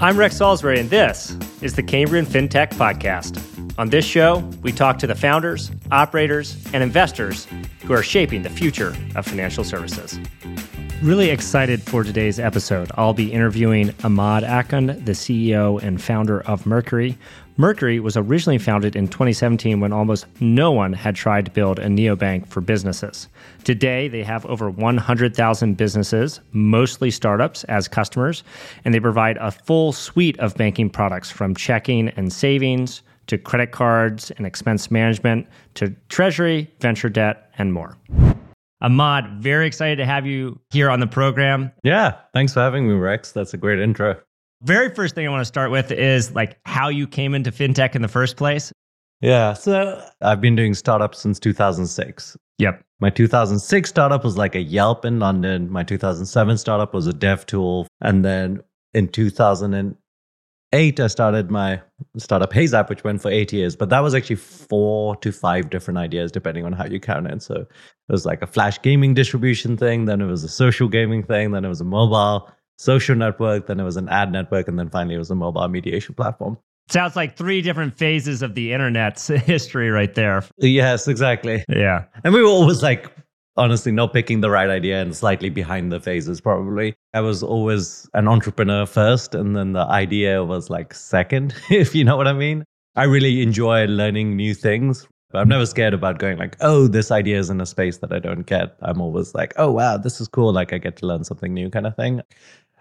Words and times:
I'm 0.00 0.16
Rex 0.16 0.36
Salisbury, 0.36 0.78
and 0.78 0.88
this 0.88 1.36
is 1.60 1.74
the 1.74 1.82
Cambrian 1.82 2.24
FinTech 2.24 2.68
Podcast. 2.74 3.42
On 3.78 3.88
this 3.90 4.04
show, 4.04 4.38
we 4.62 4.70
talk 4.70 4.96
to 5.00 5.08
the 5.08 5.14
founders, 5.16 5.72
operators, 5.90 6.56
and 6.72 6.84
investors 6.84 7.48
who 7.84 7.92
are 7.94 8.02
shaping 8.04 8.42
the 8.42 8.48
future 8.48 8.94
of 9.16 9.26
financial 9.26 9.64
services. 9.64 10.20
Really 11.02 11.30
excited 11.30 11.82
for 11.82 12.04
today's 12.04 12.38
episode. 12.38 12.92
I'll 12.94 13.12
be 13.12 13.32
interviewing 13.32 13.88
Immad 14.04 14.44
Akhund, 14.44 15.04
the 15.04 15.12
CEO 15.12 15.82
and 15.82 16.00
founder 16.00 16.42
of 16.42 16.64
Mercury. 16.64 17.18
Mercury 17.60 17.98
was 17.98 18.16
originally 18.16 18.56
founded 18.56 18.94
in 18.94 19.08
2017 19.08 19.80
when 19.80 19.92
almost 19.92 20.26
no 20.40 20.70
one 20.70 20.92
had 20.92 21.16
tried 21.16 21.44
to 21.44 21.50
build 21.50 21.80
a 21.80 21.86
neobank 21.86 22.46
for 22.46 22.60
businesses. 22.60 23.26
Today, 23.64 24.06
they 24.06 24.22
have 24.22 24.46
over 24.46 24.70
100,000 24.70 25.76
businesses, 25.76 26.38
mostly 26.52 27.10
startups, 27.10 27.64
as 27.64 27.88
customers, 27.88 28.44
and 28.84 28.94
they 28.94 29.00
provide 29.00 29.38
a 29.38 29.50
full 29.50 29.92
suite 29.92 30.38
of 30.38 30.54
banking 30.54 30.88
products 30.88 31.32
from 31.32 31.52
checking 31.52 32.10
and 32.10 32.32
savings 32.32 33.02
to 33.26 33.36
credit 33.36 33.72
cards 33.72 34.30
and 34.30 34.46
expense 34.46 34.88
management 34.88 35.48
to 35.74 35.92
treasury, 36.08 36.72
venture 36.78 37.08
debt, 37.08 37.50
and 37.58 37.72
more. 37.72 37.96
Immad, 38.84 39.42
very 39.42 39.66
excited 39.66 39.96
to 39.96 40.06
have 40.06 40.24
you 40.24 40.60
here 40.70 40.88
on 40.88 41.00
the 41.00 41.08
program. 41.08 41.72
Yeah, 41.82 42.18
thanks 42.32 42.54
for 42.54 42.60
having 42.60 42.86
me, 42.86 42.94
Rex. 42.94 43.32
That's 43.32 43.52
a 43.52 43.56
great 43.56 43.80
intro. 43.80 44.20
Very 44.62 44.92
first 44.92 45.14
thing 45.14 45.26
I 45.26 45.30
want 45.30 45.40
to 45.42 45.46
start 45.46 45.70
with 45.70 45.92
is 45.92 46.34
like 46.34 46.58
how 46.64 46.88
you 46.88 47.06
came 47.06 47.34
into 47.34 47.52
fintech 47.52 47.94
in 47.94 48.02
the 48.02 48.08
first 48.08 48.36
place. 48.36 48.72
Yeah, 49.20 49.52
so 49.52 50.02
I've 50.20 50.40
been 50.40 50.56
doing 50.56 50.74
startups 50.74 51.18
since 51.18 51.38
2006. 51.38 52.36
Yep. 52.58 52.82
My 53.00 53.10
2006 53.10 53.88
startup 53.88 54.24
was 54.24 54.36
like 54.36 54.56
a 54.56 54.60
Yelp 54.60 55.04
in 55.04 55.20
London. 55.20 55.70
My 55.70 55.84
2007 55.84 56.58
startup 56.58 56.92
was 56.92 57.06
a 57.06 57.12
dev 57.12 57.46
tool. 57.46 57.86
And 58.00 58.24
then 58.24 58.60
in 58.94 59.06
2008, 59.08 61.00
I 61.00 61.06
started 61.06 61.50
my 61.50 61.80
startup 62.16 62.52
HeyZap, 62.52 62.88
which 62.88 63.04
went 63.04 63.22
for 63.22 63.30
eight 63.30 63.52
years. 63.52 63.76
But 63.76 63.90
that 63.90 64.00
was 64.00 64.14
actually 64.14 64.36
four 64.36 65.14
to 65.16 65.30
five 65.30 65.70
different 65.70 65.98
ideas, 65.98 66.32
depending 66.32 66.64
on 66.64 66.72
how 66.72 66.86
you 66.86 66.98
count 66.98 67.28
it. 67.28 67.42
So 67.42 67.54
it 67.54 67.68
was 68.08 68.26
like 68.26 68.42
a 68.42 68.46
flash 68.46 68.82
gaming 68.82 69.14
distribution 69.14 69.76
thing. 69.76 70.06
Then 70.06 70.20
it 70.20 70.26
was 70.26 70.42
a 70.42 70.48
social 70.48 70.88
gaming 70.88 71.22
thing. 71.22 71.52
Then 71.52 71.64
it 71.64 71.68
was 71.68 71.80
a 71.80 71.84
mobile 71.84 72.50
social 72.78 73.16
network. 73.16 73.66
Then 73.66 73.78
it 73.80 73.84
was 73.84 73.96
an 73.96 74.08
ad 74.08 74.32
network. 74.32 74.68
And 74.68 74.78
then 74.78 74.88
finally 74.88 75.16
it 75.16 75.18
was 75.18 75.30
a 75.30 75.34
mobile 75.34 75.68
mediation 75.68 76.14
platform. 76.14 76.58
Sounds 76.88 77.16
like 77.16 77.36
three 77.36 77.60
different 77.60 77.98
phases 77.98 78.40
of 78.40 78.54
the 78.54 78.72
internet's 78.72 79.26
history 79.46 79.90
right 79.90 80.14
there. 80.14 80.42
Yes, 80.56 81.06
exactly. 81.06 81.62
Yeah. 81.68 82.04
And 82.24 82.32
we 82.32 82.42
were 82.42 82.48
always 82.48 82.82
like, 82.82 83.12
honestly, 83.58 83.92
not 83.92 84.14
picking 84.14 84.40
the 84.40 84.48
right 84.48 84.70
idea 84.70 85.02
and 85.02 85.14
slightly 85.14 85.50
behind 85.50 85.92
the 85.92 86.00
phases, 86.00 86.40
probably. 86.40 86.94
I 87.12 87.20
was 87.20 87.42
always 87.42 88.08
an 88.14 88.26
entrepreneur 88.26 88.86
first, 88.86 89.34
and 89.34 89.54
then 89.54 89.72
the 89.72 89.84
idea 89.84 90.44
was 90.44 90.70
like 90.70 90.94
second, 90.94 91.54
if 91.70 91.94
you 91.94 92.04
know 92.04 92.16
what 92.16 92.28
I 92.28 92.32
mean. 92.32 92.64
I 92.96 93.04
really 93.04 93.42
enjoy 93.42 93.84
learning 93.84 94.34
new 94.36 94.54
things. 94.54 95.06
But 95.30 95.40
I'm 95.40 95.48
never 95.48 95.66
scared 95.66 95.92
about 95.92 96.18
going 96.18 96.38
like, 96.38 96.56
oh, 96.62 96.88
this 96.88 97.10
idea 97.10 97.38
is 97.38 97.50
in 97.50 97.60
a 97.60 97.66
space 97.66 97.98
that 97.98 98.14
I 98.14 98.18
don't 98.18 98.46
get. 98.46 98.76
I'm 98.80 99.00
always 99.00 99.34
like, 99.34 99.52
oh, 99.56 99.70
wow, 99.70 99.98
this 99.98 100.22
is 100.22 100.28
cool. 100.28 100.54
Like 100.54 100.72
I 100.72 100.78
get 100.78 100.96
to 100.98 101.06
learn 101.06 101.22
something 101.22 101.52
new 101.52 101.68
kind 101.68 101.86
of 101.86 101.94
thing. 101.96 102.22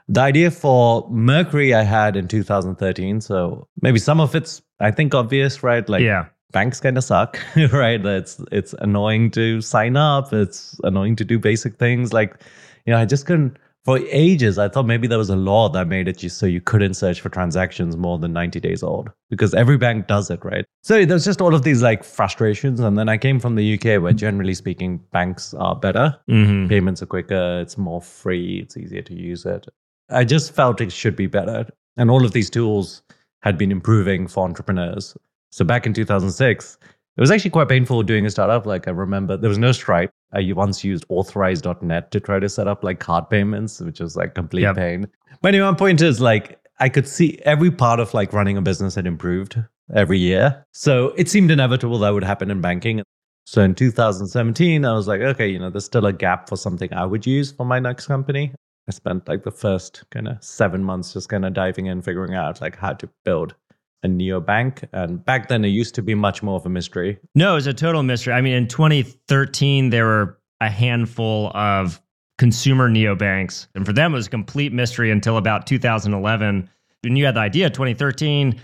The 0.09 0.21
idea 0.21 0.51
for 0.51 1.07
Mercury 1.09 1.73
I 1.73 1.83
had 1.83 2.15
in 2.15 2.27
2013. 2.27 3.21
So 3.21 3.67
maybe 3.81 3.99
some 3.99 4.19
of 4.21 4.35
it's, 4.35 4.61
I 4.79 4.91
think, 4.91 5.13
obvious, 5.13 5.63
right? 5.63 5.87
Like, 5.87 6.01
yeah. 6.01 6.27
banks 6.51 6.79
kind 6.79 6.97
of 6.97 7.03
suck, 7.03 7.39
right? 7.73 8.03
It's 8.05 8.41
it's 8.51 8.73
annoying 8.79 9.31
to 9.31 9.61
sign 9.61 9.97
up. 9.97 10.31
It's 10.31 10.79
annoying 10.83 11.17
to 11.17 11.25
do 11.25 11.37
basic 11.37 11.77
things. 11.77 12.13
Like, 12.13 12.41
you 12.85 12.93
know, 12.93 12.99
I 12.99 13.05
just 13.05 13.25
couldn't. 13.25 13.57
For 13.83 13.99
ages, 14.11 14.57
I 14.57 14.67
thought 14.67 14.85
maybe 14.85 15.07
there 15.07 15.17
was 15.17 15.29
a 15.29 15.37
law 15.37 15.69
that 15.69 15.87
made 15.87 16.09
it 16.09 16.17
just 16.17 16.39
so 16.39 16.45
you 16.45 16.59
couldn't 16.59 16.95
search 16.95 17.21
for 17.21 17.29
transactions 17.29 17.95
more 17.95 18.17
than 18.17 18.33
90 18.33 18.59
days 18.59 18.83
old 18.83 19.09
because 19.29 19.53
every 19.53 19.77
bank 19.77 20.07
does 20.07 20.29
it, 20.29 20.43
right? 20.43 20.65
So 20.83 21.05
there's 21.05 21.23
just 21.23 21.39
all 21.41 21.55
of 21.55 21.63
these 21.63 21.81
like 21.81 22.03
frustrations. 22.03 22.81
And 22.81 22.97
then 22.97 23.07
I 23.07 23.17
came 23.17 23.39
from 23.39 23.55
the 23.55 23.75
UK 23.75 24.01
where 24.01 24.11
generally 24.11 24.55
speaking, 24.55 24.97
banks 25.13 25.53
are 25.53 25.73
better. 25.73 26.19
Mm-hmm. 26.29 26.67
Payments 26.67 27.01
are 27.01 27.05
quicker, 27.05 27.61
it's 27.61 27.77
more 27.77 28.01
free, 28.01 28.59
it's 28.59 28.75
easier 28.75 29.01
to 29.03 29.13
use 29.13 29.45
it. 29.45 29.67
I 30.09 30.23
just 30.23 30.53
felt 30.53 30.81
it 30.81 30.91
should 30.91 31.15
be 31.15 31.27
better. 31.27 31.67
And 31.97 32.09
all 32.09 32.25
of 32.25 32.31
these 32.31 32.49
tools 32.49 33.01
had 33.41 33.57
been 33.57 33.71
improving 33.71 34.27
for 34.27 34.45
entrepreneurs. 34.45 35.15
So 35.51 35.65
back 35.65 35.85
in 35.85 35.93
2006, 35.93 36.77
it 36.83 37.21
was 37.21 37.31
actually 37.31 37.49
quite 37.51 37.67
painful 37.69 38.03
doing 38.03 38.25
a 38.25 38.29
startup. 38.29 38.65
Like 38.65 38.87
I 38.87 38.91
remember 38.91 39.37
there 39.37 39.49
was 39.49 39.57
no 39.57 39.71
Stripe. 39.71 40.11
I 40.33 40.51
once 40.53 40.83
used 40.83 41.05
authorize.net 41.09 42.11
to 42.11 42.19
try 42.19 42.39
to 42.39 42.49
set 42.49 42.67
up 42.67 42.83
like 42.83 42.99
card 42.99 43.29
payments, 43.29 43.79
which 43.79 43.99
was 43.99 44.15
like 44.15 44.35
complete 44.35 44.63
Yep. 44.63 44.75
pain. 44.75 45.07
But 45.41 45.49
anyway, 45.49 45.69
my 45.71 45.75
point 45.77 46.01
is 46.01 46.21
like 46.21 46.59
I 46.79 46.89
could 46.89 47.07
see 47.07 47.39
every 47.43 47.71
part 47.71 47.99
of 47.99 48.13
like 48.13 48.33
running 48.33 48.57
a 48.57 48.61
business 48.61 48.93
had 48.95 49.07
improved 49.07 49.57
every 49.95 50.19
year. 50.19 50.63
So 50.73 51.07
it 51.17 51.27
seemed 51.29 51.49
inevitable 51.49 51.97
that 51.99 52.11
would 52.13 52.23
happen 52.23 52.51
in 52.51 52.61
banking. 52.61 53.01
So 53.45 53.61
in 53.61 53.73
2017, 53.73 54.83
I 54.85 54.93
was 54.93 55.07
like, 55.07 55.21
okay, 55.21 55.47
you 55.47 55.57
know, 55.57 55.69
there's 55.69 55.85
still 55.85 56.05
a 56.05 56.13
gap 56.13 56.49
for 56.49 56.57
something 56.57 56.93
I 56.93 57.05
would 57.05 57.25
use 57.25 57.51
for 57.51 57.65
my 57.65 57.79
next 57.79 58.05
company. 58.07 58.53
I 58.87 58.91
spent 58.91 59.27
like 59.27 59.43
the 59.43 59.51
first 59.51 60.03
kind 60.11 60.27
of 60.27 60.41
seven 60.43 60.83
months 60.83 61.13
just 61.13 61.29
kind 61.29 61.45
of 61.45 61.53
diving 61.53 61.87
in, 61.87 62.01
figuring 62.01 62.35
out 62.35 62.61
like 62.61 62.77
how 62.77 62.93
to 62.93 63.09
build 63.25 63.55
a 64.03 64.07
neobank. 64.07 64.87
And 64.93 65.23
back 65.23 65.49
then, 65.49 65.65
it 65.65 65.69
used 65.69 65.95
to 65.95 66.01
be 66.01 66.15
much 66.15 66.41
more 66.41 66.55
of 66.55 66.65
a 66.65 66.69
mystery. 66.69 67.19
No, 67.35 67.53
it 67.53 67.55
was 67.55 67.67
a 67.67 67.73
total 67.73 68.03
mystery. 68.03 68.33
I 68.33 68.41
mean, 68.41 68.53
in 68.53 68.67
2013, 68.67 69.89
there 69.89 70.05
were 70.05 70.39
a 70.61 70.69
handful 70.69 71.51
of 71.55 72.01
consumer 72.37 72.89
neobanks. 72.89 73.67
And 73.75 73.85
for 73.85 73.93
them, 73.93 74.13
it 74.13 74.17
was 74.17 74.27
a 74.27 74.31
complete 74.31 74.71
mystery 74.71 75.11
until 75.11 75.37
about 75.37 75.67
2011. 75.67 76.69
When 77.01 77.15
you 77.15 77.25
had 77.25 77.35
the 77.35 77.39
idea, 77.41 77.69
2013, 77.69 78.59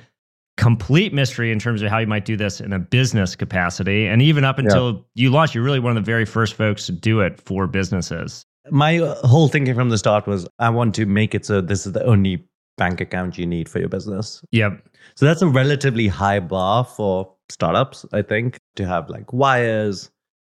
complete 0.57 1.13
mystery 1.13 1.51
in 1.51 1.59
terms 1.59 1.81
of 1.81 1.90
how 1.90 1.97
you 1.97 2.07
might 2.07 2.25
do 2.25 2.38
this 2.38 2.61
in 2.61 2.72
a 2.72 2.79
business 2.79 3.35
capacity. 3.35 4.07
And 4.07 4.22
even 4.22 4.44
up 4.45 4.59
until 4.59 5.05
you 5.16 5.31
launched, 5.31 5.55
you're 5.55 5.63
really 5.63 5.79
one 5.79 5.97
of 5.97 6.03
the 6.03 6.09
very 6.09 6.25
first 6.25 6.53
folks 6.53 6.85
to 6.85 6.91
do 6.91 7.22
it 7.22 7.41
for 7.41 7.67
businesses. 7.67 8.45
My 8.69 9.00
uh, 9.00 9.16
whole 9.28 9.47
thinking 9.47 9.75
from 9.75 9.90
the 9.90 9.97
start 9.97 10.28
was 10.28 10.47
I 10.59 10.69
want 10.69 10.96
to 10.96 11.06
make 11.06 11.35
it 11.35 11.46
so 11.46 11.62
this 11.62 11.85
is 11.85 11.94
the 11.94 12.03
only 12.06 12.44
bank 12.78 13.01
account 13.01 13.38
you 13.38 13.46
need 13.46 13.69
for 13.69 13.79
your 13.79 13.90
business. 13.90 14.44
Yep. 14.51 14.84
So 15.16 15.25
that's 15.25 15.41
a 15.41 15.47
relatively 15.47 16.07
high 16.07 16.40
bar 16.40 16.84
for 16.84 17.31
startups, 17.50 18.06
I 18.13 18.22
think, 18.22 18.59
to 18.75 18.85
have 18.85 19.09
like 19.09 19.31
wires, 19.34 20.09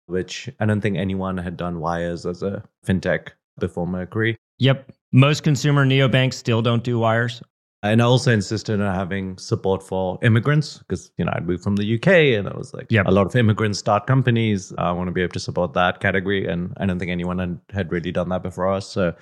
which 0.06 0.48
I 0.60 0.66
don't 0.66 0.80
think 0.80 0.96
anyone 0.96 1.36
had 1.36 1.56
done 1.56 1.80
wires 1.80 2.26
as 2.26 2.42
a 2.42 2.62
fintech 2.86 3.28
before 3.58 3.86
Mercury. 3.86 4.36
Yep. 4.58 4.92
Most 5.12 5.42
consumer 5.42 5.86
neobanks 5.86 6.34
still 6.34 6.62
don't 6.62 6.82
do 6.82 6.98
wires. 6.98 7.42
And 7.82 8.02
I 8.02 8.04
also 8.04 8.32
insisted 8.32 8.80
on 8.80 8.92
having 8.92 9.38
support 9.38 9.84
for 9.84 10.18
immigrants 10.22 10.78
because, 10.78 11.12
you 11.16 11.24
know, 11.24 11.32
I'd 11.34 11.46
moved 11.46 11.62
from 11.62 11.76
the 11.76 11.94
UK 11.94 12.08
and 12.36 12.48
I 12.48 12.56
was 12.56 12.74
like, 12.74 12.86
Yep. 12.90 13.06
a 13.06 13.12
lot 13.12 13.26
of 13.26 13.36
immigrants 13.36 13.78
start 13.78 14.06
companies. 14.06 14.72
I 14.78 14.90
want 14.90 15.06
to 15.06 15.12
be 15.12 15.22
able 15.22 15.34
to 15.34 15.40
support 15.40 15.74
that 15.74 16.00
category. 16.00 16.46
And 16.46 16.74
I 16.78 16.86
don't 16.86 16.98
think 16.98 17.12
anyone 17.12 17.38
had, 17.38 17.60
had 17.72 17.92
really 17.92 18.10
done 18.10 18.30
that 18.30 18.42
before 18.42 18.72
us. 18.72 18.88
So, 18.88 19.14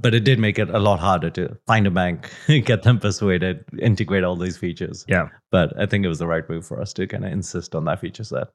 but 0.00 0.14
it 0.14 0.20
did 0.20 0.38
make 0.38 0.56
it 0.56 0.70
a 0.70 0.78
lot 0.78 1.00
harder 1.00 1.30
to 1.30 1.56
find 1.66 1.84
a 1.86 1.90
bank, 1.90 2.30
get 2.46 2.84
them 2.84 3.00
persuaded, 3.00 3.64
integrate 3.80 4.22
all 4.22 4.36
these 4.36 4.56
features. 4.56 5.04
Yeah. 5.08 5.28
But 5.50 5.78
I 5.80 5.86
think 5.86 6.04
it 6.04 6.08
was 6.08 6.20
the 6.20 6.28
right 6.28 6.48
move 6.48 6.64
for 6.64 6.80
us 6.80 6.92
to 6.94 7.08
kind 7.08 7.24
of 7.24 7.32
insist 7.32 7.74
on 7.74 7.86
that 7.86 8.00
feature 8.00 8.24
set. 8.24 8.48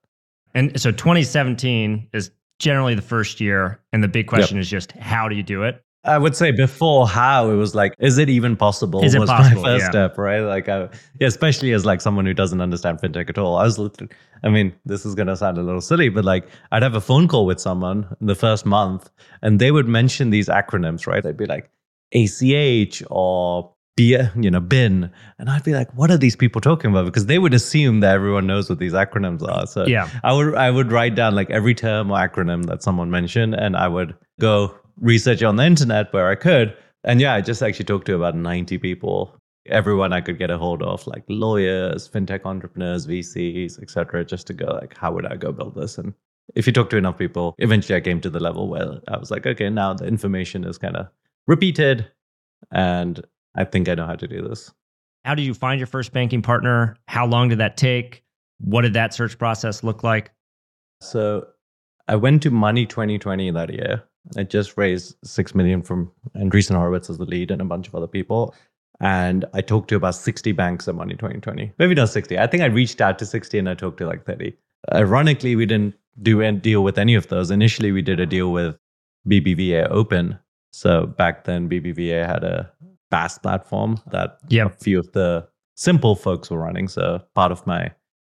And 0.54 0.80
so 0.80 0.92
2017 0.92 2.08
is 2.14 2.32
generally 2.60 2.96
the 2.96 3.02
first 3.02 3.42
year. 3.42 3.82
And 3.92 4.02
the 4.02 4.08
big 4.08 4.28
question 4.28 4.58
is 4.58 4.70
just 4.70 4.94
how 4.94 5.28
do 5.28 5.36
you 5.36 5.44
do 5.44 5.64
it? 5.64 5.84
I 6.04 6.18
would 6.18 6.36
say 6.36 6.52
before 6.52 7.08
how 7.08 7.52
it 7.52 7.56
was 7.56 7.76
like, 7.76 7.94
is 8.00 8.18
it 8.18 8.28
even 8.28 8.56
possible? 8.56 9.04
Is 9.04 9.14
it 9.14 9.20
was 9.20 9.30
possible? 9.30 9.62
my 9.62 9.68
first 9.70 9.84
Yeah. 9.84 9.90
step, 9.92 10.18
right? 10.18 10.40
Like, 10.40 10.68
I, 10.68 10.90
yeah, 11.20 11.28
especially 11.28 11.74
as 11.74 11.86
like 11.86 12.02
someone 12.02 12.26
who 12.26 12.34
doesn't 12.34 12.60
understand 12.60 13.00
fintech 13.00 13.30
at 13.30 13.38
all. 13.38 13.58
I 13.58 13.64
was, 13.66 13.80
I 14.44 14.50
mean, 14.50 14.74
this 14.84 15.06
is 15.06 15.14
gonna 15.14 15.36
sound 15.38 15.60
a 15.60 15.62
little 15.64 15.82
silly, 15.82 16.10
but 16.10 16.26
like, 16.26 16.48
I'd 16.72 16.82
have 16.82 16.96
a 16.96 17.02
phone 17.02 17.28
call 17.28 17.46
with 17.46 17.60
someone 17.60 18.08
in 18.20 18.26
the 18.26 18.34
first 18.36 18.66
month, 18.66 19.12
and 19.44 19.60
they 19.60 19.70
would 19.72 19.88
mention 19.88 20.32
these 20.32 20.48
acronyms, 20.50 21.06
right? 21.06 21.22
They'd 21.22 21.38
be 21.38 21.46
like 21.46 21.70
ACH 22.16 23.04
or 23.12 23.72
B, 23.96 24.18
you 24.40 24.50
know, 24.50 24.59
BIN, 24.62 25.12
and 25.38 25.50
I'd 25.50 25.64
be 25.64 25.74
like, 25.74 25.94
what 25.96 26.09
are 26.09 26.18
these 26.18 26.36
people 26.36 26.62
talking 26.62 26.90
about? 26.92 27.06
Because 27.06 27.26
they 27.28 27.38
would 27.38 27.54
assume 27.54 28.00
that 28.00 28.16
everyone 28.16 28.47
knows 28.47 28.70
what 28.70 28.80
these 28.80 28.94
acronyms 28.94 29.47
are. 29.47 29.68
So 29.68 29.86
Yeah. 29.86 30.09
I 30.24 30.34
would 30.34 30.56
I 30.56 30.72
would 30.72 30.92
write 30.92 31.14
down 31.14 31.36
like 31.36 31.50
every 31.52 31.76
term 31.76 32.09
or 32.09 32.18
acronym 32.18 32.66
that 32.66 32.82
someone 32.82 33.12
mentioned, 33.12 33.54
and 33.54 33.76
I 33.78 33.88
would 33.88 34.16
go 34.40 34.74
research 34.97 35.43
on 35.43 35.55
the 35.55 35.66
internet 35.66 36.11
where 36.14 36.29
I 36.29 36.35
could. 36.35 36.76
And 37.03 37.20
yeah, 37.20 37.34
I 37.34 37.41
just 37.41 37.61
actually 37.64 37.85
talked 37.85 38.05
to 38.08 38.16
about 38.16 38.35
90 38.35 38.78
people, 38.78 39.35
everyone 39.67 40.14
I 40.14 40.22
could 40.22 40.38
get 40.38 40.52
a 40.52 40.58
hold 40.58 40.84
of, 40.84 41.05
like 41.08 41.23
lawyers, 41.29 42.08
fintech 42.08 42.46
entrepreneurs, 42.46 43.08
VCs, 43.08 43.82
etc., 43.82 44.26
just 44.26 44.47
to 44.47 44.53
go 44.53 44.67
like, 44.67 44.96
how 44.97 45.11
would 45.11 45.26
I 45.26 45.35
go 45.35 45.52
build 45.52 45.76
this? 45.76 45.97
And 45.97 46.14
if 46.55 46.67
you 46.67 46.73
talk 46.73 46.90
to 46.91 46.97
enough 46.97 47.17
people, 47.17 47.55
eventually 47.58 47.96
I 47.97 48.02
came 48.02 48.22
to 48.22 48.29
the 48.29 48.40
level 48.40 48.67
where 48.67 48.99
I 49.08 49.17
was 49.17 49.32
like, 49.32 49.47
okay, 49.47 49.70
now 49.70 49.93
the 49.93 50.05
information 50.05 50.64
is 50.64 50.78
kind 50.78 50.96
of 50.96 51.08
repeated, 51.47 52.11
and 52.72 53.26
I 53.55 53.64
think 53.64 53.90
I 53.90 53.96
know 53.96 54.05
how 54.05 54.16
to 54.16 54.28
do 54.28 54.47
this. 54.47 54.72
How 55.26 55.35
did 55.35 55.44
you 55.44 55.53
find 55.53 55.79
your 55.79 55.87
first 55.87 56.14
banking 56.14 56.41
partner? 56.41 56.97
How 57.08 57.26
long 57.26 57.49
did 57.49 57.59
that 57.59 57.78
take? 57.78 58.23
What 58.59 58.82
did 58.82 58.94
that 58.94 59.14
search 59.14 59.37
process 59.37 59.84
look 59.84 60.03
like? 60.03 60.32
So 61.02 61.47
I 62.08 62.16
went 62.16 62.44
to 62.44 62.52
Money 62.52 62.85
2020 62.85 63.52
that 63.52 63.73
year. 63.73 64.03
I 64.38 64.44
just 64.44 64.78
raised 64.78 65.16
six 65.23 65.56
million 65.56 65.82
from 65.82 66.12
Andreessen 66.35 66.76
Horowitz 66.76 67.09
as 67.09 67.18
the 67.18 67.26
lead 67.26 67.52
and 67.52 67.62
a 67.62 67.66
bunch 67.66 67.88
of 67.88 67.96
other 67.96 68.08
people. 68.08 68.53
And 69.00 69.46
I 69.53 69.62
talked 69.62 69.88
to 69.90 69.96
about 69.96 70.16
60 70.16 70.52
banks 70.52 70.88
at 70.88 70.94
Money 70.96 71.16
2020. 71.16 71.73
Maybe 71.79 71.96
not 71.96 72.09
60. 72.09 72.38
I 72.38 72.46
think 72.47 72.62
I 72.62 72.68
reached 72.68 73.02
out 73.02 73.18
to 73.20 73.26
60 73.26 73.58
and 73.58 73.68
I 73.68 73.73
talked 73.73 73.97
to 73.97 74.06
like 74.06 74.26
30. 74.26 74.56
Ironically, 74.94 75.56
we 75.56 75.66
didn't 75.66 75.96
do 76.22 76.41
a 76.41 76.52
deal 76.52 76.84
with 76.84 76.97
any 77.00 77.16
of 77.16 77.28
those. 77.29 77.50
Initially, 77.50 77.91
we 77.91 78.02
did 78.03 78.20
a 78.20 78.26
deal 78.28 78.52
with 78.52 78.78
BBVA 79.28 79.88
Open. 79.90 80.38
So 80.72 81.08
back 81.08 81.46
then, 81.46 81.68
BBVA 81.68 82.26
had 82.28 82.44
a 82.44 82.72
BaaS 83.12 83.40
platform 83.41 84.00
that 84.12 84.38
Yep. 84.50 84.68
a 84.68 84.70
few 84.78 85.00
of 85.00 85.12
the 85.14 85.47
simple 85.76 86.16
folks 86.16 86.52
were 86.52 86.59
running. 86.59 86.88
So 86.88 87.22
part 87.34 87.52
of 87.52 87.66
my 87.66 87.91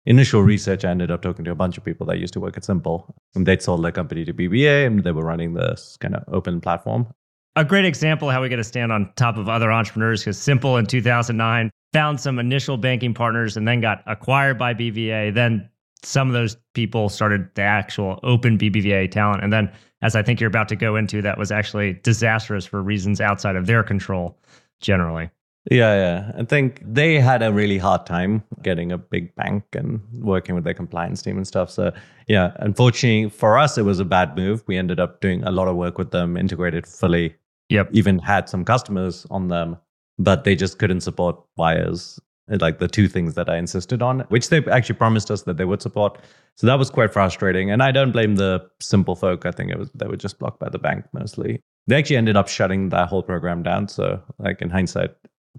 initial 0.08 0.42
research, 0.42 0.86
I 0.86 0.90
ended 0.90 1.12
up 1.12 1.22
talking 1.22 1.46
to 1.46 1.52
a 1.52 1.56
bunch 1.56 1.78
of 1.78 1.84
people 1.84 2.08
that 2.08 2.18
used 2.18 2.34
to 2.34 2.40
work 2.40 2.58
at 2.58 2.64
Simple. 2.64 3.14
And 3.36 3.46
they'd 3.46 3.62
sold 3.62 3.84
their 3.84 3.92
company 3.92 4.26
to 4.26 4.34
BBVA 4.34 4.88
and 4.88 5.04
they 5.04 5.12
were 5.12 5.24
running 5.24 5.54
this 5.54 5.98
kind 6.00 6.16
of 6.16 6.24
open 6.34 6.62
platform. 6.62 7.08
A 7.56 7.66
great 7.66 7.86
example 7.86 8.30
how 8.30 8.42
we 8.42 8.50
get 8.50 8.58
to 8.58 8.64
stand 8.64 8.92
on 8.92 9.12
top 9.16 9.38
of 9.38 9.50
other 9.50 9.72
entrepreneurs 9.72 10.22
because 10.22 10.38
Simple 10.38 10.78
in 10.78 10.86
2009 10.86 11.70
found 11.94 12.20
some 12.20 12.40
initial 12.40 12.78
banking 12.78 13.14
partners 13.14 13.58
and 13.58 13.68
then 13.68 13.82
got 13.82 14.04
acquired 14.06 14.58
by 14.58 14.74
BBVA. 14.74 15.34
Then 15.34 15.70
some 16.04 16.28
of 16.28 16.34
those 16.34 16.56
people 16.74 17.10
started 17.10 17.50
the 17.56 17.64
actual 17.64 18.20
open 18.24 18.58
BBVA 18.58 19.12
talent. 19.12 19.44
And 19.44 19.52
then, 19.52 19.72
as 20.04 20.16
I 20.16 20.22
think 20.22 20.40
you're 20.40 20.48
about 20.48 20.68
to 20.70 20.76
go 20.76 20.96
into, 20.96 21.22
that 21.24 21.40
was 21.40 21.52
actually 21.52 21.94
disastrous 22.04 22.66
for 22.66 22.84
reasons 22.84 23.20
outside 23.20 23.56
of 23.56 23.66
their 23.66 23.84
control 23.84 24.38
generally. 24.80 25.32
Yeah, 25.70 25.96
yeah. 25.96 26.32
I 26.38 26.44
think 26.46 26.82
they 26.86 27.20
had 27.20 27.44
a 27.44 27.52
really 27.52 27.78
hard 27.78 28.06
time 28.06 28.44
getting 28.62 28.92
a 28.92 28.98
big 28.98 29.36
bank 29.36 29.64
and 29.74 30.00
working 30.14 30.56
with 30.56 30.64
their 30.64 30.74
compliance 30.74 31.22
team 31.22 31.36
and 31.36 31.46
stuff. 31.46 31.70
So, 31.70 31.92
yeah, 32.28 32.54
unfortunately 32.60 33.30
for 33.30 33.58
us, 33.58 33.78
it 33.78 33.82
was 33.84 34.00
a 34.00 34.06
bad 34.06 34.36
move. 34.38 34.64
We 34.68 34.78
ended 34.78 35.00
up 35.00 35.20
doing 35.20 35.44
a 35.44 35.52
lot 35.52 35.68
of 35.68 35.76
work 35.76 35.98
with 35.98 36.12
them, 36.12 36.38
integrated 36.38 36.88
fully, 36.88 37.36
Yep. 37.70 37.90
even 37.92 38.20
had 38.20 38.48
some 38.48 38.64
customers 38.64 39.28
on 39.30 39.50
them, 39.50 39.76
but 40.18 40.46
they 40.46 40.56
just 40.56 40.80
couldn't 40.80 41.02
support 41.02 41.38
wires, 41.58 42.18
like 42.48 42.80
the 42.80 42.88
two 42.88 43.10
things 43.10 43.34
that 43.36 43.50
I 43.50 43.58
insisted 43.58 44.02
on, 44.02 44.22
which 44.30 44.48
they 44.48 44.64
actually 44.68 44.96
promised 44.96 45.30
us 45.30 45.42
that 45.44 45.58
they 45.58 45.66
would 45.66 45.82
support. 45.82 46.18
So 46.56 46.66
that 46.68 46.80
was 46.80 46.90
quite 46.90 47.12
frustrating. 47.12 47.70
And 47.72 47.84
I 47.84 47.92
don't 47.92 48.14
blame 48.14 48.38
the 48.38 48.66
simple 48.80 49.18
folk. 49.18 49.46
I 49.46 49.52
think 49.52 49.70
it 49.70 49.78
was 49.78 49.92
they 49.92 50.08
were 50.08 50.16
just 50.16 50.40
blocked 50.40 50.62
by 50.62 50.70
the 50.70 50.80
bank 50.80 51.06
mostly. 51.12 51.60
They 51.88 51.98
actually 51.98 52.16
ended 52.18 52.38
up 52.38 52.48
shutting 52.48 52.88
that 52.90 53.10
whole 53.10 53.22
program 53.22 53.64
down. 53.64 53.90
So, 53.90 54.22
like 54.40 54.62
in 54.62 54.70
hindsight, 54.70 55.14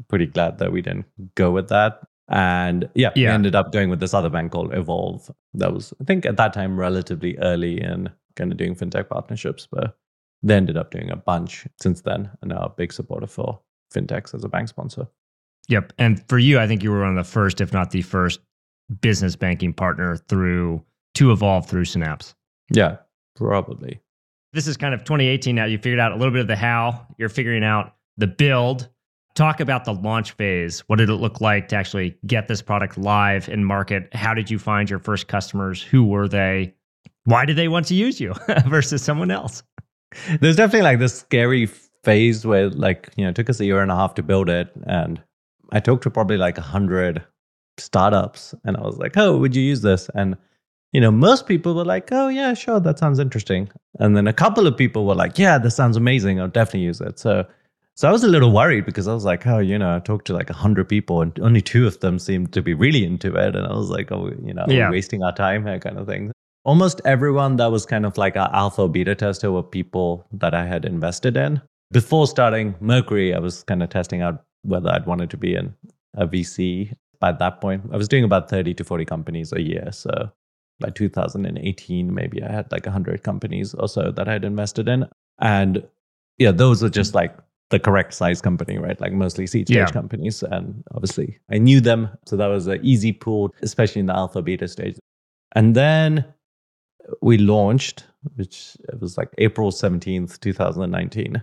pretty 0.09 0.27
glad 0.27 0.59
that 0.59 0.73
we 0.73 0.83
didn't 0.83 1.07
go 1.35 1.51
with 1.51 1.69
that. 1.69 2.01
And 2.29 2.89
yeah, 2.95 3.11
we 3.17 3.27
ended 3.27 3.55
up 3.55 3.73
going 3.73 3.89
with 3.89 4.01
this 4.01 4.13
other 4.13 4.29
bank 4.29 4.53
called 4.53 4.75
Evolve. 4.75 5.31
That 5.55 5.73
was, 5.73 5.95
I 6.01 6.05
think, 6.05 6.27
at 6.27 6.37
that 6.37 6.53
time 6.53 6.79
relatively 6.79 7.39
early 7.39 7.81
in 7.81 8.11
kind 8.37 8.53
of 8.53 8.59
doing 8.59 8.75
fintech 8.75 9.09
partnerships, 9.09 9.67
but 9.71 9.97
they 10.43 10.55
ended 10.55 10.77
up 10.77 10.91
doing 10.91 11.11
a 11.11 11.17
bunch 11.17 11.67
since 11.81 12.03
then 12.03 12.31
and 12.43 12.53
are 12.53 12.67
a 12.67 12.75
big 12.77 12.93
supporter 12.93 13.27
for 13.27 13.61
fintechs 13.93 14.35
as 14.35 14.45
a 14.45 14.49
bank 14.49 14.69
sponsor. 14.69 15.09
Yep. 15.69 15.95
And 15.99 16.23
for 16.29 16.39
you, 16.39 16.59
I 16.59 16.67
think 16.67 16.83
you 16.83 16.91
were 16.91 17.01
one 17.01 17.17
of 17.17 17.27
the 17.27 17.31
first, 17.31 17.61
if 17.61 17.73
not 17.73 17.91
the 17.91 18.03
first, 18.03 18.41
business 19.01 19.37
banking 19.37 19.73
partner 19.73 20.17
through 20.17 20.83
to 21.15 21.33
evolve 21.33 21.69
through 21.69 21.85
Synapse. 21.85 22.35
Yeah, 22.71 22.99
probably. 23.37 24.01
This 24.53 24.67
is 24.67 24.77
kind 24.77 24.95
of 24.95 25.01
2018 25.05 25.55
now. 25.55 25.65
You 25.65 25.79
figured 25.79 26.01
out 26.01 26.13
a 26.13 26.17
little 26.17 26.33
bit 26.33 26.41
of 26.41 26.47
the 26.47 26.57
how, 26.57 27.07
you're 27.19 27.29
figuring 27.29 27.65
out 27.65 27.95
the 28.17 28.27
build. 28.27 28.89
Talk 29.39 29.61
about 29.61 29.85
the 29.85 29.95
launch 29.95 30.33
phase. 30.33 30.81
What 30.89 30.97
did 30.97 31.09
it 31.11 31.15
look 31.15 31.41
like 31.41 31.69
to 31.69 31.77
actually 31.77 32.19
get 32.27 32.49
this 32.49 32.61
product 32.61 32.99
live 32.99 33.49
in 33.49 33.65
market? 33.65 34.13
How 34.13 34.35
did 34.35 34.51
you 34.51 34.59
find 34.59 34.91
your 34.91 34.99
first 34.99 35.29
customers? 35.29 35.81
Who 35.81 36.05
were 36.05 36.27
they? 36.27 36.75
Why 37.23 37.45
did 37.45 37.55
they 37.55 37.69
want 37.69 37.87
to 37.87 37.95
use 37.95 38.21
you 38.21 38.35
versus 38.67 39.01
someone 39.01 39.31
else? 39.31 39.63
There's 40.41 40.57
definitely 40.57 40.83
like 40.83 40.99
this 40.99 41.21
scary 41.21 41.67
phase 42.03 42.45
where 42.45 42.69
like, 42.71 43.11
you 43.15 43.23
know, 43.23 43.31
it 43.31 43.37
took 43.37 43.49
us 43.49 43.61
a 43.61 43.65
year 43.65 43.81
and 43.81 43.93
a 43.93 43.95
half 43.95 44.15
to 44.15 44.25
build 44.25 44.49
it. 44.49 44.73
And 44.89 45.23
I 45.71 45.79
talked 45.79 46.03
to 46.03 46.11
probably 46.11 46.37
like 46.37 46.59
a 46.59 46.63
hundred 46.63 47.25
startups 47.77 48.57
and 48.65 48.77
I 48.77 48.81
was 48.81 48.99
like, 48.99 49.17
oh, 49.17 49.39
would 49.39 49.55
you 49.55 49.63
use 49.63 49.83
this? 49.83 50.11
And, 50.17 50.37
you 50.93 51.01
know, 51.01 51.13
most 51.13 51.47
people 51.47 51.77
were 51.77 51.85
like, 51.85 52.09
oh, 52.11 52.27
yeah, 52.27 52.55
sure, 52.55 52.81
that 52.81 52.99
sounds 52.99 53.21
interesting. 53.21 53.71
And 54.01 54.17
then 54.17 54.27
a 54.27 54.33
couple 54.33 54.67
of 54.67 54.77
people 54.77 55.07
were 55.07 55.15
like, 55.15 55.39
yeah, 55.39 55.59
this 55.59 55.77
sounds 55.77 55.97
amazing. 55.97 56.41
I'll 56.41 56.49
definitely 56.49 56.87
use 56.87 57.01
it. 57.01 57.21
So, 57.21 57.47
so 57.99 58.09
I 58.09 58.13
was 58.13 58.23
a 58.23 58.29
little 58.29 58.53
worried 58.53 58.87
because 58.87 59.09
I 59.09 59.13
was 59.13 59.25
like, 59.25 59.45
oh, 59.45 59.59
you 59.59 59.77
know, 59.77 59.97
I 59.97 59.99
talked 59.99 60.29
to 60.29 60.33
like 60.33 60.51
a 60.51 60.53
hundred 60.53 60.89
people 60.89 61.21
and 61.21 61.37
only 61.41 61.61
two 61.61 61.85
of 61.85 61.99
them 61.99 62.21
seemed 62.21 62.53
to 62.53 62.63
be 62.63 62.73
really 62.73 63.05
into 63.05 63.35
it. 63.35 63.57
And 63.57 63.67
I 63.67 63.75
was 63.75 63.91
like, 63.91 64.13
oh, 64.13 64.31
you 64.41 64.55
know, 64.55 64.65
Yeah. 64.69 64.89
wasting 64.89 65.25
our 65.25 65.35
time 65.35 65.67
here 65.67 65.81
kind 65.81 65.99
of 65.99 66.07
thing. 66.07 66.31
Almost 66.65 67.01
everyone 67.05 67.57
that 67.57 67.73
was 67.73 67.85
kind 67.87 68.07
of 68.07 68.17
like 68.17 68.37
our 68.37 68.55
alpha 68.55 68.87
beta 68.87 69.17
tester 69.17 69.51
were 69.51 69.65
people 69.65 70.25
that 70.31 70.55
I 70.55 70.65
had 70.65 70.85
invested 70.85 71.37
in. 71.37 71.61
Before 71.91 72.29
starting 72.29 72.77
Mercury, 72.79 73.35
I 73.35 73.41
was 73.41 73.65
kind 73.65 73.83
of 73.83 73.89
testing 73.89 74.23
out 74.23 74.45
whether 74.63 74.91
I'd 74.91 75.07
wanted 75.07 75.31
to 75.31 75.37
be 75.37 75.57
in 75.57 75.75
a 76.15 76.25
VC. 76.25 76.95
By 77.19 77.33
that 77.33 77.61
point, 77.61 77.83
I 77.93 77.97
was 77.97 78.07
doing 78.07 78.23
about 78.23 78.49
30 78.49 78.75
to 78.75 78.85
40 78.85 79.07
companies 79.07 79.53
a 79.53 79.61
year. 79.61 79.89
So 79.91 80.31
by 80.79 80.91
2018, 80.91 82.15
maybe 82.15 82.45
I 82.45 82.53
had 82.53 82.71
like 82.71 82.87
100 82.87 83.25
companies 83.25 83.75
or 83.75 83.89
so 83.89 84.13
that 84.13 84.29
I 84.29 84.35
had 84.35 84.45
invested 84.45 84.87
in. 84.89 85.09
And 85.41 85.83
yeah, 86.39 86.53
those 86.53 86.85
are 86.85 86.89
just 86.89 87.17
like 87.17 87.37
the 87.71 87.79
correct 87.79 88.15
size 88.15 88.41
company, 88.41 88.79
right? 88.79 89.01
Like 89.01 89.13
mostly 89.13 89.47
seed 89.47 89.69
stage 89.69 89.77
Yeah. 89.77 89.87
companies. 89.91 90.43
And 90.43 90.83
obviously 90.95 91.39
I 91.51 91.59
knew 91.59 91.81
them. 91.81 92.09
So 92.27 92.37
that 92.37 92.47
was 92.47 92.67
an 92.67 92.81
easy 92.83 93.13
pool, 93.13 93.55
especially 93.63 94.01
in 94.01 94.07
the 94.07 94.17
alpha 94.17 94.41
beta 94.43 94.67
stage. 94.69 94.97
And 95.55 95.75
then 95.75 96.25
we 97.23 97.39
launched, 97.39 98.07
which 98.37 98.77
it 98.89 99.01
was 99.01 99.17
like 99.19 99.29
April 99.39 99.71
17th, 99.71 100.41
2019. 100.41 101.43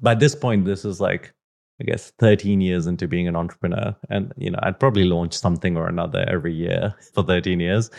By 0.00 0.14
this 0.14 0.34
point, 0.34 0.64
this 0.64 0.84
is 0.84 1.00
like, 1.00 1.32
I 1.80 1.84
guess, 1.84 2.12
13 2.18 2.60
years 2.60 2.86
into 2.86 3.08
being 3.08 3.28
an 3.28 3.36
entrepreneur. 3.36 3.94
And, 4.10 4.32
you 4.36 4.50
know, 4.50 4.58
I'd 4.62 4.78
probably 4.78 5.04
launch 5.04 5.34
something 5.34 5.76
or 5.76 5.88
another 5.88 6.24
every 6.28 6.52
year 6.54 6.94
for 7.14 7.22
13 7.22 7.60
years. 7.60 7.90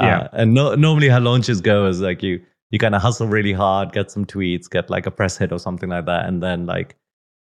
Yeah. 0.00 0.20
Uh, 0.20 0.28
and 0.32 0.54
no, 0.54 0.74
normally 0.74 1.08
how 1.08 1.20
launches 1.20 1.60
go 1.60 1.86
is 1.86 2.00
like 2.00 2.22
you, 2.22 2.40
you 2.70 2.78
kind 2.78 2.94
of 2.94 3.02
hustle 3.02 3.26
really 3.26 3.52
hard, 3.52 3.92
get 3.92 4.10
some 4.10 4.24
tweets, 4.24 4.68
get 4.68 4.90
like 4.90 5.06
a 5.06 5.10
press 5.10 5.36
hit 5.38 5.52
or 5.52 5.58
something 5.58 5.88
like 5.90 6.06
that. 6.06 6.26
And 6.26 6.42
then 6.42 6.66
like, 6.66 6.96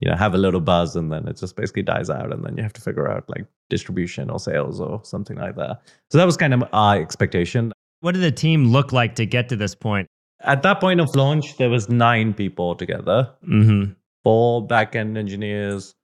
you 0.01 0.11
know, 0.11 0.17
have 0.17 0.35
a 0.35 0.39
little 0.39 0.61
buzz 0.61 0.95
and 0.97 1.11
then 1.13 1.27
it 1.27 1.37
just 1.39 1.57
basically 1.57 1.83
dies 1.83 2.11
out. 2.11 2.33
And 2.33 2.45
then 2.45 2.57
you 2.57 2.63
have 2.63 2.73
to 2.75 2.81
figure 2.81 3.11
out 3.11 3.29
like 3.29 3.47
distribution 3.71 4.29
or 4.31 4.39
sales 4.39 4.81
or 4.81 5.01
something 5.05 5.37
like 5.39 5.57
that. 5.57 5.81
So 6.11 6.19
that 6.19 6.25
was 6.27 6.37
kind 6.37 6.53
of 6.55 6.65
our 6.73 7.01
expectation. 7.01 7.73
What 8.01 8.13
did 8.13 8.23
the 8.23 8.31
team 8.33 8.67
look 8.69 8.93
like 8.93 9.15
to 9.17 9.27
get 9.27 9.49
to 9.49 9.57
this 9.57 9.75
point? 9.75 10.07
At 10.43 10.63
that 10.65 10.81
point 10.81 11.01
of 11.01 11.15
launch, 11.17 11.57
there 11.57 11.71
was 11.71 11.89
nine 11.89 12.35
people 12.35 12.75
together, 12.77 13.31
Mm-hmm. 13.49 13.93
four 14.23 14.67
back-end 14.67 15.17
engineers, 15.17 15.95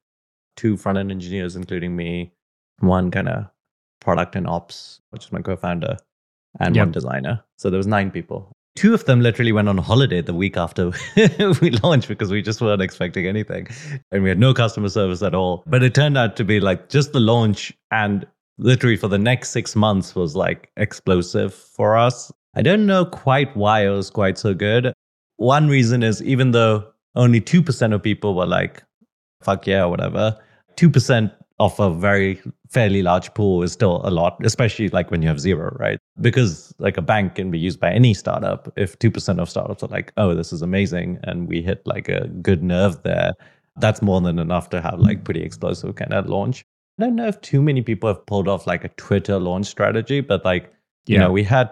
two 0.57 0.75
front-end 0.75 1.11
engineers, 1.11 1.55
including 1.55 1.95
me, 1.95 2.33
one 2.79 3.11
kind 3.11 3.29
of 3.29 3.45
product 4.01 4.35
and 4.35 4.47
ops, 4.47 4.99
which 5.11 5.25
is 5.25 5.31
my 5.31 5.41
co-founder, 5.41 5.97
and 6.59 6.75
Yep. 6.75 6.85
one 6.87 6.91
designer. 6.91 7.43
So 7.57 7.69
there 7.69 7.77
was 7.77 7.87
nine 7.87 8.09
people. 8.09 8.51
Two 8.75 8.93
of 8.93 9.05
them 9.05 9.21
literally 9.21 9.51
went 9.51 9.69
on 9.69 9.77
holiday 9.77 10.21
the 10.21 10.33
week 10.33 10.57
after 10.57 10.91
we 11.61 11.69
launched 11.83 12.07
because 12.07 12.31
we 12.31 12.41
just 12.41 12.59
weren't 12.59 12.81
expecting 12.81 13.27
anything. 13.27 13.67
And 14.11 14.23
we 14.23 14.29
had 14.29 14.39
no 14.39 14.53
customer 14.53 14.89
service 14.89 15.21
at 15.21 15.35
all. 15.35 15.63
But 15.67 15.83
it 15.83 15.93
turned 15.93 16.17
out 16.17 16.35
to 16.37 16.43
be 16.43 16.59
like 16.59 16.89
just 16.89 17.13
the 17.13 17.19
launch 17.19 17.71
and 17.91 18.25
literally 18.57 18.97
for 18.97 19.07
the 19.07 19.17
next 19.17 19.49
six 19.49 19.75
months 19.75 20.15
was 20.15 20.35
like 20.35 20.71
explosive 20.77 21.53
for 21.53 21.97
us. 21.97 22.31
I 22.55 22.61
don't 22.61 22.85
know 22.85 23.05
quite 23.05 23.55
why 23.55 23.85
it 23.85 23.89
was 23.89 24.09
quite 24.09 24.37
so 24.37 24.53
good. 24.53 24.93
One 25.37 25.67
reason 25.67 26.03
is 26.03 26.21
even 26.23 26.51
though 26.51 26.85
only 27.15 27.41
2% 27.41 27.93
of 27.93 28.01
people 28.01 28.35
were 28.35 28.45
like, 28.45 28.83
fuck 29.43 29.67
yeah, 29.67 29.83
or 29.83 29.89
whatever, 29.89 30.37
2% 30.77 31.31
of 31.59 31.79
a 31.79 31.93
very 31.93 32.41
fairly 32.69 33.03
large 33.03 33.33
pool 33.35 33.61
is 33.61 33.71
still 33.71 34.01
a 34.03 34.09
lot, 34.09 34.43
especially 34.43 34.89
like 34.89 35.11
when 35.11 35.21
you 35.21 35.27
have 35.27 35.39
zero, 35.39 35.75
right? 35.79 35.99
Because 36.19 36.73
like 36.79 36.97
a 36.97 37.01
bank 37.01 37.35
can 37.35 37.51
be 37.51 37.59
used 37.59 37.79
by 37.79 37.91
any 37.91 38.13
startup. 38.13 38.71
If 38.75 38.97
2% 38.99 39.39
of 39.39 39.49
startups 39.49 39.83
are 39.83 39.87
like, 39.87 40.11
oh, 40.17 40.33
this 40.33 40.51
is 40.51 40.61
amazing, 40.61 41.19
and 41.23 41.47
we 41.47 41.61
hit 41.61 41.85
like 41.85 42.09
a 42.09 42.27
good 42.41 42.63
nerve 42.63 43.03
there, 43.03 43.31
that's 43.77 44.01
more 44.01 44.19
than 44.21 44.39
enough 44.39 44.69
to 44.69 44.81
have 44.81 44.99
like 44.99 45.23
pretty 45.23 45.43
explosive 45.43 45.95
kind 45.95 46.13
of 46.13 46.27
launch. 46.27 46.65
I 46.99 47.03
don't 47.03 47.15
know 47.15 47.27
if 47.27 47.39
too 47.41 47.61
many 47.61 47.81
people 47.81 48.07
have 48.07 48.25
pulled 48.25 48.47
off 48.47 48.67
like 48.67 48.83
a 48.83 48.89
Twitter 48.89 49.39
launch 49.39 49.65
strategy, 49.67 50.21
but 50.21 50.45
like, 50.45 50.71
you 51.05 51.17
know, 51.17 51.31
we 51.31 51.43
had 51.43 51.69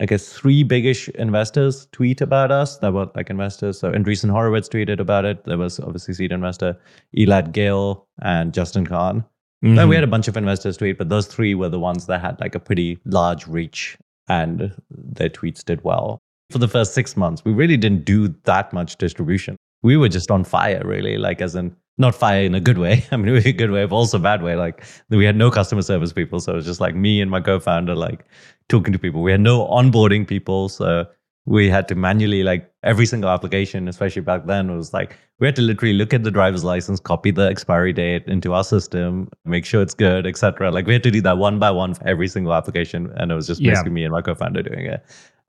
I 0.00 0.06
guess 0.06 0.32
three 0.32 0.62
biggish 0.62 1.08
investors 1.10 1.86
tweet 1.92 2.20
about 2.20 2.50
us 2.50 2.78
that 2.78 2.92
were 2.92 3.10
like 3.14 3.30
investors. 3.30 3.78
So 3.78 3.92
Andreessen 3.92 4.30
Horowitz 4.30 4.68
tweeted 4.68 5.00
about 5.00 5.24
it. 5.24 5.44
There 5.44 5.58
was 5.58 5.78
obviously 5.80 6.14
seed 6.14 6.32
investor 6.32 6.76
Elad 7.16 7.52
Gil 7.52 8.06
and 8.22 8.52
Justin 8.52 8.86
Kan. 8.86 9.24
Mm-hmm. 9.64 9.88
We 9.88 9.94
had 9.94 10.04
a 10.04 10.08
bunch 10.08 10.28
of 10.28 10.36
investors 10.36 10.76
tweet, 10.76 10.98
but 10.98 11.08
those 11.08 11.26
three 11.26 11.54
were 11.54 11.68
the 11.68 11.78
ones 11.78 12.06
that 12.06 12.20
had 12.20 12.38
like 12.40 12.54
a 12.54 12.60
pretty 12.60 12.98
large 13.04 13.46
reach 13.46 13.96
and 14.28 14.74
their 14.90 15.30
tweets 15.30 15.64
did 15.64 15.82
well. 15.84 16.18
For 16.50 16.58
the 16.58 16.68
first 16.68 16.94
six 16.94 17.16
months, 17.16 17.44
we 17.44 17.52
really 17.52 17.76
didn't 17.76 18.04
do 18.04 18.28
that 18.44 18.72
much 18.72 18.96
distribution. 18.96 19.56
We 19.82 19.96
were 19.96 20.08
just 20.08 20.30
on 20.30 20.44
fire, 20.44 20.82
really, 20.84 21.16
like 21.18 21.40
as 21.40 21.54
in 21.54 21.74
not 21.98 22.14
fire 22.14 22.42
in 22.42 22.54
a 22.54 22.60
good 22.60 22.78
way. 22.78 23.04
I 23.12 23.16
mean, 23.16 23.34
a 23.36 23.52
good 23.52 23.70
way, 23.70 23.84
but 23.86 23.96
also 23.96 24.18
bad 24.18 24.42
way. 24.42 24.56
Like 24.56 24.84
we 25.10 25.24
had 25.24 25.36
no 25.36 25.50
customer 25.50 25.82
service 25.82 26.12
people, 26.12 26.40
so 26.40 26.52
it 26.52 26.56
was 26.56 26.66
just 26.66 26.80
like 26.80 26.94
me 26.94 27.20
and 27.20 27.30
my 27.30 27.40
co-founder, 27.40 27.94
like 27.94 28.24
talking 28.68 28.92
to 28.92 28.98
people. 28.98 29.22
We 29.22 29.30
had 29.32 29.40
no 29.40 29.66
onboarding 29.66 30.26
people, 30.26 30.68
so 30.68 31.06
we 31.46 31.68
had 31.68 31.86
to 31.88 31.94
manually 31.94 32.42
like 32.42 32.72
every 32.82 33.04
single 33.04 33.28
application 33.28 33.86
especially 33.86 34.22
back 34.22 34.46
then 34.46 34.74
was 34.74 34.94
like 34.94 35.18
we 35.40 35.46
had 35.46 35.54
to 35.54 35.60
literally 35.60 35.92
look 35.92 36.14
at 36.14 36.22
the 36.22 36.30
driver's 36.30 36.64
license 36.64 36.98
copy 36.98 37.30
the 37.30 37.46
expiry 37.46 37.92
date 37.92 38.26
into 38.26 38.54
our 38.54 38.64
system 38.64 39.28
make 39.44 39.66
sure 39.66 39.82
it's 39.82 39.92
good 39.92 40.26
etc 40.26 40.70
like 40.70 40.86
we 40.86 40.94
had 40.94 41.02
to 41.02 41.10
do 41.10 41.20
that 41.20 41.36
one 41.36 41.58
by 41.58 41.70
one 41.70 41.92
for 41.92 42.06
every 42.06 42.28
single 42.28 42.54
application 42.54 43.12
and 43.16 43.30
it 43.30 43.34
was 43.34 43.46
just 43.46 43.60
Yeah. 43.60 43.72
basically 43.72 43.92
me 43.92 44.04
and 44.04 44.12
my 44.12 44.22
co-founder 44.22 44.62
doing 44.62 44.86
it 44.86 45.04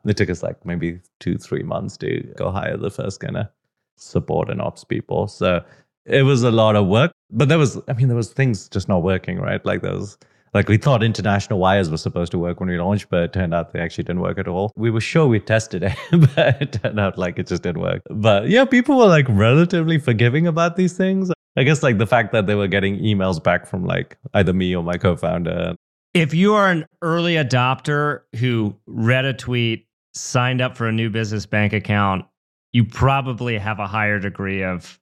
it 0.06 0.18
took 0.18 0.30
us 0.30 0.44
like 0.44 0.66
maybe 0.66 1.00
two 1.22 1.38
three 1.38 1.64
months 1.64 1.96
to 1.98 2.22
go 2.36 2.52
hire 2.52 2.76
the 2.76 2.92
first 2.92 3.22
kind 3.22 3.38
of 3.38 3.48
support 3.96 4.50
and 4.50 4.62
ops 4.62 4.84
people 4.84 5.28
so 5.28 5.64
it 6.06 6.24
was 6.24 6.44
a 6.44 6.52
lot 6.52 6.76
of 6.76 6.88
work 6.88 7.12
but 7.32 7.50
there 7.50 7.58
was 7.58 7.80
i 7.88 7.94
mean 7.94 8.08
there 8.08 8.18
was 8.18 8.32
things 8.32 8.70
just 8.70 8.88
not 8.88 9.04
working 9.04 9.40
right 9.40 9.66
like 9.66 9.82
there 9.82 9.94
was 9.94 10.18
like 10.56 10.70
we 10.70 10.78
thought 10.78 11.04
international 11.04 11.60
wires 11.60 11.92
were 11.92 11.98
supposed 11.98 12.32
to 12.32 12.40
work 12.40 12.62
when 12.62 12.70
we 12.70 12.78
launched, 12.78 13.10
but 13.10 13.24
it 13.24 13.34
turned 13.34 13.54
out 13.54 13.74
they 13.74 13.82
actually 13.82 14.06
didn't 14.06 14.22
work 14.22 14.40
at 14.40 14.48
all. 14.48 14.72
We 14.78 14.90
were 14.90 15.02
sure 15.02 15.28
we 15.28 15.42
tested 15.42 15.84
it, 15.84 15.98
but 16.12 16.62
it 16.62 16.72
turned 16.82 16.98
out 16.98 17.18
like 17.18 17.38
it 17.38 17.48
just 17.48 17.62
didn't 17.62 17.82
work. 17.82 18.02
But 18.10 18.48
yeah, 18.48 18.64
people 18.64 18.98
were 18.98 19.08
like 19.08 19.26
relatively 19.28 19.98
forgiving 19.98 20.48
about 20.48 20.78
these 20.78 20.94
things. 20.94 21.30
I 21.58 21.64
guess 21.64 21.84
like 21.84 21.98
the 21.98 22.08
fact 22.08 22.32
that 22.32 22.48
they 22.48 22.56
were 22.56 22.70
getting 22.70 22.98
emails 23.00 23.44
back 23.44 23.68
from 23.68 23.84
like 23.84 24.18
either 24.34 24.54
me 24.54 24.74
or 24.74 24.82
my 24.82 24.96
co-founder. 24.96 25.76
If 26.14 26.34
you 26.34 26.54
are 26.54 26.72
an 26.72 26.86
early 27.02 27.34
adopter 27.34 28.22
who 28.38 28.78
read 28.88 29.26
a 29.26 29.34
tweet, 29.34 29.86
signed 30.14 30.62
up 30.62 30.78
for 30.78 30.88
a 30.88 30.92
new 30.94 31.10
business 31.10 31.46
bank 31.46 31.74
account, 31.74 32.24
you 32.72 32.86
probably 32.86 33.58
have 33.58 33.80
a 33.80 33.88
higher 33.88 34.20
degree 34.20 34.64
of 34.64 34.98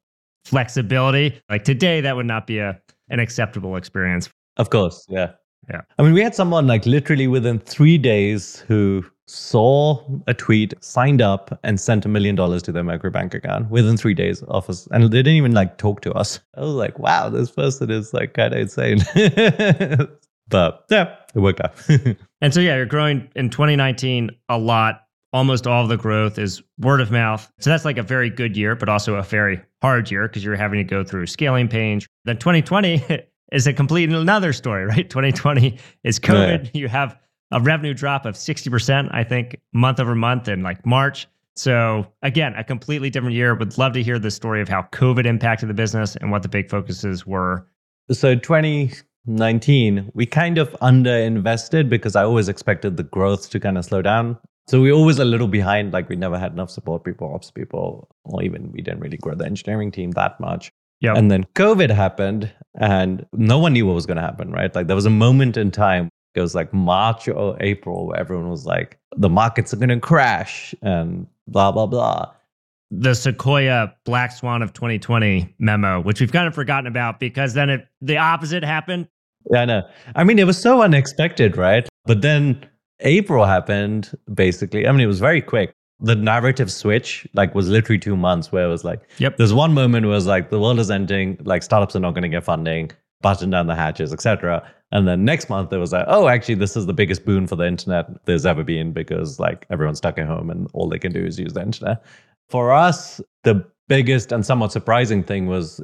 flexibility. 0.45 1.41
Like 1.49 1.63
today, 1.63 2.01
that 2.01 2.15
would 2.15 2.25
not 2.25 2.47
be 2.47 2.59
a 2.59 2.79
an 3.09 3.19
acceptable 3.19 3.75
experience. 3.75 4.29
Of 4.57 4.69
course, 4.69 5.05
yeah. 5.09 5.31
Yeah. 5.69 5.81
I 5.97 6.03
mean, 6.03 6.13
we 6.13 6.21
had 6.21 6.35
someone 6.35 6.67
like 6.67 6.85
literally 6.85 7.27
within 7.27 7.59
three 7.59 7.97
days 7.97 8.59
who 8.67 9.05
saw 9.27 10.03
a 10.27 10.33
tweet, 10.33 10.73
signed 10.81 11.21
up, 11.21 11.57
and 11.63 11.79
sent 11.79 12.05
a 12.05 12.09
million 12.09 12.35
dollars 12.35 12.61
to 12.63 12.71
their 12.71 12.83
Mercury 12.83 13.11
bank 13.11 13.33
account 13.33 13.69
within 13.69 13.95
three 13.95 14.13
days 14.13 14.43
of 14.43 14.69
us. 14.69 14.87
And 14.91 15.05
they 15.05 15.07
didn't 15.09 15.35
even 15.35 15.53
like 15.53 15.77
talk 15.77 16.01
to 16.01 16.13
us. 16.13 16.39
I 16.55 16.61
was 16.61 16.73
like, 16.73 16.99
wow, 16.99 17.29
this 17.29 17.51
person 17.51 17.89
is 17.89 18.13
like 18.13 18.33
kind 18.33 18.53
of 18.53 18.59
insane. 18.59 18.99
but 20.49 20.85
yeah, 20.89 21.15
it 21.33 21.39
worked 21.39 21.61
out. 21.61 21.75
And 22.41 22.53
so, 22.53 22.59
yeah, 22.59 22.75
you're 22.75 22.85
growing 22.85 23.29
in 23.37 23.49
2019 23.49 24.29
a 24.49 24.57
lot. 24.57 25.02
Almost 25.33 25.65
all 25.65 25.83
of 25.83 25.89
the 25.89 25.97
growth 25.97 26.37
is 26.37 26.61
word 26.77 27.01
of 27.01 27.11
mouth. 27.11 27.51
So 27.59 27.69
that's 27.69 27.85
like 27.85 27.97
a 27.97 28.03
very 28.03 28.29
good 28.29 28.55
year, 28.55 28.75
but 28.75 28.87
also 28.87 29.15
a 29.15 29.23
very 29.23 29.59
hard 29.81 30.09
year 30.11 30.27
because 30.27 30.43
you're 30.43 30.55
having 30.55 30.77
to 30.77 30.83
go 30.83 31.03
through 31.03 31.25
scaling 31.25 31.67
pains. 31.67 32.07
Then 32.25 32.37
2020 32.37 33.03
is 33.51 33.67
a 33.67 33.73
complete 33.73 34.09
another 34.09 34.53
story, 34.53 34.85
right? 34.85 35.09
2020 35.09 35.77
is 36.03 36.19
COVID. 36.19 36.71
You 36.73 36.87
have 36.87 37.17
a 37.51 37.59
revenue 37.59 37.93
drop 37.93 38.25
of 38.25 38.35
60%, 38.35 39.09
I 39.11 39.23
think, 39.23 39.59
month 39.73 39.99
over 39.99 40.15
month 40.15 40.47
in 40.47 40.63
like 40.63 40.85
March. 40.85 41.27
So 41.55 42.07
again, 42.23 42.53
a 42.55 42.63
completely 42.63 43.09
different 43.09 43.35
year. 43.35 43.53
Would 43.53 43.77
love 43.77 43.93
to 43.93 44.03
hear 44.03 44.17
the 44.17 44.31
story 44.31 44.61
of 44.61 44.69
how 44.69 44.83
COVID 44.91 45.25
impacted 45.25 45.69
the 45.69 45.73
business 45.73 46.15
and 46.15 46.31
what 46.31 46.41
the 46.41 46.49
big 46.49 46.69
focuses 46.69 47.27
were. 47.27 47.67
so 48.11 48.35
2019 48.35 50.11
we 50.13 50.25
kind 50.25 50.57
of 50.57 50.69
underinvested 50.81 51.89
because 51.89 52.17
i 52.17 52.23
always 52.23 52.49
expected 52.49 52.97
the 52.97 53.03
growth 53.03 53.49
to 53.49 53.57
kind 53.59 53.77
of 53.77 53.85
slow 53.85 54.01
down 54.01 54.37
so 54.67 54.81
we 54.81 54.91
were 54.91 54.97
always 54.97 55.19
a 55.19 55.25
little 55.25 55.47
behind 55.47 55.91
like 55.93 56.07
we 56.09 56.15
never 56.15 56.37
had 56.39 56.51
enough 56.53 56.69
support 56.69 57.03
people 57.03 57.33
ops 57.33 57.51
people 57.51 58.07
or 58.25 58.41
even 58.43 58.71
we 58.71 58.81
didn't 58.81 58.99
really 58.99 59.17
grow 59.17 59.35
the 59.35 59.45
engineering 59.45 59.91
team 59.91 60.11
that 60.11 60.39
much 60.39 60.71
Yeah. 61.01 61.13
and 61.15 61.29
then 61.31 61.45
covid 61.55 61.89
happened 61.89 62.51
and 62.79 63.25
no 63.33 63.59
one 63.59 63.73
knew 63.73 63.85
what 63.85 63.93
was 63.95 64.05
going 64.05 64.17
to 64.17 64.23
happen 64.23 64.51
right 64.51 64.73
like 64.73 64.87
there 64.87 64.95
was 64.95 65.05
a 65.05 65.09
moment 65.11 65.57
in 65.57 65.71
time 65.71 66.09
it 66.35 66.41
was 66.41 66.55
like 66.55 66.73
march 66.73 67.27
or 67.27 67.57
april 67.61 68.07
where 68.07 68.19
everyone 68.19 68.49
was 68.49 68.65
like 68.65 68.97
the 69.17 69.29
markets 69.29 69.73
are 69.73 69.77
going 69.77 69.89
to 69.89 69.99
crash 69.99 70.73
and 70.81 71.27
blah 71.47 71.71
blah 71.71 71.85
blah 71.85 72.31
the 72.95 73.15
Sequoia 73.15 73.91
Black 74.05 74.31
Swan 74.31 74.61
of 74.61 74.71
2020 74.73 75.55
memo, 75.57 75.99
which 75.99 76.19
we've 76.21 76.31
kind 76.31 76.47
of 76.47 76.53
forgotten 76.53 76.85
about 76.85 77.19
because 77.19 77.55
then 77.55 77.71
it, 77.71 77.87
the 78.01 78.17
opposite 78.17 78.63
happened. 78.63 79.07
Yeah, 79.51 79.61
I 79.61 79.65
know. 79.65 79.81
I 80.15 80.23
mean, 80.23 80.37
it 80.37 80.45
was 80.45 80.61
so 80.61 80.83
unexpected, 80.83 81.57
right? 81.57 81.89
But 82.05 82.21
then 82.21 82.63
April 83.03 83.45
happened, 83.45 84.17
basically. 84.33 84.87
I 84.87 84.91
mean, 84.91 85.01
it 85.01 85.07
was 85.07 85.19
very 85.19 85.41
quick. 85.41 85.73
The 85.99 86.15
narrative 86.15 86.71
switch, 86.71 87.27
like, 87.33 87.53
was 87.55 87.69
literally 87.69 87.99
two 87.99 88.17
months 88.17 88.51
where 88.51 88.65
it 88.65 88.69
was 88.69 88.83
like, 88.83 89.01
Yep. 89.19 89.37
there's 89.37 89.53
one 89.53 89.73
moment 89.73 90.05
where 90.05 90.13
it 90.13 90.15
was 90.15 90.27
like, 90.27 90.49
the 90.49 90.59
world 90.59 90.79
is 90.79 90.91
ending, 90.91 91.37
like, 91.43 91.63
startups 91.63 91.95
are 91.95 91.99
not 91.99 92.11
going 92.11 92.23
to 92.23 92.29
get 92.29 92.43
funding, 92.43 92.91
button 93.21 93.49
down 93.49 93.67
the 93.67 93.75
hatches, 93.75 94.11
etc. 94.11 94.67
And 94.91 95.07
then 95.07 95.23
next 95.23 95.49
month, 95.49 95.71
it 95.71 95.77
was 95.77 95.93
like, 95.93 96.05
oh, 96.07 96.27
actually, 96.27 96.55
this 96.55 96.75
is 96.75 96.85
the 96.87 96.93
biggest 96.93 97.25
boon 97.25 97.47
for 97.47 97.55
the 97.55 97.65
internet 97.65 98.25
there's 98.25 98.45
ever 98.45 98.63
been 98.63 98.91
because, 98.91 99.39
like, 99.39 99.65
everyone's 99.69 99.99
stuck 99.99 100.17
at 100.17 100.27
home 100.27 100.49
and 100.49 100.67
all 100.73 100.89
they 100.89 100.99
can 100.99 101.11
do 101.13 101.23
is 101.23 101.39
use 101.39 101.53
the 101.53 101.61
internet. 101.61 102.03
For 102.49 102.73
us, 102.73 103.21
the 103.43 103.65
biggest 103.87 104.31
and 104.31 104.45
somewhat 104.45 104.71
surprising 104.71 105.23
thing 105.23 105.47
was 105.47 105.81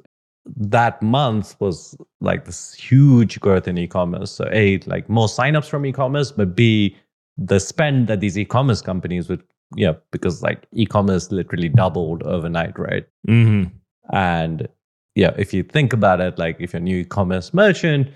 that 0.58 1.02
month 1.02 1.56
was 1.60 1.96
like 2.22 2.46
this 2.46 2.74
huge 2.74 3.40
growth 3.40 3.68
in 3.68 3.78
e-commerce. 3.78 4.32
So 4.32 4.50
A, 4.52 4.80
like 4.86 5.10
more 5.10 5.28
signups 5.28 5.70
from 5.70 5.86
e-commerce, 5.86 6.32
but 6.32 6.56
B, 6.56 6.96
the 7.40 7.60
spend 7.60 8.08
that 8.08 8.20
these 8.20 8.38
e-commerce 8.38 8.82
companies 8.82 9.30
would, 9.30 9.42
yeah, 9.76 9.94
because 10.12 10.44
like 10.44 10.68
e-commerce 10.74 11.32
literally 11.32 11.70
doubled 11.70 12.22
overnight, 12.24 12.78
right? 12.78 13.08
Mm-hmm. 13.28 13.76
And 14.16 14.68
yeah, 15.16 15.34
if 15.38 15.54
you 15.54 15.64
think 15.64 15.94
about 15.94 16.20
it, 16.20 16.38
like 16.38 16.58
if 16.60 16.74
you're 16.74 16.82
a 16.82 16.84
new 16.84 16.98
e-commerce 16.98 17.54
merchant, 17.54 18.10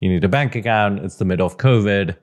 you 0.00 0.10
need 0.10 0.24
a 0.24 0.28
bank 0.28 0.54
account. 0.54 1.00
It's 1.00 1.16
the 1.16 1.24
middle 1.24 1.46
of 1.46 1.56
COVID. 1.56 2.16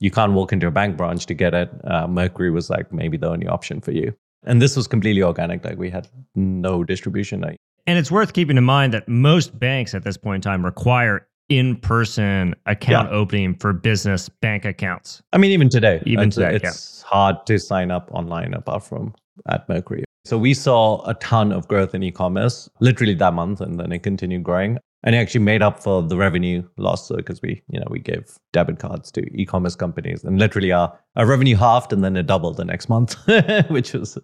You 0.00 0.10
can't 0.10 0.32
walk 0.32 0.52
into 0.52 0.66
a 0.66 0.70
bank 0.70 0.96
branch 0.96 1.26
to 1.26 1.34
get 1.34 1.54
it. 1.54 1.70
Uh, 1.84 2.06
Mercury 2.08 2.50
was 2.50 2.70
like 2.70 2.92
maybe 2.92 3.16
the 3.16 3.28
only 3.28 3.46
option 3.46 3.80
for 3.80 3.92
you. 3.92 4.14
And 4.44 4.60
this 4.60 4.76
was 4.76 4.88
completely 4.88 5.22
organic. 5.22 5.64
Like 5.64 5.78
we 5.78 5.90
had 5.90 6.08
no 6.34 6.82
distribution. 6.82 7.40
Like, 7.40 7.56
And 7.86 7.98
it's 7.98 8.10
worth 8.10 8.32
keeping 8.32 8.56
in 8.56 8.64
mind 8.64 8.94
that 8.94 9.08
most 9.08 9.58
banks 9.58 9.94
at 9.94 10.02
this 10.02 10.16
point 10.16 10.36
in 10.36 10.40
time 10.50 10.64
require 10.64 11.26
in 11.50 11.76
person 11.76 12.54
account 12.64 13.10
Yeah. 13.10 13.16
opening 13.16 13.54
for 13.54 13.72
business 13.74 14.28
bank 14.28 14.64
accounts. 14.64 15.20
I 15.32 15.38
mean, 15.38 15.50
even 15.50 15.68
today, 15.68 16.00
Even 16.06 16.28
it's, 16.28 16.36
today, 16.36 16.54
it's 16.62 17.02
hard 17.02 17.44
to 17.46 17.58
sign 17.58 17.90
up 17.90 18.08
online 18.12 18.54
apart 18.54 18.84
from 18.84 19.12
at 19.48 19.68
Mercury. 19.68 20.04
So 20.24 20.38
we 20.38 20.54
saw 20.54 21.04
a 21.06 21.14
ton 21.14 21.50
of 21.52 21.66
growth 21.66 21.94
in 21.94 22.02
e-commerce 22.02 22.68
literally 22.80 23.14
that 23.14 23.34
month, 23.34 23.60
and 23.60 23.78
then 23.80 23.90
it 23.92 24.02
continued 24.02 24.44
growing. 24.44 24.78
And 25.02 25.14
it 25.14 25.18
actually 25.18 25.40
made 25.40 25.62
up 25.62 25.82
for 25.82 26.02
the 26.02 26.16
revenue 26.16 26.62
loss 26.76 27.08
because 27.08 27.40
we, 27.40 27.62
you 27.68 27.80
know, 27.80 27.86
we 27.88 28.00
gave 28.00 28.38
debit 28.52 28.78
cards 28.78 29.10
to 29.12 29.22
e-commerce 29.34 29.74
companies, 29.74 30.24
and 30.24 30.38
literally 30.38 30.72
our, 30.72 30.96
our 31.16 31.26
revenue 31.26 31.56
halved, 31.56 31.92
and 31.92 32.04
then 32.04 32.16
it 32.16 32.26
doubled 32.26 32.58
the 32.58 32.64
next 32.66 32.90
month, 32.90 33.16
which 33.68 33.94
was 33.94 34.18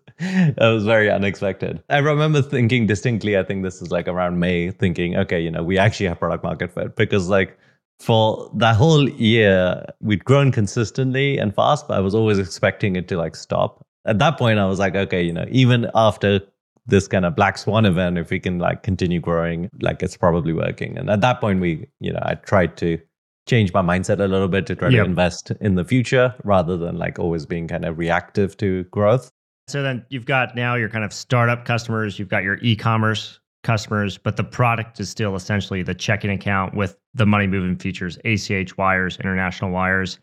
was 0.59 0.85
very 0.85 1.11
unexpected. 1.11 1.83
I 1.89 1.99
remember 1.99 2.43
thinking 2.43 2.87
distinctly. 2.87 3.39
I 3.39 3.43
think 3.43 3.63
this 3.63 3.81
is 3.81 3.91
like 3.91 4.07
around 4.07 4.39
May, 4.39 4.71
thinking, 4.71 5.17
okay, 5.17 5.41
you 5.41 5.51
know, 5.51 5.63
we 5.63 5.79
actually 5.79 6.09
have 6.09 6.19
product 6.19 6.45
market 6.45 6.73
fit 6.73 6.95
because 6.95 7.29
like 7.29 7.59
for 7.99 8.51
that 8.57 8.77
whole 8.77 9.09
year, 9.09 9.85
we'd 10.01 10.25
grown 10.25 10.53
consistently 10.53 11.39
and 11.39 11.55
fast, 11.55 11.89
but 11.89 11.97
I 11.97 12.01
was 12.01 12.15
always 12.15 12.39
expecting 12.39 12.97
it 12.97 13.09
to 13.09 13.17
like 13.17 13.35
stop. 13.35 13.85
At 14.05 14.19
that 14.19 14.39
point, 14.39 14.59
I 14.59 14.67
was 14.67 14.79
like, 14.79 14.95
okay, 14.95 15.23
you 15.23 15.33
know, 15.33 15.47
even 15.51 15.91
after 15.95 16.41
this 16.87 17.09
kind 17.09 17.25
of 17.25 17.35
black 17.35 17.59
swan 17.59 17.85
event, 17.85 18.19
if 18.19 18.31
we 18.31 18.39
can 18.39 18.59
like 18.59 18.83
continue 18.83 19.21
growing, 19.21 19.69
like 19.81 20.03
it's 20.03 20.17
probably 20.17 20.53
working. 20.53 20.97
And 20.97 21.11
at 21.11 21.21
that 21.21 21.41
point, 21.41 21.61
we, 21.61 21.89
you 22.01 22.13
know, 22.13 22.21
I 22.23 22.35
tried 22.35 22.77
to 22.79 22.99
change 23.47 23.73
my 23.73 23.83
mindset 23.83 24.19
a 24.21 24.27
little 24.29 24.49
bit 24.49 24.67
to 24.67 24.75
try 24.75 24.89
Yep. 24.89 25.05
to 25.05 25.09
invest 25.11 25.51
in 25.61 25.75
the 25.77 25.85
future 25.85 26.35
rather 26.45 26.77
than 26.77 26.99
like 26.99 27.19
always 27.19 27.47
being 27.47 27.69
kind 27.69 27.85
of 27.85 27.99
reactive 27.99 28.57
to 28.59 28.85
growth. 28.85 29.31
So 29.69 29.83
then 29.83 30.05
you've 30.11 30.27
got 30.27 30.55
now 30.55 30.75
your 30.77 30.89
kind 30.89 31.05
of 31.05 31.13
startup 31.13 31.65
customers, 31.65 32.19
you've 32.19 32.29
got 32.29 32.45
your 32.45 32.59
e-commerce 32.63 33.41
customers, 33.65 34.17
but 34.17 34.37
the 34.37 34.45
product 34.45 35.01
is 35.01 35.09
still 35.11 35.35
essentially 35.35 35.83
the 35.83 35.95
checking 35.95 36.31
account 36.31 36.75
with 36.75 36.97
the 37.15 37.27
money 37.27 37.49
moving 37.49 37.77
features, 37.77 38.17
ACH 38.25 38.77
wires, 38.77 39.17
international 39.19 39.73
wires. 39.73 40.21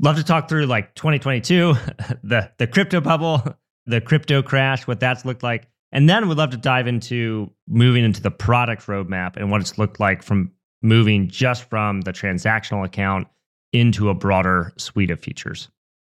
Love 0.00 0.14
to 0.16 0.22
talk 0.22 0.48
through 0.48 0.66
like 0.66 0.94
2022, 0.94 1.74
the 2.22 2.50
the 2.58 2.66
crypto 2.68 3.00
bubble, 3.00 3.42
the 3.86 4.00
crypto 4.00 4.42
crash, 4.42 4.86
what 4.86 5.00
that's 5.00 5.24
looked 5.24 5.42
like. 5.42 5.66
And 5.92 6.08
then 6.08 6.28
we'd 6.28 6.38
love 6.38 6.50
to 6.50 6.56
dive 6.56 6.86
into 6.86 7.50
moving 7.66 8.04
into 8.04 8.20
the 8.20 8.30
product 8.30 8.86
roadmap 8.86 9.36
and 9.36 9.50
what 9.50 9.60
it's 9.60 9.78
looked 9.78 9.98
like 9.98 10.22
from 10.22 10.52
moving 10.82 11.28
just 11.28 11.68
from 11.68 12.02
the 12.02 12.12
transactional 12.12 12.84
account 12.84 13.26
into 13.72 14.08
a 14.08 14.14
broader 14.14 14.72
suite 14.76 15.10
of 15.10 15.20
features. 15.20 15.68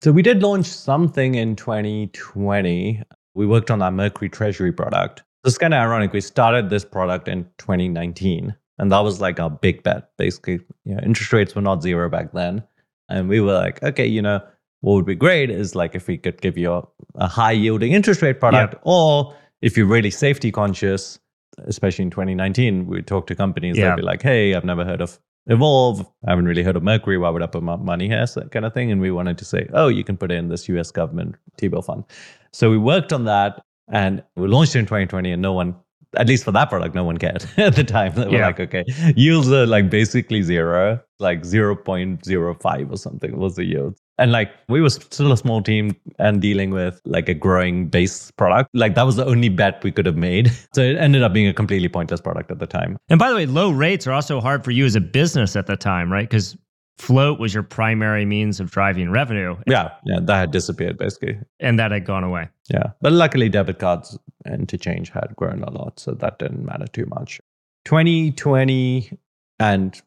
So 0.03 0.13
we 0.13 0.23
did 0.23 0.43
launch 0.43 0.67
something 0.67 1.35
in 1.35 1.57
2020. 1.57 3.03
We 3.35 3.47
worked 3.47 3.71
on 3.71 3.83
our 3.83 3.91
Mercury 3.91 4.29
Treasury 4.29 4.73
product. 4.73 5.23
It's 5.45 5.59
kind 5.59 5.75
of 5.75 5.81
ironic. 5.81 6.13
We 6.13 6.21
started 6.21 6.71
this 6.71 6.85
product 6.85 7.29
in 7.29 7.45
2019, 7.59 8.55
and 8.79 8.93
that 8.93 9.01
was 9.01 9.21
like 9.21 9.41
our 9.41 9.51
big 9.51 9.83
bet. 9.83 10.11
Basically, 10.17 10.61
you 10.85 10.95
know, 10.95 11.01
interest 11.03 11.33
rates 11.33 11.55
were 11.55 11.63
not 11.63 11.83
zero 11.83 12.09
back 12.09 12.33
then, 12.33 12.63
and 13.09 13.29
we 13.29 13.41
were 13.41 13.55
like, 13.55 13.83
okay, 13.83 14.07
you 14.07 14.23
know, 14.23 14.41
what 14.81 14.95
would 14.95 15.07
be 15.07 15.15
great 15.15 15.51
is 15.51 15.75
like 15.75 15.95
if 15.95 16.07
we 16.07 16.19
could 16.19 16.41
give 16.41 16.57
you 16.59 16.73
a, 16.73 16.83
a 17.17 17.27
high 17.27 17.53
yielding 17.53 17.93
interest 17.93 18.23
rate 18.23 18.41
product, 18.41 18.75
or 18.83 19.35
if 19.63 19.77
you're 19.77 19.87
really 19.87 20.11
safety 20.11 20.51
conscious, 20.51 21.19
especially 21.67 22.05
in 22.05 22.11
2019, 22.11 22.87
we 22.87 23.03
talk 23.03 23.27
to 23.29 23.35
companies 23.35 23.77
Yeah. 23.77 23.91
they'd 23.91 23.97
be 23.97 24.03
like, 24.03 24.23
hey, 24.23 24.55
I've 24.55 24.65
never 24.65 24.85
heard 24.85 25.01
of 25.01 25.19
Evolve. 25.47 26.07
I 26.27 26.31
haven't 26.31 26.45
really 26.45 26.63
heard 26.63 26.77
of 26.77 26.83
Mercury. 26.83 27.17
Why 27.17 27.31
would 27.31 27.43
I 27.43 27.47
put 27.47 27.63
my 27.63 27.77
money 27.77 28.07
here? 28.07 28.27
So 28.27 28.43
kind 28.49 28.67
of 28.67 28.75
thing. 28.75 28.91
And 28.93 29.01
we 29.01 29.11
wanted 29.11 29.39
to 29.39 29.45
say, 29.45 29.67
oh, 29.73 29.89
you 29.89 30.05
can 30.05 30.17
put 30.17 30.31
in 30.31 30.49
this 30.49 30.69
US 30.69 30.91
government 30.91 31.37
T 31.57 31.69
bill 31.69 31.83
fund. 31.83 32.05
So 32.53 32.71
we 32.71 32.77
worked 32.77 33.13
on 33.13 33.25
that 33.25 33.63
and 33.91 34.23
we 34.37 34.47
launched 34.47 34.77
it 34.77 34.81
in 34.81 34.85
2020 34.85 35.33
and 35.33 35.41
no 35.41 35.55
one 35.55 35.75
at 36.17 36.27
least 36.27 36.45
for 36.45 36.53
that 36.53 36.71
product, 36.71 36.95
no 36.95 37.05
one 37.05 37.19
cared 37.19 37.45
at 37.59 37.77
the 37.77 37.85
time. 37.85 38.15
They 38.15 38.27
were 38.27 38.33
yeah. 38.33 38.47
like, 38.47 38.61
okay, 38.61 38.85
yields 39.15 39.51
are 39.53 39.67
like 39.67 39.91
basically 39.91 40.43
zero, 40.43 41.01
like 41.19 41.43
0.05 41.43 42.91
or 42.91 42.97
something 42.97 43.37
was 43.37 43.57
the 43.57 43.65
yield. 43.65 43.99
And 44.19 44.33
like 44.33 44.51
we 44.69 44.81
were 44.81 44.91
still 44.91 45.33
a 45.33 45.37
small 45.37 45.63
team 45.63 45.97
and 46.19 46.43
dealing 46.43 46.71
with 46.71 47.01
like 47.05 47.29
a 47.29 47.35
growing 47.35 47.89
base 47.89 48.31
product. 48.33 48.71
Like 48.75 48.95
that 48.97 49.05
was 49.05 49.17
the 49.17 49.25
only 49.25 49.49
bet 49.49 49.83
we 49.85 49.93
could 49.93 50.07
have 50.07 50.17
made. 50.17 50.51
So 50.75 50.83
it 50.83 50.97
ended 50.97 51.23
up 51.23 51.33
being 51.33 51.49
a 51.49 51.55
completely 51.55 51.89
pointless 51.89 52.21
product 52.21 52.51
at 52.51 52.59
the 52.59 52.67
time. 52.67 52.99
And 53.09 53.19
by 53.19 53.31
the 53.31 53.35
way, 53.35 53.47
low 53.47 53.71
rates 53.71 54.07
are 54.07 54.13
also 54.13 54.41
hard 54.41 54.65
for 54.65 54.71
you 54.71 54.85
as 54.85 54.95
a 54.95 55.01
business 55.01 55.57
at 55.57 55.67
the 55.67 55.77
time, 55.77 56.13
right? 56.13 56.29
Because 56.29 56.57
float 56.99 57.41
was 57.41 57.55
your 57.55 57.63
primary 57.63 58.25
means 58.25 58.61
of 58.61 58.71
driving 58.71 59.11
revenue. 59.11 59.57
Yeah, 59.67 59.91
yeah, 60.05 60.21
that 60.23 60.37
had 60.37 60.51
disappeared 60.51 60.99
basically. 60.99 61.39
And 61.61 61.79
that 61.79 61.91
had 61.91 62.05
gone 62.05 62.25
away. 62.25 62.49
Yeah. 62.69 62.91
But 63.01 63.13
luckily 63.13 63.49
debit 63.49 63.79
cards 63.79 64.19
interchange 64.47 65.11
had 65.11 65.35
grown 65.37 65.63
a 65.63 65.71
lot, 65.71 65.99
so 65.99 66.13
that 66.13 66.39
didn't 66.39 66.65
matter 66.65 66.87
too 66.87 67.07
much. 67.07 67.41
2020 67.85 69.19
and 69.59 70.01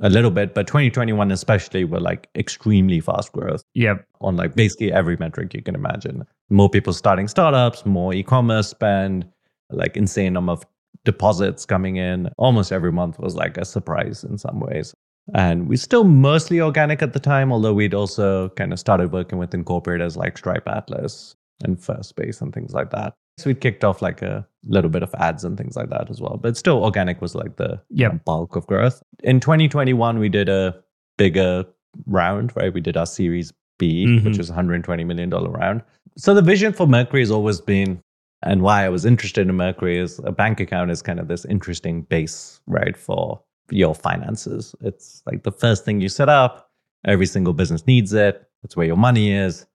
a 0.00 0.10
little 0.10 0.30
bit, 0.30 0.54
but 0.54 0.66
2021 0.66 1.30
especially 1.30 1.84
were 1.84 2.00
like 2.00 2.28
extremely 2.34 3.00
fast 3.00 3.32
growth. 3.32 3.62
Yep. 3.74 4.06
On 4.20 4.36
like 4.36 4.54
basically 4.54 4.92
every 4.92 5.16
metric 5.16 5.54
you 5.54 5.62
can 5.62 5.74
imagine. 5.74 6.24
More 6.50 6.70
people 6.70 6.92
starting 6.92 7.28
startups, 7.28 7.84
more 7.84 8.14
e-commerce 8.14 8.68
spend, 8.68 9.26
like 9.70 9.96
insane 9.96 10.32
number 10.32 10.52
of 10.52 10.64
deposits 11.04 11.66
coming 11.66 11.96
in. 11.96 12.30
Almost 12.38 12.72
every 12.72 12.92
month 12.92 13.18
was 13.18 13.34
like 13.34 13.56
a 13.56 13.64
surprise 13.64 14.24
in 14.24 14.38
some 14.38 14.60
ways. 14.60 14.94
And 15.34 15.68
we 15.68 15.76
still 15.76 16.04
mostly 16.04 16.60
organic 16.60 17.00
at 17.02 17.12
the 17.12 17.20
time, 17.20 17.52
although 17.52 17.74
we'd 17.74 17.94
also 17.94 18.48
kind 18.50 18.72
of 18.72 18.78
started 18.78 19.12
working 19.12 19.38
with 19.38 19.50
incorporators 19.54 20.16
like 20.16 20.36
Stripe 20.36 20.66
Atlas 20.66 21.36
and 21.62 21.78
Firstbase 21.78 22.40
and 22.42 22.52
things 22.52 22.72
like 22.72 22.90
that. 22.90 23.14
So 23.38 23.48
we 23.48 23.54
kicked 23.54 23.84
off 23.84 24.02
like 24.02 24.22
a 24.22 24.46
little 24.66 24.90
bit 24.90 25.02
of 25.02 25.14
ads 25.14 25.44
and 25.44 25.56
things 25.56 25.76
like 25.76 25.90
that 25.90 26.10
as 26.10 26.20
well. 26.20 26.38
But 26.40 26.56
still, 26.56 26.84
organic 26.84 27.20
was 27.20 27.34
like 27.34 27.56
the 27.56 27.80
yep. 27.90 28.24
bulk 28.24 28.56
of 28.56 28.66
growth. 28.66 29.02
In 29.22 29.40
2021, 29.40 30.18
we 30.18 30.28
did 30.28 30.48
a 30.48 30.76
bigger 31.16 31.64
round, 32.06 32.52
right? 32.56 32.72
We 32.72 32.80
did 32.80 32.96
our 32.96 33.06
Series 33.06 33.52
B, 33.78 34.06
mm-hmm. 34.06 34.26
which 34.26 34.38
was 34.38 34.50
$120 34.50 35.06
million 35.06 35.30
round. 35.30 35.82
So 36.16 36.34
the 36.34 36.42
vision 36.42 36.72
for 36.72 36.86
Mercury 36.86 37.22
has 37.22 37.30
always 37.30 37.60
been, 37.60 38.02
and 38.42 38.62
why 38.62 38.84
I 38.84 38.88
was 38.88 39.04
interested 39.04 39.48
in 39.48 39.54
Mercury 39.56 39.98
is 39.98 40.20
a 40.24 40.32
bank 40.32 40.60
account 40.60 40.90
is 40.90 41.00
kind 41.00 41.18
of 41.18 41.28
this 41.28 41.44
interesting 41.46 42.02
base, 42.02 42.60
right, 42.66 42.96
for 42.96 43.40
your 43.70 43.94
finances. 43.94 44.74
It's 44.82 45.22
like 45.26 45.42
the 45.42 45.52
first 45.52 45.84
thing 45.84 46.00
you 46.00 46.08
set 46.08 46.28
up. 46.28 46.68
Every 47.04 47.26
single 47.26 47.52
business 47.52 47.86
needs 47.86 48.12
it. 48.12 48.48
It's 48.62 48.76
where 48.76 48.86
your 48.86 48.96
money 48.96 49.32
is 49.32 49.66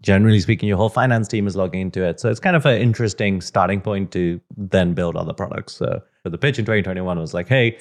generally 0.00 0.40
speaking, 0.40 0.68
your 0.68 0.76
whole 0.76 0.88
finance 0.88 1.28
team 1.28 1.46
is 1.46 1.56
logging 1.56 1.80
into 1.80 2.04
it. 2.04 2.20
So 2.20 2.30
it's 2.30 2.40
kind 2.40 2.56
of 2.56 2.64
an 2.66 2.80
interesting 2.80 3.40
starting 3.40 3.80
point 3.80 4.12
to 4.12 4.40
then 4.56 4.94
build 4.94 5.16
other 5.16 5.32
products. 5.32 5.74
So 5.74 6.00
for 6.22 6.30
the 6.30 6.38
pitch 6.38 6.58
in 6.58 6.64
2021 6.64 7.18
was 7.18 7.34
like, 7.34 7.48
hey, 7.48 7.78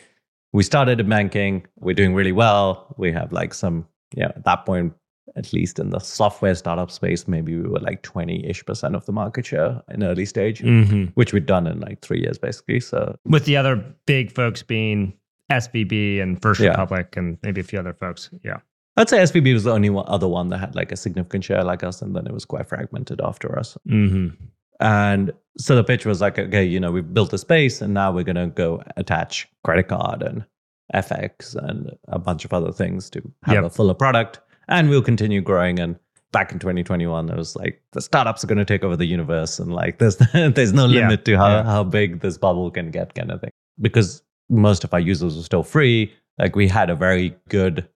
we 0.52 0.64
started 0.64 1.00
in 1.00 1.08
banking, 1.08 1.66
we're 1.78 1.96
doing 1.96 2.14
really 2.14 2.32
well. 2.32 2.94
We 2.98 3.12
have 3.12 3.32
like 3.32 3.54
some, 3.54 3.88
yeah, 4.16 4.30
at 4.30 4.44
that 4.46 4.66
point, 4.66 4.94
at 5.36 5.54
least 5.54 5.78
in 5.78 5.92
the 5.92 6.00
software 6.00 6.56
startup 6.56 6.90
space, 6.90 7.28
maybe 7.28 7.56
we 7.56 7.70
were 7.70 7.80
like 7.80 8.02
20 8.02 8.48
ish 8.48 8.66
percent 8.66 8.96
of 8.96 9.06
the 9.06 9.12
market 9.12 9.46
share 9.46 9.82
in 9.92 10.04
early 10.04 10.26
stage, 10.26 10.62
mm-hmm. 10.62 11.06
which 11.14 11.34
we'd 11.34 11.46
done 11.46 11.68
in 11.68 11.80
like 11.80 12.02
three 12.02 12.20
years 12.20 12.40
basically. 12.40 12.80
So 12.80 13.16
with 13.26 13.46
the 13.46 13.56
other 13.56 13.76
big 14.08 14.32
folks 14.32 14.64
being 14.64 15.14
SVB 15.52 16.22
and 16.22 16.42
First 16.42 16.62
yeah. 16.62 16.70
Republic 16.70 17.16
and 17.18 17.38
maybe 17.44 17.62
a 17.62 17.64
few 17.64 17.80
other 17.80 17.94
folks. 17.94 18.30
Yeah. 18.44 18.58
I'd 19.00 19.08
say 19.08 19.20
SVB 19.20 19.54
was 19.54 19.64
the 19.64 19.72
only 19.72 19.90
one, 19.90 20.04
other 20.10 20.28
one 20.28 20.50
that 20.50 20.58
had 20.58 20.76
like 20.76 20.92
a 20.92 20.98
significant 20.98 21.46
share 21.46 21.64
like 21.64 21.84
us, 21.84 22.02
and 22.02 22.14
then 22.14 22.28
it 22.28 22.34
was 22.34 22.44
quite 22.44 22.68
fragmented 22.68 23.22
after 23.22 23.58
us. 23.58 23.78
Mm-hmm. 23.88 24.36
And 24.82 25.32
so 25.58 25.78
the 25.78 25.86
pitch 25.86 26.06
was 26.06 26.20
like, 26.20 26.38
okay, 26.38 26.66
you 26.66 26.82
know, 26.82 26.92
we've 26.92 27.14
built 27.14 27.32
a 27.32 27.38
space, 27.38 27.82
and 27.82 27.94
now 27.94 28.12
we're 28.12 28.26
going 28.26 28.36
to 28.36 28.48
go 28.48 28.84
attach 28.98 29.48
credit 29.64 29.88
card 29.88 30.22
and 30.22 30.46
FX 30.94 31.56
and 31.56 31.96
a 32.10 32.20
bunch 32.20 32.44
of 32.44 32.52
other 32.52 32.74
things 32.74 33.10
to 33.12 33.22
have 33.44 33.56
yep. 33.56 33.64
a 33.64 33.70
fuller 33.70 33.94
product, 33.94 34.42
and 34.68 34.90
we'll 34.90 35.02
continue 35.02 35.40
growing. 35.40 35.80
And 35.80 35.98
back 36.34 36.52
in 36.52 36.60
2021, 36.60 37.30
it 37.30 37.38
was 37.38 37.56
like 37.56 37.82
the 37.94 38.02
startups 38.02 38.44
are 38.44 38.48
going 38.48 38.58
to 38.58 38.66
take 38.66 38.84
over 38.84 38.98
the 38.98 39.06
universe, 39.06 39.60
and 39.60 39.74
like 39.74 40.00
there's 40.00 40.18
there's 40.34 40.74
no 40.74 40.86
limit 40.86 41.22
yeah. 41.22 41.36
to 41.36 41.38
how 41.38 41.48
yeah. 41.48 41.64
how 41.64 41.86
big 41.86 42.20
this 42.20 42.38
bubble 42.38 42.70
can 42.70 42.92
get, 42.92 43.16
kind 43.16 43.32
of 43.32 43.40
thing. 43.40 43.52
Because 43.80 44.24
most 44.50 44.84
of 44.84 44.94
our 44.94 45.00
users 45.00 45.38
were 45.38 45.44
still 45.44 45.64
free. 45.64 46.14
Like 46.38 46.58
we 46.58 46.68
had 46.68 46.90
a 46.90 46.96
very 46.96 47.34
good 47.48 47.88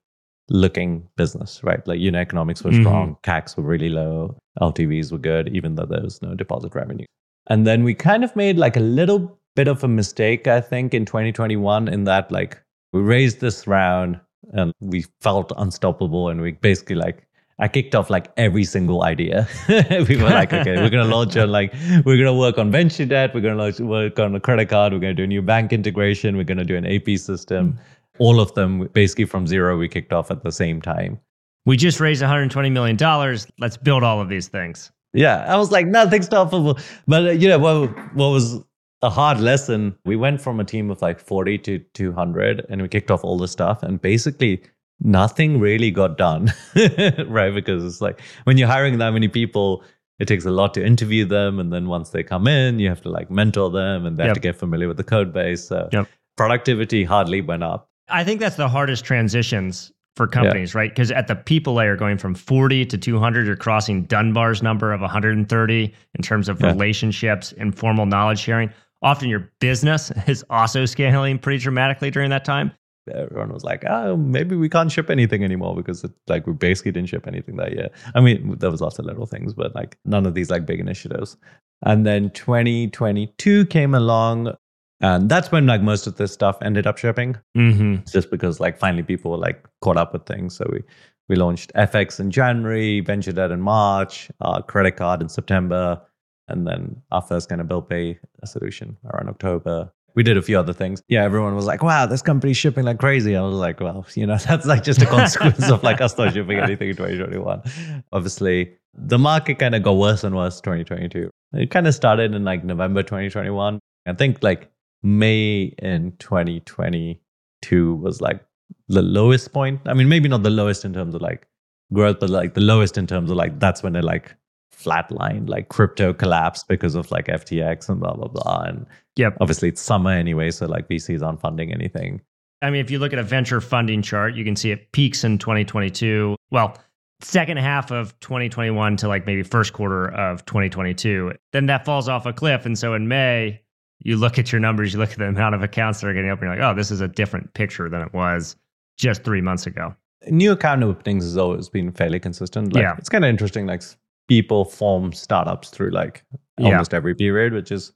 looking 0.48 1.08
business, 1.16 1.62
right? 1.62 1.86
Like 1.86 2.00
unit 2.00 2.20
economics 2.20 2.62
were 2.62 2.72
strong, 2.72 3.16
mm-hmm. 3.16 3.30
CACs 3.30 3.56
were 3.56 3.62
really 3.62 3.88
low, 3.88 4.36
LTVs 4.60 5.12
were 5.12 5.18
good, 5.18 5.48
even 5.54 5.74
though 5.74 5.86
there 5.86 6.02
was 6.02 6.20
no 6.22 6.34
deposit 6.34 6.74
revenue. 6.74 7.06
And 7.48 7.66
then 7.66 7.84
we 7.84 7.94
kind 7.94 8.24
of 8.24 8.34
made 8.36 8.56
like 8.56 8.76
a 8.76 8.80
little 8.80 9.38
bit 9.56 9.68
of 9.68 9.84
a 9.84 9.88
mistake, 9.88 10.46
I 10.46 10.60
think, 10.60 10.94
in 10.94 11.04
2021, 11.04 11.88
in 11.88 12.04
that 12.04 12.30
like 12.30 12.60
we 12.92 13.00
raised 13.00 13.40
this 13.40 13.66
round 13.66 14.20
and 14.52 14.72
we 14.80 15.04
felt 15.20 15.52
unstoppable 15.56 16.28
and 16.28 16.40
we 16.40 16.52
basically 16.52 16.96
like 16.96 17.26
I 17.58 17.68
kicked 17.68 17.94
off 17.94 18.10
like 18.10 18.32
every 18.36 18.64
single 18.64 19.04
idea. 19.04 19.46
we 19.68 20.16
were 20.16 20.28
like, 20.28 20.52
okay, 20.52 20.76
we're 20.76 20.90
gonna 20.90 21.04
launch 21.16 21.36
on 21.36 21.50
like 21.50 21.72
we're 22.04 22.16
gonna 22.16 22.34
work 22.34 22.58
on 22.58 22.70
venture 22.70 23.06
debt, 23.06 23.32
we're 23.34 23.40
gonna 23.40 23.54
launch, 23.56 23.78
work 23.78 24.18
on 24.18 24.34
a 24.34 24.40
credit 24.40 24.68
card, 24.68 24.92
we're 24.92 24.98
gonna 24.98 25.14
do 25.14 25.24
a 25.24 25.28
new 25.28 25.42
bank 25.42 25.72
integration, 25.72 26.36
we're 26.36 26.44
gonna 26.44 26.64
do 26.64 26.76
an 26.76 26.86
AP 26.86 27.18
system. 27.18 27.72
Mm-hmm 27.72 27.93
all 28.18 28.40
of 28.40 28.54
them 28.54 28.88
basically 28.92 29.24
from 29.24 29.46
zero 29.46 29.76
we 29.78 29.88
kicked 29.88 30.12
off 30.12 30.30
at 30.30 30.42
the 30.42 30.52
same 30.52 30.80
time. 30.80 31.20
We 31.66 31.76
just 31.76 31.98
raised 31.98 32.20
120 32.20 32.70
million 32.70 32.96
dollars. 32.96 33.46
Let's 33.58 33.76
build 33.76 34.02
all 34.02 34.20
of 34.20 34.28
these 34.28 34.48
things. 34.48 34.90
Yeah 35.14 35.44
i 35.46 35.56
was 35.56 35.70
like 35.70 35.86
nothing's 35.86 36.28
stoppable 36.28 36.82
but 37.06 37.24
uh, 37.24 37.30
you 37.30 37.48
know 37.48 37.58
what, 37.58 38.14
what 38.14 38.30
was 38.30 38.60
a 39.02 39.10
hard 39.10 39.38
lesson 39.38 39.96
we 40.04 40.16
went 40.16 40.40
from 40.40 40.58
a 40.58 40.64
team 40.64 40.90
of 40.90 41.00
like 41.02 41.20
40 41.20 41.58
to 41.58 41.78
200 41.78 42.66
and 42.68 42.82
we 42.82 42.88
kicked 42.88 43.10
off 43.10 43.22
all 43.22 43.38
the 43.38 43.46
stuff 43.46 43.82
and 43.82 44.00
basically 44.00 44.62
nothing 45.00 45.60
really 45.60 45.90
got 45.90 46.16
done 46.16 46.52
right? 47.28 47.54
Because 47.54 47.84
it's 47.84 48.00
like 48.00 48.20
when 48.44 48.56
you're 48.58 48.68
hiring 48.68 48.98
that 48.98 49.10
many 49.10 49.28
people 49.28 49.84
it 50.18 50.26
takes 50.26 50.44
a 50.44 50.50
lot 50.50 50.72
to 50.74 50.84
interview 50.84 51.24
them 51.24 51.58
and 51.58 51.72
then 51.72 51.88
once 51.88 52.10
they 52.10 52.22
come 52.22 52.48
in 52.48 52.78
you 52.78 52.88
have 52.88 53.02
to 53.02 53.10
like 53.10 53.30
mentor 53.30 53.70
them 53.70 54.06
and 54.06 54.16
they 54.16 54.22
yep. 54.22 54.28
have 54.28 54.34
to 54.36 54.40
get 54.40 54.56
familiar 54.56 54.88
with 54.88 54.96
the 54.96 55.04
code 55.04 55.32
base. 55.32 55.68
So 55.68 55.88
yep. 55.92 56.08
productivity 56.36 57.04
hardly 57.04 57.40
went 57.40 57.62
up 57.62 57.90
I 58.08 58.24
think 58.24 58.40
that's 58.40 58.56
the 58.56 58.68
hardest 58.68 59.04
transitions 59.04 59.92
for 60.16 60.26
companies, 60.26 60.74
yeah. 60.74 60.80
right? 60.80 60.90
Because 60.90 61.10
at 61.10 61.26
the 61.26 61.34
people 61.34 61.74
layer, 61.74 61.96
going 61.96 62.18
from 62.18 62.34
40 62.34 62.86
to 62.86 62.98
200, 62.98 63.46
you're 63.46 63.56
crossing 63.56 64.04
Dunbar's 64.04 64.62
number 64.62 64.92
of 64.92 65.00
130 65.00 65.94
in 66.14 66.22
terms 66.22 66.48
of 66.48 66.60
yeah. 66.60 66.68
relationships, 66.68 67.52
informal 67.52 68.06
knowledge 68.06 68.38
sharing. 68.38 68.70
Often 69.02 69.28
your 69.28 69.50
business 69.60 70.12
is 70.26 70.44
also 70.50 70.86
scaling 70.86 71.38
pretty 71.38 71.58
dramatically 71.58 72.10
during 72.10 72.30
that 72.30 72.44
time. 72.44 72.72
Everyone 73.12 73.52
was 73.52 73.64
like, 73.64 73.84
oh, 73.86 74.16
maybe 74.16 74.56
we 74.56 74.70
can't 74.70 74.90
ship 74.90 75.10
anything 75.10 75.44
anymore 75.44 75.76
because 75.76 76.04
it, 76.04 76.12
like 76.26 76.46
we 76.46 76.54
basically 76.54 76.92
didn't 76.92 77.10
ship 77.10 77.26
anything 77.26 77.56
that 77.56 77.72
year. 77.72 77.90
I 78.14 78.22
mean, 78.22 78.56
there 78.58 78.70
was 78.70 78.80
lots 78.80 78.98
of 78.98 79.04
little 79.04 79.26
things, 79.26 79.52
but 79.52 79.74
like 79.74 79.98
none 80.06 80.24
of 80.24 80.32
these 80.32 80.48
like 80.48 80.64
big 80.64 80.80
initiatives. 80.80 81.36
And 81.84 82.06
then 82.06 82.30
2022 82.30 83.66
came 83.66 83.94
along 83.94 84.54
and 85.00 85.28
that's 85.28 85.50
when 85.50 85.66
like 85.66 85.82
most 85.82 86.06
of 86.06 86.16
this 86.16 86.32
stuff 86.32 86.56
ended 86.62 86.86
up 86.86 86.98
shipping 86.98 87.36
mm-hmm. 87.56 87.96
just 88.10 88.30
because 88.30 88.60
like 88.60 88.78
finally 88.78 89.02
people 89.02 89.30
were 89.30 89.38
like 89.38 89.66
caught 89.80 89.96
up 89.96 90.12
with 90.12 90.24
things 90.26 90.56
so 90.56 90.64
we 90.72 90.82
we 91.28 91.36
launched 91.36 91.72
fx 91.74 92.20
in 92.20 92.30
january 92.30 93.00
venture 93.00 93.32
debt 93.32 93.50
in 93.50 93.60
march 93.60 94.30
our 94.40 94.62
credit 94.62 94.92
card 94.92 95.20
in 95.20 95.28
september 95.28 96.00
and 96.48 96.66
then 96.66 96.94
our 97.10 97.22
first 97.22 97.48
kind 97.48 97.60
of 97.60 97.68
bill 97.68 97.82
pay 97.82 98.18
solution 98.44 98.96
around 99.12 99.28
october 99.28 99.90
we 100.14 100.22
did 100.22 100.36
a 100.36 100.42
few 100.42 100.58
other 100.58 100.72
things. 100.72 101.02
Yeah, 101.08 101.24
everyone 101.24 101.54
was 101.54 101.66
like, 101.66 101.82
wow, 101.82 102.06
this 102.06 102.22
company's 102.22 102.56
shipping 102.56 102.84
like 102.84 102.98
crazy. 102.98 103.36
I 103.36 103.42
was 103.42 103.56
like, 103.56 103.80
well, 103.80 104.06
you 104.14 104.26
know, 104.26 104.36
that's 104.48 104.66
like 104.66 104.82
just 104.82 105.02
a 105.02 105.06
consequence 105.06 105.68
of 105.70 105.82
like 105.82 106.00
us 106.00 106.16
not 106.16 106.32
shipping 106.32 106.58
anything 106.58 106.90
in 106.90 106.96
2021. 106.96 108.04
Obviously, 108.12 108.76
the 108.94 109.18
market 109.18 109.58
kind 109.58 109.74
of 109.74 109.82
got 109.82 109.96
worse 109.96 110.24
and 110.24 110.36
worse 110.36 110.60
2022. 110.60 111.30
It 111.54 111.70
kind 111.70 111.86
of 111.86 111.94
started 111.94 112.34
in 112.34 112.44
like 112.44 112.64
November 112.64 113.02
2021. 113.02 113.80
I 114.06 114.12
think 114.12 114.42
like 114.42 114.70
May 115.04 115.74
in 115.78 116.12
2022 116.18 117.94
was 117.94 118.20
like 118.20 118.44
the 118.88 119.02
lowest 119.02 119.52
point. 119.52 119.80
I 119.86 119.94
mean, 119.94 120.08
maybe 120.08 120.28
not 120.28 120.42
the 120.42 120.50
lowest 120.50 120.84
in 120.84 120.92
terms 120.92 121.14
of 121.14 121.20
like 121.20 121.46
growth, 121.92 122.18
but 122.20 122.30
like 122.30 122.54
the 122.54 122.60
lowest 122.60 122.96
in 122.98 123.06
terms 123.06 123.30
of 123.30 123.36
like 123.36 123.60
that's 123.60 123.82
when 123.82 123.94
it 123.96 124.02
like 124.04 124.34
flatlined, 124.74 125.48
like 125.48 125.68
crypto 125.68 126.12
collapsed 126.12 126.68
because 126.68 126.94
of 126.94 127.10
like 127.10 127.26
FTX 127.26 127.88
and 127.88 128.00
blah 128.00 128.14
blah 128.14 128.28
blah. 128.28 128.62
And 128.66 128.86
yep. 129.16 129.36
obviously 129.40 129.68
it's 129.68 129.80
summer 129.80 130.10
anyway, 130.10 130.50
so 130.50 130.66
like 130.66 130.88
VCs 130.88 131.22
aren't 131.22 131.40
funding 131.40 131.72
anything. 131.72 132.22
I 132.62 132.70
mean, 132.70 132.80
if 132.80 132.90
you 132.90 132.98
look 132.98 133.12
at 133.12 133.18
a 133.18 133.22
venture 133.22 133.60
funding 133.60 134.00
chart, 134.00 134.34
you 134.34 134.42
can 134.42 134.56
see 134.56 134.70
it 134.70 134.90
peaks 134.92 135.22
in 135.22 135.36
2022. 135.36 136.34
Well, 136.50 136.78
second 137.20 137.58
half 137.58 137.90
of 137.90 138.18
2021 138.20 138.96
to 138.98 139.08
like 139.08 139.26
maybe 139.26 139.42
first 139.42 139.74
quarter 139.74 140.08
of 140.08 140.46
2022. 140.46 141.34
Then 141.52 141.66
that 141.66 141.84
falls 141.84 142.08
off 142.08 142.24
a 142.24 142.32
cliff. 142.32 142.64
And 142.64 142.78
so 142.78 142.94
in 142.94 143.06
May, 143.06 143.60
you 144.04 144.16
look 144.16 144.38
at 144.38 144.52
your 144.52 144.60
numbers, 144.60 144.92
you 144.92 144.98
look 145.00 145.10
at 145.10 145.18
the 145.18 145.24
amount 145.26 145.54
of 145.54 145.62
accounts 145.62 146.00
that 146.00 146.06
are 146.06 146.14
getting 146.14 146.30
open, 146.30 146.46
you're 146.46 146.56
like, 146.56 146.64
oh, 146.64 146.74
this 146.76 146.90
is 146.90 147.00
a 147.00 147.08
different 147.08 147.52
picture 147.54 147.88
than 147.88 148.02
it 148.02 148.12
was 148.14 148.54
just 148.96 149.24
three 149.24 149.40
months 149.40 149.66
ago. 149.66 149.94
New 150.28 150.52
account 150.52 150.82
openings 150.82 151.24
has 151.24 151.36
always 151.36 151.68
been 151.68 151.90
fairly 151.90 152.20
consistent. 152.20 152.72
Like, 152.72 152.82
Yeah. 152.82 152.94
It's 152.96 153.08
kind 153.08 153.24
of 153.24 153.28
interesting. 153.28 153.66
Like 153.66 153.82
people 154.28 154.64
form 154.64 155.12
startups 155.12 155.70
through 155.70 155.90
like 155.90 156.22
Yeah. 156.58 156.68
almost 156.68 156.94
every 156.94 157.14
period, 157.14 157.52
which 157.52 157.72
is 157.72 157.92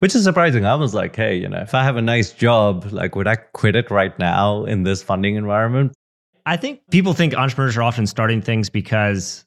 which 0.00 0.14
is 0.14 0.22
surprising. 0.22 0.64
I 0.64 0.76
was 0.76 0.94
like, 0.94 1.16
hey, 1.16 1.36
you 1.36 1.48
know, 1.48 1.58
if 1.58 1.74
I 1.74 1.82
have 1.82 1.96
a 1.96 2.02
nice 2.02 2.32
job, 2.32 2.86
like 2.92 3.16
would 3.16 3.26
I 3.26 3.34
quit 3.34 3.74
it 3.74 3.90
right 3.90 4.16
now 4.18 4.64
in 4.64 4.84
this 4.84 5.02
funding 5.02 5.34
environment? 5.34 5.92
I 6.46 6.56
think 6.56 6.80
people 6.92 7.14
think 7.14 7.34
entrepreneurs 7.34 7.76
are 7.76 7.82
often 7.82 8.06
starting 8.06 8.40
things 8.40 8.70
because, 8.70 9.44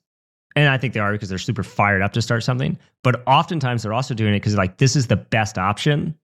and 0.56 0.70
I 0.70 0.78
think 0.78 0.94
they 0.94 1.00
are 1.00 1.12
because 1.12 1.30
they're 1.30 1.38
super 1.38 1.64
fired 1.64 2.02
up 2.02 2.14
to 2.14 2.22
start 2.22 2.44
something. 2.44 2.78
But 3.04 3.24
oftentimes 3.28 3.84
they're 3.84 3.94
also 3.94 4.14
doing 4.14 4.34
it 4.34 4.40
because 4.40 4.56
like 4.56 4.78
this 4.78 4.96
is 4.96 5.08
the 5.08 5.16
best 5.16 5.58
option 5.58 6.16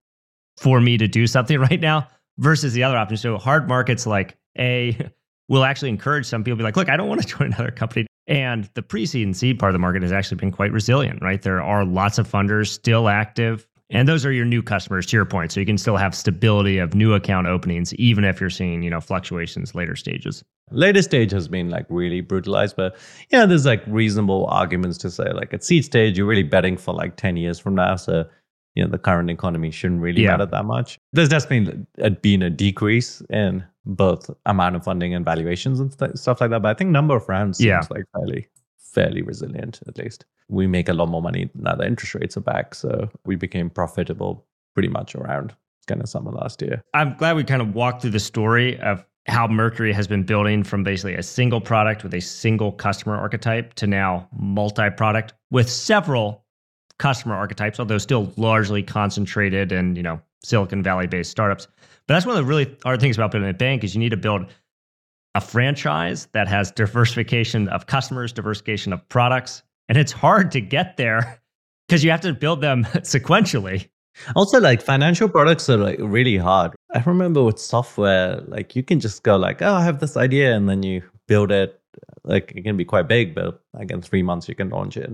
for 0.58 0.82
me 0.82 0.98
to 0.98 1.08
do 1.08 1.28
something 1.28 1.60
right 1.70 1.80
now 1.80 2.08
versus 2.38 2.74
the 2.74 2.84
other 2.84 2.98
option. 2.98 3.18
So 3.18 3.38
hard 3.38 3.68
markets 3.68 4.06
like 4.06 4.38
a 4.58 4.98
will 5.50 5.64
actually 5.64 5.90
encourage 5.90 6.26
some 6.26 6.44
people 6.44 6.58
to 6.58 6.62
be 6.62 6.64
like, 6.64 6.76
look, 6.76 6.90
I 6.90 6.98
don't 6.98 7.08
want 7.08 7.22
to 7.22 7.28
join 7.38 7.54
another 7.54 7.72
company. 7.72 8.06
And 8.28 8.70
the 8.74 8.82
pre-seed 8.82 9.26
and 9.26 9.36
seed 9.36 9.58
part 9.58 9.70
of 9.70 9.74
the 9.74 9.80
market 9.80 10.02
has 10.02 10.12
actually 10.12 10.38
been 10.38 10.52
quite 10.52 10.74
resilient, 10.74 11.22
right? 11.22 11.42
There 11.42 11.62
are 11.62 11.86
lots 11.86 12.18
of 12.18 12.30
funders 12.30 12.68
still 12.68 13.08
active. 13.08 13.66
And 13.90 14.08
those 14.08 14.26
are 14.26 14.32
your 14.34 14.46
new 14.46 14.62
customers 14.62 15.06
to 15.08 15.16
your 15.18 15.26
point. 15.26 15.52
So 15.52 15.60
you 15.62 15.66
can 15.66 15.78
still 15.78 15.96
have 15.96 16.14
stability 16.14 16.78
of 16.78 16.94
new 16.94 17.14
account 17.14 17.48
openings, 17.48 17.94
even 17.96 18.26
if 18.26 18.42
you're 18.42 18.50
seeing, 18.50 18.84
you 18.84 18.90
know, 18.90 19.00
fluctuations 19.00 19.74
later 19.76 19.96
stages. 19.96 20.44
Later 20.72 21.02
stage 21.02 21.32
has 21.32 21.48
been 21.48 21.70
like 21.70 21.86
really 21.90 22.20
brutalized, 22.20 22.76
but 22.76 22.98
yeah, 23.32 23.46
there's 23.46 23.66
like 23.66 23.82
reasonable 23.88 24.46
arguments 24.48 24.98
to 25.00 25.10
say 25.10 25.32
like 25.32 25.54
at 25.54 25.64
seed 25.64 25.86
stage, 25.86 26.18
you're 26.18 26.28
really 26.28 26.44
betting 26.44 26.76
for 26.76 26.94
like 26.94 27.16
10 27.16 27.38
years 27.38 27.58
from 27.60 27.76
now. 27.76 27.96
So, 27.96 28.26
you 28.76 28.84
know, 28.84 28.90
the 28.90 28.98
current 28.98 29.30
economy 29.30 29.72
shouldn't 29.72 30.02
really 30.02 30.24
Yeah. 30.24 30.32
matter 30.32 30.48
that 30.48 30.66
much. 30.66 31.00
There's 31.14 31.30
definitely 31.30 31.86
uh, 32.04 32.10
been 32.10 32.42
a 32.42 32.50
decrease 32.50 33.22
in 33.30 33.64
both 33.86 34.30
amount 34.46 34.76
of 34.76 34.84
funding 34.84 35.14
and 35.14 35.24
valuations 35.24 35.80
and 35.80 35.94
st- 35.94 36.20
stuff 36.20 36.42
like 36.42 36.50
that. 36.50 36.62
But 36.62 36.70
I 36.70 36.74
think 36.74 36.90
number 36.90 37.16
of 37.16 37.30
rounds 37.30 37.62
Yeah. 37.64 37.80
seems 37.80 37.92
like 37.92 38.04
fairly, 38.14 38.48
fairly 38.98 39.22
resilient 39.22 39.80
at 39.88 39.98
least. 40.00 40.26
We 40.50 40.66
make 40.66 40.90
a 40.90 40.94
lot 40.94 41.10
more 41.10 41.22
money 41.22 41.52
now 41.54 41.76
that 41.76 41.86
interest 41.86 42.16
rates 42.16 42.36
are 42.36 42.42
back. 42.42 42.74
So 42.74 43.10
we 43.26 43.36
became 43.36 43.70
profitable 43.70 44.44
pretty 44.74 44.90
much 44.90 45.14
around 45.14 45.54
kind 45.88 46.02
of 46.02 46.10
summer 46.10 46.32
last 46.32 46.62
year. 46.64 46.82
I'm 46.96 47.16
glad 47.16 47.36
we 47.36 47.44
kind 47.44 47.62
of 47.62 47.76
walked 47.76 48.02
through 48.02 48.12
the 48.12 48.20
story 48.20 48.80
of 48.80 49.06
how 49.28 49.48
Mercury 49.48 49.94
has 49.94 50.08
been 50.08 50.24
building 50.24 50.64
from 50.64 50.84
basically 50.84 51.14
a 51.14 51.22
single 51.22 51.62
product 51.62 52.04
with 52.04 52.14
a 52.16 52.20
single 52.22 52.72
customer 52.72 53.16
archetype 53.16 53.76
to 53.76 53.86
now 53.86 54.28
multi 54.36 54.90
product 54.90 55.34
with 55.52 55.70
several 55.70 56.44
customer 56.98 57.36
archetypes, 57.36 57.80
although 57.80 58.00
still 58.00 58.34
largely 58.36 58.82
concentrated 58.82 59.72
in, 59.72 59.96
you 59.96 60.02
know, 60.02 60.20
Silicon 60.44 60.82
Valley 60.82 61.06
based 61.06 61.30
startups. 61.30 61.68
But 62.08 62.16
that's 62.16 62.26
one 62.26 62.36
of 62.36 62.44
the 62.44 62.50
really 62.50 62.76
hard 62.84 63.00
things 63.00 63.16
about 63.16 63.32
building 63.32 63.50
a 63.50 63.54
bank 63.54 63.84
is 63.84 63.94
you 63.94 64.00
need 64.00 64.10
to 64.10 64.18
build 64.18 64.48
a 65.38 65.42
franchise 65.42 66.28
that 66.32 66.48
has 66.48 66.72
diversification 66.72 67.70
of 67.70 67.86
customers, 67.86 68.34
diversification 68.34 68.92
of 68.92 69.08
products. 69.08 69.62
And 69.88 69.96
it's 69.96 70.12
hard 70.12 70.52
to 70.54 70.60
get 70.60 70.98
there 70.98 71.40
because 71.88 72.04
you 72.04 72.10
have 72.10 72.22
to 72.22 72.34
build 72.34 72.60
them 72.62 72.84
sequentially. 73.06 73.88
Also, 74.36 74.60
like 74.60 74.82
financial 74.82 75.30
products 75.30 75.70
are 75.70 75.78
like 75.78 76.00
really 76.02 76.38
hard. 76.38 76.72
I 76.96 77.04
remember 77.06 77.44
with 77.44 77.60
software, 77.60 78.42
like 78.48 78.76
you 78.76 78.82
can 78.82 79.00
just 79.00 79.22
go 79.22 79.36
like, 79.38 79.62
oh, 79.62 79.76
I 79.76 79.84
have 79.84 80.00
this 80.00 80.18
idea, 80.18 80.56
and 80.56 80.68
then 80.68 80.82
you 80.82 81.04
build 81.28 81.52
it. 81.52 81.80
Like 82.24 82.52
it 82.56 82.64
can 82.64 82.76
be 82.76 82.86
quite 82.86 83.08
big, 83.08 83.36
but 83.36 83.62
like 83.76 83.92
in 83.92 84.02
three 84.02 84.24
months 84.24 84.50
you 84.50 84.56
can 84.56 84.70
launch 84.70 84.98
it. 84.98 85.12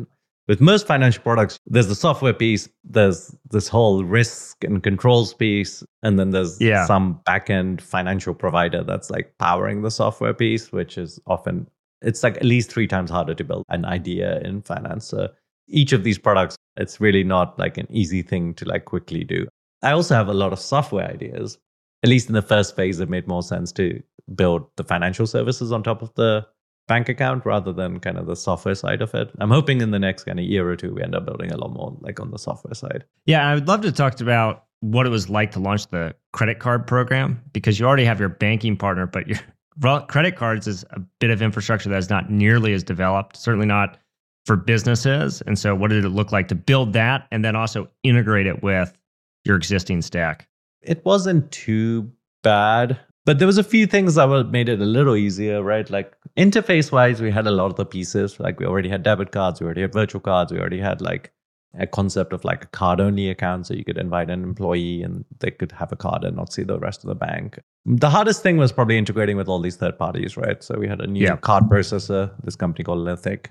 With 0.48 0.60
most 0.60 0.86
financial 0.86 1.24
products, 1.24 1.58
there's 1.68 1.88
the 1.88 1.96
software 1.96 2.34
piece, 2.34 2.68
there's 2.84 3.34
this 3.52 3.70
whole 3.70 4.04
risk 4.04 4.62
and 4.64 4.84
controls 4.84 5.34
piece, 5.34 5.84
and 6.02 6.20
then 6.20 6.32
there's 6.32 6.60
Yeah. 6.60 6.86
some 6.86 7.22
backend 7.26 7.80
financial 7.80 8.34
provider 8.34 8.84
that's 8.84 9.10
like 9.10 9.34
powering 9.40 9.84
the 9.84 9.92
software 9.92 10.34
piece, 10.34 10.72
which 10.72 10.98
is 10.98 11.20
often 11.28 11.68
it's 12.02 12.22
like 12.22 12.36
at 12.36 12.44
least 12.44 12.70
three 12.70 12.88
times 12.88 13.10
harder 13.10 13.34
to 13.34 13.44
build 13.46 13.64
an 13.70 13.86
idea 13.86 14.40
in 14.42 14.62
finance. 14.62 15.06
So 15.06 15.30
each 15.70 15.94
of 15.94 16.04
these 16.04 16.18
products, 16.18 16.58
it's 16.76 17.00
really 17.00 17.24
not 17.24 17.58
like 17.58 17.78
an 17.78 17.88
easy 17.90 18.22
thing 18.22 18.54
to 18.56 18.66
like 18.66 18.84
quickly 18.84 19.24
do. 19.24 19.48
I 19.82 19.92
also 19.92 20.14
have 20.14 20.28
a 20.28 20.34
lot 20.34 20.52
of 20.52 20.60
software 20.60 21.08
ideas. 21.10 21.58
At 22.04 22.10
least 22.10 22.28
in 22.28 22.34
the 22.34 22.42
first 22.42 22.76
phase, 22.76 23.00
it 23.00 23.10
made 23.10 23.28
more 23.30 23.44
sense 23.44 23.72
to 23.74 24.04
build 24.36 24.66
the 24.76 24.84
financial 24.84 25.26
services 25.26 25.72
on 25.72 25.84
top 25.84 26.02
of 26.02 26.14
the 26.16 26.46
bank 26.88 27.10
account 27.10 27.46
rather 27.46 27.72
than 27.72 28.00
kind 28.00 28.18
of 28.18 28.26
the 28.26 28.36
software 28.36 28.76
side 28.76 29.02
of 29.02 29.14
it. 29.14 29.32
I'm 29.40 29.52
hoping 29.52 29.82
in 29.82 29.92
the 29.92 30.00
next 30.00 30.24
kind 30.24 30.40
of 30.40 30.46
year 30.46 30.70
or 30.70 30.76
two, 30.76 30.94
we 30.94 31.02
end 31.02 31.16
up 31.16 31.26
building 31.26 31.52
a 31.52 31.58
lot 31.58 31.72
more 31.72 31.98
like 32.02 32.20
on 32.20 32.32
the 32.32 32.40
software 32.40 32.74
side. 32.74 33.06
Yeah, 33.26 33.48
I 33.48 33.54
would 33.54 33.68
love 33.68 33.82
to 33.82 33.92
talk 33.92 34.20
about 34.20 34.66
what 34.82 35.06
it 35.06 35.10
was 35.10 35.30
like 35.30 35.52
to 35.52 35.60
launch 35.60 35.88
the 35.88 36.14
credit 36.34 36.60
card 36.60 36.86
program 36.86 37.42
because 37.54 37.80
you 37.80 37.86
already 37.86 38.04
have 38.04 38.20
your 38.20 38.30
banking 38.30 38.76
partner, 38.76 39.08
but 39.08 39.28
your 39.28 39.40
credit 40.08 40.36
cards 40.36 40.68
is 40.68 40.84
a 40.92 41.00
bit 41.20 41.30
of 41.30 41.42
infrastructure 41.42 41.90
that 41.90 41.98
is 41.98 42.10
not 42.10 42.30
nearly 42.30 42.74
as 42.74 42.84
developed, 42.84 43.38
certainly 43.38 43.66
not 43.66 43.98
for 44.46 44.58
businesses. 44.58 45.42
And 45.48 45.58
so, 45.58 45.74
what 45.74 45.90
did 45.90 46.04
it 46.04 46.10
look 46.10 46.32
like 46.32 46.50
to 46.50 46.56
build 46.56 46.94
that 46.94 47.28
and 47.32 47.46
then 47.46 47.56
also 47.56 47.90
integrate 48.04 48.46
it 48.46 48.62
with 48.62 48.98
your 49.46 49.56
existing 49.56 50.02
stack? 50.02 50.48
It 50.82 51.04
wasn't 51.06 51.50
too 51.52 52.12
bad, 52.44 53.00
but 53.26 53.40
there 53.40 53.48
was 53.48 53.58
a 53.58 53.64
few 53.64 53.86
things 53.88 54.16
that 54.16 54.28
were- 54.30 54.44
made 54.44 54.70
it 54.70 54.82
a 54.82 54.86
little 54.86 55.16
easier, 55.16 55.64
right? 55.64 55.90
Like 55.90 56.14
interface 56.38 56.92
wise, 56.92 57.22
we 57.22 57.32
had 57.32 57.48
a 57.48 57.52
lot 57.52 57.68
of 57.68 57.76
the 57.76 57.86
pieces. 57.86 58.40
Like 58.40 58.60
we 58.60 58.66
already 58.66 58.90
had 58.90 59.04
debit 59.04 59.32
cards, 59.32 59.60
we 59.62 59.66
already 59.66 59.82
had 59.82 59.94
virtual 59.94 60.22
cards, 60.22 60.52
we 60.52 60.60
already 60.60 60.80
had 60.80 61.02
like 61.02 61.32
a 61.80 61.88
concept 61.88 62.34
of 62.34 62.44
like 62.46 62.64
a 62.66 62.68
card 62.68 63.00
only 63.02 63.30
account. 63.30 63.66
So 63.68 63.74
you 63.74 63.84
could 63.84 63.98
invite 63.98 64.30
an 64.30 64.44
employee 64.44 65.02
and 65.02 65.26
they 65.40 65.52
could 65.52 65.72
have 65.72 65.92
a 65.92 65.96
card 65.96 66.24
and 66.24 66.36
not 66.36 66.54
see 66.54 66.64
the 66.64 66.78
rest 66.80 67.04
of 67.04 67.08
the 67.08 67.16
bank. 67.16 67.60
The 67.86 68.10
hardest 68.10 68.44
thing 68.44 68.58
was 68.58 68.72
probably 68.72 68.98
integrating 68.98 69.38
with 69.38 69.48
all 69.48 69.60
these 69.60 69.76
third 69.78 69.98
parties, 69.98 70.38
right? 70.38 70.62
So 70.64 70.78
we 70.78 70.88
had 70.88 71.02
a 71.02 71.08
new 71.08 71.24
Yeah. 71.24 71.38
card 71.38 71.64
processor, 71.66 72.32
this 72.44 72.56
company 72.56 72.84
called 72.84 73.00
Lithic, 73.00 73.48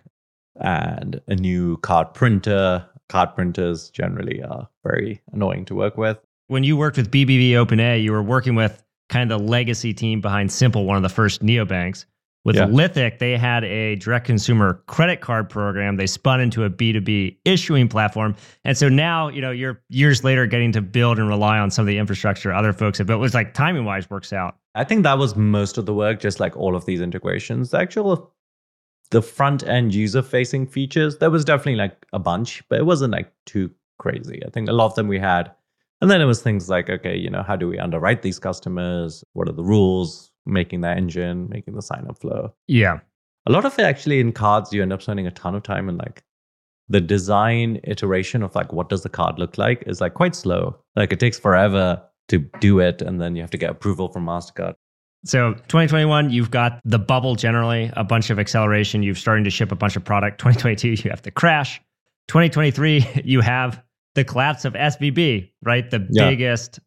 and 0.61 1.20
a 1.28 1.35
new 1.35 1.76
card 1.78 2.14
printer. 2.14 2.85
Card 3.08 3.35
printers 3.35 3.90
generally 3.90 4.42
are 4.42 4.68
very 4.85 5.20
annoying 5.32 5.64
to 5.66 5.74
work 5.74 5.96
with. 5.98 6.18
When 6.46 6.62
you 6.64 6.76
worked 6.76 6.96
with 6.96 7.11
BBVA 7.11 7.56
Open, 7.56 7.78
you 7.78 8.12
were 8.12 8.22
working 8.22 8.54
with 8.54 8.82
kind 9.12 9.31
of 9.31 9.38
the 9.38 9.44
legacy 9.46 9.92
team 9.92 10.20
behind 10.20 10.51
Simple, 10.51 10.87
one 10.87 10.96
of 10.96 11.03
the 11.03 11.09
first 11.09 11.42
neobanks. 11.42 12.07
With 12.44 12.57
Yeah. 12.57 12.66
Lithic, 12.66 13.20
they 13.20 13.37
had 13.37 13.62
a 13.62 13.94
direct 13.96 14.27
consumer 14.27 14.83
credit 14.87 15.20
card 15.20 15.48
program. 15.48 15.96
They 15.96 16.09
spun 16.09 16.40
into 16.40 16.64
a 16.64 16.70
B2B 16.70 17.37
issuing 17.44 17.87
platform. 17.88 18.35
And 18.64 18.77
so 18.77 18.88
now, 18.88 19.29
you 19.29 19.40
know, 19.40 19.53
you're 19.53 19.81
years 19.90 20.25
later 20.25 20.46
getting 20.46 20.72
to 20.72 20.83
build 20.83 21.20
and 21.20 21.29
rely 21.29 21.59
on 21.59 21.70
some 21.70 21.85
of 21.85 21.87
the 21.87 21.98
infrastructure 21.98 22.53
other 22.53 22.72
folks 22.72 22.98
have 22.98 23.07
built. 23.07 23.18
It 23.18 23.20
was 23.20 23.35
like 23.35 23.55
timing 23.55 23.85
wise 23.85 24.11
works 24.11 24.33
out. 24.33 24.57
I 24.75 24.83
think 24.83 25.05
that 25.05 25.18
was 25.18 25.37
most 25.37 25.79
of 25.79 25.87
the 25.87 25.94
work, 25.94 26.18
just 26.18 26.40
like 26.40 26.57
all 26.57 26.75
of 26.75 26.85
these 26.85 27.01
integrations. 27.01 27.70
The 27.70 27.79
actual 27.79 28.33
the 29.11 29.22
front 29.22 29.62
end 29.62 29.94
user 29.94 30.22
facing 30.22 30.66
features, 30.66 31.18
there 31.18 31.31
was 31.31 31.44
definitely 31.44 31.77
like 31.77 32.07
a 32.12 32.18
bunch, 32.18 32.62
but 32.68 32.81
it 32.81 32.87
wasn't 32.87 33.12
like 33.12 33.31
too 33.46 33.70
crazy. 33.98 34.42
I 34.44 34.51
think 34.51 34.68
a 34.68 34.72
lot 34.72 34.87
of 34.87 34.94
them 34.96 35.07
we 35.07 35.18
had. 35.18 35.53
And 36.03 36.11
then 36.11 36.21
it 36.21 36.25
was 36.25 36.43
things 36.43 36.69
like, 36.69 36.91
okay, 36.91 37.17
you 37.17 37.31
know, 37.31 37.45
how 37.45 37.55
do 37.55 37.69
we 37.69 37.79
underwrite 37.79 38.23
these 38.23 38.41
customers? 38.41 39.23
What 39.35 39.49
are 39.49 39.53
the 39.53 39.62
rules? 39.62 40.33
Making 40.45 40.81
that 40.81 40.97
engine, 40.97 41.49
making 41.49 41.77
the 41.77 41.83
sign 41.83 42.07
up 42.09 42.19
flow. 42.19 42.53
Yeah. 42.67 42.99
A 43.47 43.53
lot 43.53 43.65
of 43.65 43.79
it 43.79 43.85
actually 43.85 44.19
in 44.19 44.33
cards, 44.33 44.73
you 44.73 44.83
end 44.83 44.93
up 44.93 45.01
spending 45.01 45.29
a 45.29 45.31
ton 45.31 45.55
of 45.55 45.62
time 45.62 45.88
in 45.88 45.97
like 45.97 46.25
the 46.88 47.01
design 47.01 47.81
iteration 47.85 48.43
of 48.43 48.53
like 48.57 48.73
what 48.73 48.88
does 48.88 49.05
the 49.05 49.09
card 49.09 49.38
look 49.38 49.57
like 49.57 49.85
is 49.87 50.01
like 50.01 50.15
quite 50.15 50.35
slow. 50.35 50.77
Like 50.97 51.12
it 51.12 51.21
takes 51.21 51.38
forever 51.38 52.03
to 52.29 52.38
do 52.59 52.81
it, 52.81 53.01
and 53.01 53.21
then 53.21 53.37
you 53.37 53.43
have 53.43 53.53
to 53.53 53.59
get 53.59 53.71
approval 53.71 54.09
from 54.09 54.27
MasterCard. 54.27 54.75
So 55.25 55.53
2021, 55.53 56.31
you've 56.31 56.51
got 56.51 56.81
the 56.85 56.99
bubble 56.99 57.37
generally, 57.37 57.93
a 57.97 58.03
bunch 58.03 58.31
of 58.31 58.41
acceleration. 58.41 59.05
You've 59.05 59.19
starting 59.19 59.45
to 59.45 59.51
ship 59.51 59.71
a 59.71 59.77
bunch 59.77 59.95
of 59.95 60.05
product. 60.05 60.38
2022, 60.41 61.05
you 61.05 61.11
have 61.11 61.23
the 61.23 61.31
crash. 61.31 61.81
2023, 62.27 63.23
you 63.25 63.41
have 63.41 63.81
the 64.14 64.25
collapse 64.25 64.64
of 64.64 64.75
SVB, 64.75 65.51
right? 65.62 65.90
The 65.90 66.07
Yeah. 66.11 66.29
biggest 66.31 66.81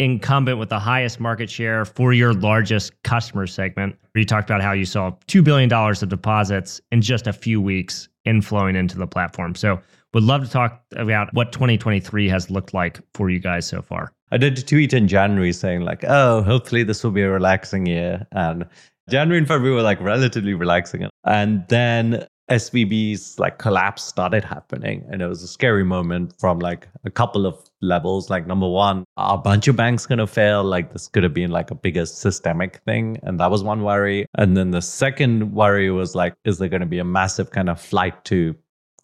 incumbent 0.00 0.58
with 0.58 0.68
the 0.68 0.78
highest 0.78 1.18
market 1.18 1.50
share 1.50 1.84
for 1.84 2.12
your 2.12 2.32
largest 2.32 2.92
customer 3.02 3.46
segment. 3.48 3.96
You 4.14 4.24
talked 4.24 4.48
about 4.48 4.62
how 4.62 4.72
you 4.72 4.84
saw 4.84 5.10
$2 5.26 5.42
billion 5.42 5.72
of 5.72 6.08
deposits 6.08 6.80
in 6.92 7.02
just 7.02 7.26
a 7.26 7.32
few 7.32 7.60
weeks 7.60 8.08
inflowing 8.26 8.76
into 8.76 8.96
the 8.96 9.06
platform. 9.08 9.54
So 9.56 9.80
would 10.14 10.22
love 10.22 10.44
to 10.44 10.50
talk 10.50 10.82
about 10.96 11.34
what 11.34 11.50
2023 11.52 12.28
has 12.28 12.48
looked 12.50 12.72
like 12.74 13.00
for 13.14 13.28
you 13.28 13.40
guys 13.40 13.66
so 13.66 13.82
far. 13.82 14.12
I 14.30 14.36
did 14.36 14.56
a 14.58 14.62
tweet 14.62 14.92
in 14.92 15.08
January 15.08 15.52
saying 15.52 15.80
like, 15.82 16.04
"Oh, 16.06 16.42
hopefully 16.42 16.82
this 16.84 17.02
will 17.02 17.10
be 17.10 17.22
a 17.22 17.30
relaxing 17.30 17.86
year." 17.86 18.26
And 18.32 18.66
January 19.10 19.38
and 19.38 19.48
February 19.48 19.74
were 19.74 19.82
like 19.82 20.00
relatively 20.00 20.54
relaxing, 20.54 21.08
and 21.24 21.64
then 21.68 22.26
SVB's 22.50 23.38
like 23.38 23.58
collapse 23.58 24.02
started 24.02 24.44
happening, 24.44 25.04
and 25.10 25.20
it 25.20 25.26
was 25.26 25.42
a 25.42 25.48
scary 25.48 25.84
moment 25.84 26.34
from 26.38 26.58
like 26.58 26.88
a 27.04 27.10
couple 27.10 27.46
of 27.46 27.58
levels. 27.82 28.30
Like 28.30 28.46
number 28.46 28.68
one, 28.68 29.04
are 29.16 29.34
a 29.34 29.38
bunch 29.38 29.68
of 29.68 29.76
banks 29.76 30.06
gonna 30.06 30.26
fail? 30.26 30.64
Like 30.64 30.92
this 30.92 31.08
could 31.08 31.22
have 31.22 31.34
been 31.34 31.50
like 31.50 31.70
a 31.70 31.74
bigger 31.74 32.06
systemic 32.06 32.78
thing, 32.86 33.18
and 33.22 33.38
that 33.40 33.50
was 33.50 33.62
one 33.62 33.82
worry. 33.82 34.26
And 34.36 34.56
then 34.56 34.70
the 34.70 34.82
second 34.82 35.52
worry 35.52 35.90
was 35.90 36.14
like, 36.14 36.34
is 36.44 36.58
there 36.58 36.68
gonna 36.68 36.86
be 36.86 36.98
a 36.98 37.04
massive 37.04 37.50
kind 37.50 37.68
of 37.68 37.80
flight 37.80 38.24
to 38.26 38.54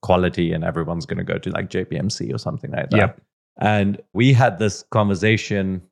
quality, 0.03 0.53
and 0.53 0.65
everyone's 0.65 1.07
gonna 1.07 1.25
go 1.25 1.39
to 1.39 1.51
like 1.51 1.69
JPMC 1.69 2.35
or 2.35 2.39
something 2.39 2.71
like 2.71 2.91
that? 2.91 2.97
Yep. 2.97 3.21
And 3.61 4.01
we 4.15 4.33
had 4.33 4.59
this 4.59 4.85
conversation 4.91 5.83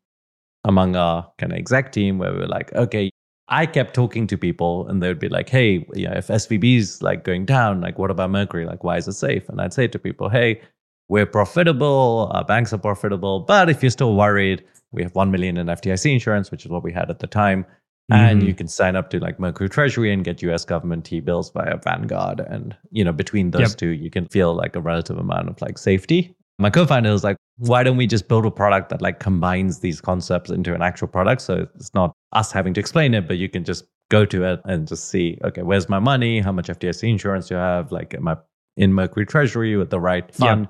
among 0.65 0.97
our 0.97 1.31
kind 1.39 1.53
of 1.53 1.59
exec 1.59 1.93
team 1.93 2.19
where 2.19 2.33
we 2.33 2.39
were 2.39 2.47
like, 2.47 2.73
okay, 2.73 3.11
I 3.53 3.67
kept 3.67 3.93
talking 3.93 4.27
to 4.29 4.39
people 4.39 4.89
and 4.89 5.03
they 5.03 5.09
would 5.09 5.19
be 5.19 5.29
like, 5.29 5.51
hey, 5.51 5.87
yeah, 5.93 6.17
if 6.17 6.29
SVB's 6.29 7.03
like 7.03 7.23
going 7.23 7.45
down, 7.45 7.83
like 7.83 7.99
what 7.99 8.11
about 8.11 8.31
Mercury? 8.31 8.65
Like, 8.65 8.83
why 8.83 8.97
is 8.97 9.07
it 9.07 9.13
safe? 9.13 9.47
And 9.51 9.61
I'd 9.61 9.75
say 9.75 9.87
to 9.89 9.99
people, 9.99 10.31
hey, 10.31 10.63
we're 11.09 11.27
profitable, 11.27 12.31
our 12.33 12.47
banks 12.47 12.73
are 12.73 12.79
profitable, 12.79 13.41
but 13.41 13.69
if 13.69 13.83
you're 13.83 13.91
still 13.91 14.17
worried, 14.17 14.65
we 14.91 15.03
have 15.03 15.15
1 15.15 15.31
million 15.31 15.59
in 15.59 15.67
FDIC 15.67 16.11
insurance, 16.11 16.51
which 16.51 16.65
is 16.65 16.71
what 16.71 16.83
we 16.83 16.95
had 16.95 17.11
at 17.11 17.19
the 17.19 17.27
time. 17.27 17.65
Mm-hmm. 18.11 18.15
And 18.15 18.43
you 18.43 18.55
can 18.55 18.69
sign 18.69 18.97
up 18.97 19.11
to 19.11 19.21
like 19.21 19.39
Mercury 19.39 19.69
Treasury 19.69 20.11
and 20.15 20.25
get 20.25 20.41
US 20.43 20.65
government 20.65 21.05
T 21.05 21.21
bills 21.21 21.51
via 21.51 21.77
Vanguard. 21.77 22.41
And, 22.41 22.75
you 22.91 23.05
know, 23.05 23.13
between 23.13 23.51
those 23.51 23.73
yep. 23.73 23.79
two, 23.79 23.89
you 23.89 24.09
can 24.09 24.29
feel 24.29 24.55
like 24.55 24.77
a 24.77 24.81
relative 24.81 25.19
amount 25.19 25.51
of 25.51 25.61
like 25.61 25.77
safety. 25.77 26.35
My 26.63 26.71
co-founder 26.71 27.11
was 27.11 27.25
like, 27.25 27.37
why 27.59 27.83
don't 27.83 27.97
we 27.97 28.07
just 28.07 28.29
build 28.29 28.47
a 28.47 28.51
product 28.51 28.89
that 28.91 29.03
like 29.03 29.19
combines 29.19 29.81
these 29.81 30.01
concepts 30.01 30.51
into 30.51 30.75
an 30.75 30.83
actual 30.83 31.09
product? 31.09 31.43
So 31.43 31.67
it's 31.75 31.93
not 31.93 32.13
us 32.33 32.53
having 32.53 32.73
to 32.75 32.81
explain 32.81 33.15
it, 33.15 33.27
but 33.27 33.37
you 33.37 33.49
can 33.49 33.65
just 33.65 33.85
go 34.11 34.25
to 34.27 34.45
it 34.45 34.61
and 34.65 34.87
just 34.87 35.09
see, 35.09 35.39
okay, 35.43 35.63
where's 35.63 35.89
my 35.89 35.99
money? 35.99 36.41
How 36.41 36.53
much 36.53 36.69
FDIC 36.69 37.09
insurance 37.09 37.49
do 37.49 37.55
you 37.55 37.61
have? 37.61 37.91
Like, 37.91 38.15
am 38.15 38.29
I 38.29 38.37
in 38.77 38.93
Mercury 38.93 39.27
Treasury 39.27 39.77
with 39.77 39.91
the 39.91 39.99
right 39.99 40.33
fund? 40.35 40.69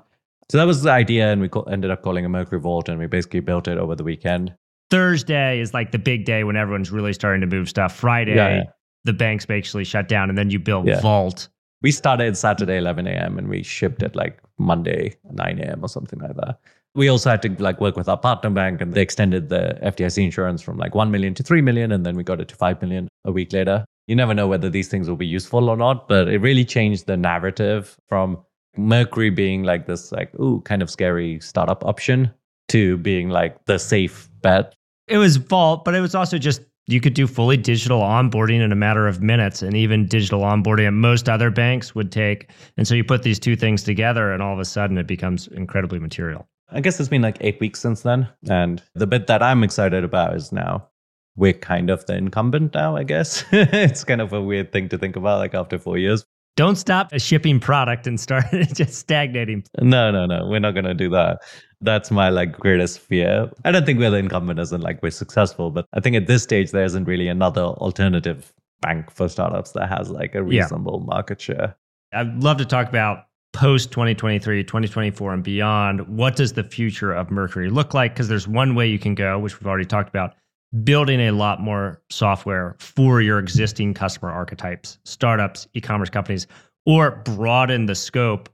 So 0.49 0.57
that 0.57 0.65
was 0.65 0.81
the 0.81 0.91
idea, 0.91 1.31
and 1.31 1.41
we 1.41 1.49
co- 1.49 1.63
ended 1.63 1.89
up 1.89 2.01
calling 2.01 2.25
a 2.25 2.29
Mercury 2.29 2.59
Vault, 2.59 2.89
and 2.89 2.99
we 2.99 3.07
basically 3.07 3.39
built 3.39 3.67
it 3.67 3.77
over 3.77 3.95
the 3.95 4.03
weekend. 4.03 4.53
Thursday 4.89 5.59
is 5.59 5.73
like 5.73 5.91
the 5.91 5.99
big 5.99 6.25
day 6.25 6.43
when 6.43 6.55
everyone's 6.55 6.91
really 6.91 7.13
starting 7.13 7.41
to 7.41 7.47
move 7.47 7.69
stuff. 7.69 7.95
Friday, 7.95 8.35
yeah, 8.35 8.55
yeah. 8.55 8.63
the 9.03 9.13
banks 9.13 9.45
basically 9.45 9.83
shut 9.83 10.07
down, 10.07 10.29
and 10.29 10.37
then 10.37 10.49
you 10.49 10.59
build. 10.59 10.85
Vault. 11.01 11.49
We 11.83 11.91
started 11.91 12.37
Saturday 12.37 12.77
11 12.77 13.07
a.m. 13.07 13.37
and 13.37 13.49
we 13.49 13.61
shipped 13.61 14.01
it 14.01 14.15
like 14.15 14.41
Monday 14.57 15.15
9 15.31 15.59
a.m. 15.59 15.83
or 15.83 15.89
something 15.89 16.19
like 16.19 16.35
that. 16.37 16.59
We 16.95 17.09
also 17.09 17.29
had 17.29 17.41
to 17.41 17.49
like 17.61 17.81
work 17.81 17.97
with 17.97 18.07
our 18.07 18.17
partner 18.17 18.49
bank, 18.49 18.79
and 18.79 18.93
they 18.93 19.01
extended 19.01 19.49
the 19.49 19.77
FDIC 19.83 20.23
insurance 20.23 20.61
from 20.61 20.77
like 20.77 20.95
1 20.95 21.11
million 21.11 21.33
to 21.33 21.43
3 21.43 21.61
million, 21.61 21.91
and 21.91 22.05
then 22.05 22.15
we 22.15 22.23
got 22.23 22.39
it 22.39 22.47
to 22.49 22.55
5 22.55 22.81
million 22.81 23.07
a 23.25 23.31
week 23.31 23.51
later. 23.51 23.83
You 24.07 24.15
never 24.15 24.33
know 24.33 24.47
whether 24.47 24.69
these 24.69 24.89
things 24.89 25.09
will 25.09 25.15
be 25.15 25.25
useful 25.25 25.69
or 25.69 25.77
not, 25.77 26.07
but 26.07 26.27
it 26.27 26.39
really 26.39 26.65
changed 26.65 27.07
the 27.07 27.17
narrative 27.17 27.97
from 28.07 28.37
Mercury 28.77 29.29
being 29.29 29.63
like 29.63 29.87
this, 29.87 30.11
like, 30.11 30.33
ooh, 30.39 30.61
kind 30.61 30.81
of 30.81 30.89
scary 30.89 31.39
startup 31.39 31.83
option 31.83 32.31
to 32.69 32.97
being 32.97 33.29
like 33.29 33.65
the 33.65 33.79
safe 33.79 34.29
bet. 34.41 34.73
It 35.07 35.17
was 35.17 35.37
Vault, 35.37 35.83
but 35.83 35.95
it 35.95 36.01
was 36.01 36.15
also 36.15 36.37
just 36.37 36.61
you 36.87 36.99
could 36.99 37.13
do 37.13 37.27
fully 37.27 37.57
digital 37.57 38.01
onboarding 38.01 38.61
in 38.61 38.71
a 38.71 38.75
matter 38.75 39.07
of 39.07 39.21
minutes 39.21 39.61
and 39.61 39.75
even 39.75 40.05
digital 40.05 40.41
onboarding 40.41 40.87
at 40.87 40.93
most 40.93 41.29
other 41.29 41.49
banks 41.49 41.95
would 41.95 42.11
take. 42.11 42.49
And 42.77 42.87
so 42.87 42.93
you 42.95 43.03
put 43.03 43.23
these 43.23 43.39
two 43.39 43.55
things 43.55 43.83
together 43.83 44.31
and 44.31 44.43
all 44.43 44.53
of 44.53 44.59
a 44.59 44.65
sudden 44.65 44.97
it 44.97 45.07
becomes 45.07 45.47
incredibly 45.47 45.99
material. 45.99 46.47
I 46.69 46.81
guess 46.81 46.99
it's 46.99 47.09
been 47.09 47.21
like 47.21 47.37
eight 47.41 47.59
weeks 47.59 47.79
since 47.79 48.01
then. 48.01 48.27
And 48.49 48.81
the 48.95 49.07
bit 49.07 49.27
that 49.27 49.43
I'm 49.43 49.63
excited 49.63 50.03
about 50.03 50.35
is 50.35 50.51
now 50.51 50.87
we're 51.35 51.53
kind 51.53 51.89
of 51.89 52.05
the 52.05 52.15
incumbent 52.15 52.73
now, 52.73 52.95
I 52.95 53.03
guess. 53.03 53.43
it's 53.51 54.03
kind 54.03 54.21
of 54.21 54.33
a 54.33 54.41
weird 54.41 54.71
thing 54.71 54.89
to 54.89 54.97
think 54.97 55.15
about, 55.15 55.39
like 55.39 55.53
after 55.53 55.77
four 55.77 55.97
years. 55.97 56.25
Don't 56.55 56.75
stop 56.75 57.11
a 57.11 57.19
shipping 57.19 57.59
product 57.59 58.05
and 58.05 58.19
start 58.19 58.45
just 58.73 58.93
stagnating. 58.95 59.63
No, 59.79 60.11
no, 60.11 60.27
no. 60.27 60.45
We're 60.45 60.59
not 60.59 60.73
going 60.73 60.85
to 60.85 60.93
do 60.93 61.09
that. 61.09 61.39
That's 61.83 62.11
my 62.11 62.29
like 62.29 62.57
greatest 62.57 62.99
fear. 62.99 63.51
I 63.65 63.71
don't 63.71 63.85
think 63.85 63.99
we're 63.99 64.09
the 64.09 64.17
incumbent 64.17 64.59
as 64.59 64.71
in 64.71 64.81
like 64.81 65.01
we're 65.03 65.11
successful, 65.11 65.69
but 65.69 65.85
I 65.93 65.99
think 65.99 66.15
at 66.15 66.27
this 66.27 66.43
stage 66.43 66.71
there 66.71 66.85
isn't 66.85 67.05
really 67.05 67.27
another 67.27 67.61
alternative 67.61 68.53
bank 68.81 69.11
for 69.11 69.27
startups 69.27 69.71
that 69.73 69.89
has 69.89 70.09
like 70.09 70.33
a 70.35 70.43
reasonable 70.43 70.99
yeah. 71.01 71.13
market 71.13 71.41
share. 71.41 71.75
I'd 72.13 72.43
love 72.43 72.57
to 72.57 72.65
talk 72.65 72.87
about 72.87 73.25
post 73.53 73.91
2023, 73.91 74.63
2024 74.63 75.33
and 75.33 75.43
beyond. 75.43 76.07
What 76.07 76.35
does 76.35 76.53
the 76.53 76.63
future 76.63 77.11
of 77.11 77.31
Mercury 77.31 77.69
look 77.69 77.93
like? 77.93 78.13
Because 78.13 78.27
there's 78.27 78.47
one 78.47 78.75
way 78.75 78.87
you 78.87 78.99
can 78.99 79.15
go, 79.15 79.39
which 79.39 79.59
we've 79.59 79.67
already 79.67 79.85
talked 79.85 80.09
about, 80.09 80.35
building 80.83 81.19
a 81.21 81.31
lot 81.31 81.61
more 81.61 82.01
software 82.09 82.75
for 82.79 83.21
your 83.21 83.39
existing 83.39 83.93
customer 83.93 84.31
archetypes, 84.31 84.99
startups, 85.05 85.67
e-commerce 85.73 86.09
companies, 86.09 86.47
or 86.85 87.21
broaden 87.25 87.85
the 87.85 87.95
scope 87.95 88.49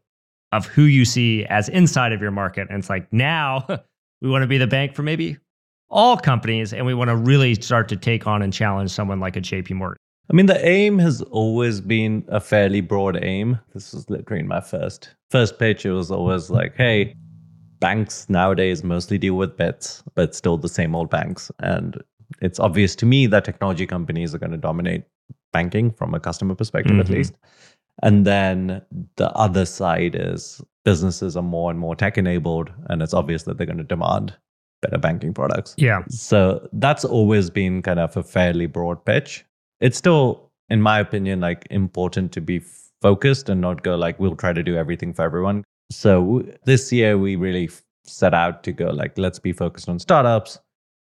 of 0.52 0.66
who 0.66 0.84
you 0.84 1.06
see 1.06 1.46
as 1.46 1.70
inside 1.70 2.12
of 2.14 2.22
your 2.22 2.32
market. 2.32 2.68
And 2.70 2.80
it's 2.80 2.90
like 2.90 3.12
now 3.14 3.66
we 4.22 4.30
want 4.30 4.44
to 4.44 4.48
be 4.48 4.58
the 4.58 4.68
bank 4.68 4.96
for 4.96 5.04
maybe 5.04 5.38
all 5.90 6.18
companies, 6.18 6.72
and 6.72 6.86
we 6.86 6.94
want 6.94 7.10
to 7.10 7.16
really 7.16 7.56
start 7.56 7.90
to 7.90 7.96
take 7.96 8.28
on 8.28 8.42
and 8.42 8.54
challenge 8.54 8.92
someone 8.92 9.20
like 9.20 9.36
a 9.36 9.42
JP 9.42 9.72
Morgan. 9.72 9.98
I 10.30 10.36
mean, 10.36 10.46
the 10.46 10.64
aim 10.64 11.00
has 11.00 11.24
always 11.24 11.82
been 11.82 12.24
a 12.28 12.40
fairly 12.40 12.82
broad 12.82 13.18
aim. 13.24 13.60
This 13.74 13.94
was 13.94 14.08
literally 14.10 14.44
my 14.44 14.62
first 14.62 15.16
first 15.32 15.58
pitch. 15.58 15.86
It 15.86 15.92
was 15.92 16.12
always 16.12 16.52
like, 16.52 16.76
hey, 16.76 17.16
banks 17.80 18.30
nowadays 18.30 18.84
mostly 18.84 19.18
deal 19.18 19.36
with 19.36 19.58
bets, 19.58 20.04
but 20.14 20.36
still 20.36 20.58
the 20.58 20.70
same 20.70 20.96
old 20.96 21.10
banks. 21.10 21.52
And 21.60 22.00
it's 22.42 22.60
obvious 22.60 22.96
to 22.98 23.08
me 23.08 23.26
that 23.28 23.44
technology 23.44 23.88
companies 23.88 24.36
are 24.36 24.40
going 24.40 24.52
to 24.52 24.58
dominate 24.58 25.04
banking 25.52 25.92
from 25.92 26.14
a 26.14 26.20
customer 26.20 26.54
perspective, 26.54 26.92
mm-hmm. 26.92 27.02
at 27.02 27.10
least. 27.10 27.34
And 28.02 28.26
then 28.26 28.82
the 29.18 29.30
other 29.32 29.66
side 29.66 30.16
is 30.16 30.62
businesses 30.86 31.36
are 31.36 31.44
more 31.44 31.70
and 31.70 31.80
more 31.80 31.96
tech 31.96 32.18
enabled, 32.18 32.72
and 32.88 33.02
it's 33.02 33.14
obvious 33.14 33.44
that 33.44 33.58
they're 33.58 33.68
going 33.68 33.78
to 33.78 33.84
demand 33.84 34.34
better 34.82 34.98
banking 34.98 35.34
products. 35.34 35.76
Yeah. 35.78 36.04
So 36.10 36.68
that's 36.74 37.04
always 37.04 37.50
been 37.50 37.82
kind 37.82 38.00
of 38.00 38.16
a 38.16 38.24
fairly 38.24 38.66
broad 38.66 39.04
pitch. 39.04 39.46
It's 39.82 39.98
still, 39.98 40.50
in 40.70 40.82
my 40.82 41.00
opinion, 41.00 41.42
like 41.42 41.68
important 41.70 42.32
to 42.32 42.42
be 42.42 42.62
focused 43.02 43.50
and 43.50 43.60
not 43.60 43.84
go 43.84 43.96
like, 43.96 44.20
we'll 44.20 44.36
try 44.36 44.54
to 44.54 44.64
do 44.64 44.78
everything 44.78 45.14
for 45.14 45.24
everyone. 45.24 45.64
So 45.92 46.46
this 46.64 46.94
year 46.94 47.18
we 47.18 47.36
really 47.36 47.70
set 48.06 48.34
out 48.34 48.64
to 48.64 48.72
go 48.72 48.88
like, 48.88 49.18
let's 49.18 49.40
be 49.40 49.52
focused 49.52 49.90
on 49.90 50.00
startups 50.00 50.60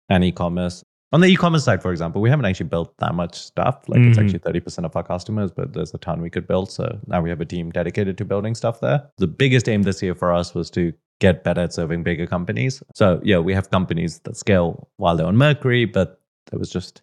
and 0.08 0.24
e-commerce. 0.24 0.82
On 1.10 1.22
the 1.22 1.26
e-commerce 1.26 1.64
side, 1.64 1.80
for 1.80 1.90
example, 1.90 2.20
we 2.20 2.28
haven't 2.28 2.44
actually 2.44 2.68
built 2.68 2.94
that 2.98 3.14
much 3.14 3.34
stuff. 3.34 3.88
Like 3.88 4.00
mm. 4.00 4.10
it's 4.10 4.18
actually 4.18 4.40
30% 4.40 4.84
of 4.84 4.94
our 4.94 5.02
customers, 5.02 5.50
but 5.50 5.72
there's 5.72 5.94
a 5.94 5.98
ton 5.98 6.20
we 6.20 6.28
could 6.28 6.46
build. 6.46 6.70
So 6.70 6.98
now 7.06 7.22
we 7.22 7.30
have 7.30 7.40
a 7.40 7.46
team 7.46 7.70
dedicated 7.70 8.18
to 8.18 8.26
building 8.26 8.54
stuff 8.54 8.80
there. 8.80 9.08
The 9.16 9.26
biggest 9.26 9.68
aim 9.68 9.84
this 9.84 10.02
year 10.02 10.14
for 10.14 10.32
us 10.32 10.54
was 10.54 10.70
to 10.72 10.92
get 11.20 11.44
better 11.44 11.62
at 11.62 11.72
serving 11.72 12.02
bigger 12.02 12.26
companies. 12.26 12.82
So 12.94 13.20
yeah, 13.24 13.38
we 13.38 13.54
have 13.54 13.70
companies 13.70 14.20
that 14.20 14.36
scale 14.36 14.88
while 14.98 15.16
they're 15.16 15.26
on 15.26 15.36
Mercury, 15.36 15.86
but 15.86 16.20
there 16.50 16.58
was 16.58 16.70
just 16.70 17.00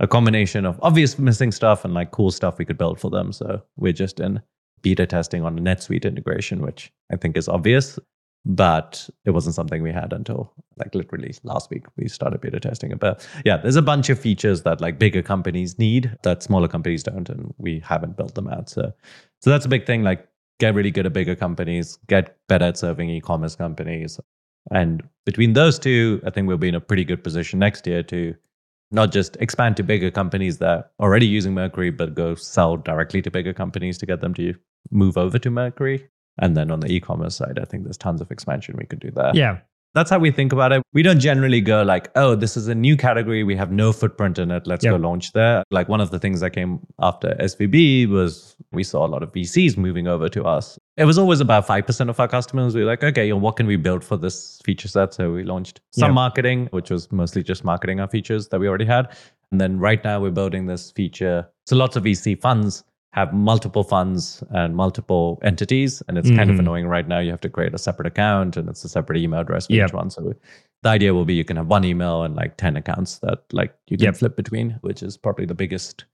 a 0.00 0.06
combination 0.06 0.66
of 0.66 0.78
obvious 0.82 1.18
missing 1.18 1.50
stuff 1.50 1.84
and 1.84 1.94
like 1.94 2.10
cool 2.10 2.30
stuff 2.30 2.58
we 2.58 2.66
could 2.66 2.78
build 2.78 3.00
for 3.00 3.10
them. 3.10 3.32
So 3.32 3.62
we're 3.76 3.92
just 3.92 4.20
in 4.20 4.42
beta 4.82 5.06
testing 5.06 5.44
on 5.44 5.58
a 5.58 5.62
NetSuite 5.62 6.04
integration, 6.04 6.60
which 6.60 6.92
I 7.10 7.16
think 7.16 7.38
is 7.38 7.48
obvious 7.48 7.98
but 8.44 9.08
it 9.24 9.30
wasn't 9.30 9.54
something 9.54 9.82
we 9.82 9.92
had 9.92 10.12
until 10.12 10.52
like 10.78 10.94
literally 10.94 11.34
last 11.42 11.70
week 11.70 11.84
we 11.96 12.08
started 12.08 12.40
beta 12.40 12.58
testing 12.58 12.90
it. 12.90 12.98
But 12.98 13.26
yeah 13.44 13.58
there's 13.58 13.76
a 13.76 13.82
bunch 13.82 14.08
of 14.08 14.18
features 14.18 14.62
that 14.62 14.80
like 14.80 14.98
bigger 14.98 15.22
companies 15.22 15.78
need 15.78 16.16
that 16.22 16.42
smaller 16.42 16.68
companies 16.68 17.02
don't 17.02 17.28
and 17.28 17.52
we 17.58 17.80
haven't 17.80 18.16
built 18.16 18.34
them 18.34 18.48
out. 18.48 18.70
So 18.70 18.92
so 19.40 19.50
that's 19.50 19.66
a 19.66 19.68
big 19.68 19.86
thing 19.86 20.02
like 20.02 20.26
get 20.58 20.74
really 20.74 20.90
good 20.90 21.06
at 21.06 21.12
bigger 21.12 21.36
companies 21.36 21.98
get 22.08 22.36
better 22.48 22.66
at 22.66 22.78
serving 22.78 23.10
e-commerce 23.10 23.56
companies. 23.56 24.20
And 24.70 25.02
between 25.26 25.52
those 25.52 25.78
two 25.78 26.20
i 26.26 26.30
think 26.30 26.48
we'll 26.48 26.58
be 26.58 26.68
in 26.68 26.74
a 26.74 26.80
pretty 26.80 27.04
good 27.04 27.22
position 27.22 27.58
next 27.58 27.86
year 27.86 28.02
to 28.02 28.34
not 28.90 29.12
just 29.12 29.36
expand 29.36 29.76
to 29.76 29.82
bigger 29.82 30.10
companies 30.10 30.58
that 30.58 30.92
are 30.98 31.06
already 31.06 31.26
using 31.26 31.54
mercury 31.54 31.90
but 31.90 32.14
go 32.14 32.34
sell 32.34 32.76
directly 32.76 33.22
to 33.22 33.30
bigger 33.30 33.52
companies 33.52 33.98
to 33.98 34.06
get 34.06 34.20
them 34.20 34.34
to 34.34 34.54
move 34.90 35.16
over 35.16 35.38
to 35.38 35.50
mercury 35.50 36.08
and 36.38 36.56
then 36.56 36.70
on 36.70 36.80
the 36.80 36.92
e-commerce 36.92 37.36
side, 37.36 37.58
I 37.60 37.64
think 37.64 37.84
there's 37.84 37.98
tons 37.98 38.20
of 38.20 38.30
expansion 38.30 38.76
we 38.78 38.86
could 38.86 39.00
do 39.00 39.10
there. 39.10 39.32
Yeah. 39.34 39.58
That's 39.92 40.08
how 40.08 40.20
we 40.20 40.30
think 40.30 40.52
about 40.52 40.70
it. 40.70 40.84
We 40.92 41.02
don't 41.02 41.18
generally 41.18 41.60
go 41.60 41.82
like, 41.82 42.12
oh, 42.14 42.36
this 42.36 42.56
is 42.56 42.68
a 42.68 42.76
new 42.76 42.96
category. 42.96 43.42
We 43.42 43.56
have 43.56 43.72
no 43.72 43.92
footprint 43.92 44.38
in 44.38 44.52
it. 44.52 44.64
Let's 44.64 44.84
yep. 44.84 44.92
go 44.92 44.96
launch 44.98 45.32
there. 45.32 45.64
Like 45.72 45.88
one 45.88 46.00
of 46.00 46.12
the 46.12 46.20
things 46.20 46.38
that 46.42 46.50
came 46.50 46.78
after 47.00 47.36
SVB 47.40 48.08
was 48.08 48.54
we 48.70 48.84
saw 48.84 49.04
a 49.04 49.08
lot 49.08 49.24
of 49.24 49.32
VCs 49.32 49.76
moving 49.76 50.06
over 50.06 50.28
to 50.28 50.44
us. 50.44 50.78
It 50.96 51.06
was 51.06 51.18
always 51.18 51.40
about 51.40 51.66
5% 51.66 52.08
of 52.08 52.20
our 52.20 52.28
customers. 52.28 52.76
We 52.76 52.82
were 52.82 52.86
like, 52.86 53.02
okay, 53.02 53.32
what 53.32 53.56
can 53.56 53.66
we 53.66 53.74
build 53.74 54.04
for 54.04 54.16
this 54.16 54.60
feature 54.64 54.86
set? 54.86 55.12
So 55.12 55.32
we 55.32 55.42
launched 55.42 55.80
some 55.90 56.10
yep. 56.10 56.14
marketing, 56.14 56.68
which 56.70 56.90
was 56.90 57.10
mostly 57.10 57.42
just 57.42 57.64
marketing 57.64 57.98
our 57.98 58.08
features 58.08 58.46
that 58.50 58.60
we 58.60 58.68
already 58.68 58.84
had. 58.84 59.08
And 59.50 59.60
then 59.60 59.80
right 59.80 60.04
now 60.04 60.20
we're 60.20 60.30
building 60.30 60.66
this 60.66 60.92
feature. 60.92 61.48
So 61.66 61.74
lots 61.74 61.96
of 61.96 62.04
VC 62.04 62.40
funds 62.40 62.84
have 63.12 63.32
multiple 63.32 63.82
funds 63.82 64.42
and 64.50 64.76
multiple 64.76 65.40
entities. 65.42 66.02
And 66.06 66.16
it's 66.16 66.28
mm-hmm. 66.28 66.36
kind 66.36 66.50
of 66.50 66.54
mm-hmm. 66.54 66.60
annoying 66.60 66.86
right 66.86 67.06
now. 67.06 67.18
You 67.18 67.30
have 67.30 67.40
to 67.40 67.48
create 67.48 67.74
a 67.74 67.78
separate 67.78 68.06
account 68.06 68.56
and 68.56 68.68
it's 68.68 68.84
a 68.84 68.88
separate 68.88 69.18
email 69.18 69.40
address 69.40 69.66
for 69.66 69.72
yep. 69.72 69.88
each 69.88 69.94
one. 69.94 70.10
So 70.10 70.32
the 70.82 70.88
idea 70.88 71.12
will 71.12 71.24
be 71.24 71.34
you 71.34 71.44
can 71.44 71.56
have 71.56 71.66
one 71.66 71.84
email 71.84 72.22
and 72.22 72.36
like 72.36 72.56
10 72.56 72.76
accounts 72.76 73.18
that 73.18 73.42
like 73.52 73.74
you 73.88 73.96
can 73.96 74.06
yep. 74.06 74.16
flip 74.16 74.36
between, 74.36 74.78
which 74.82 75.02
is 75.02 75.16
probably 75.16 75.44
the 75.44 75.54
biggest 75.54 76.04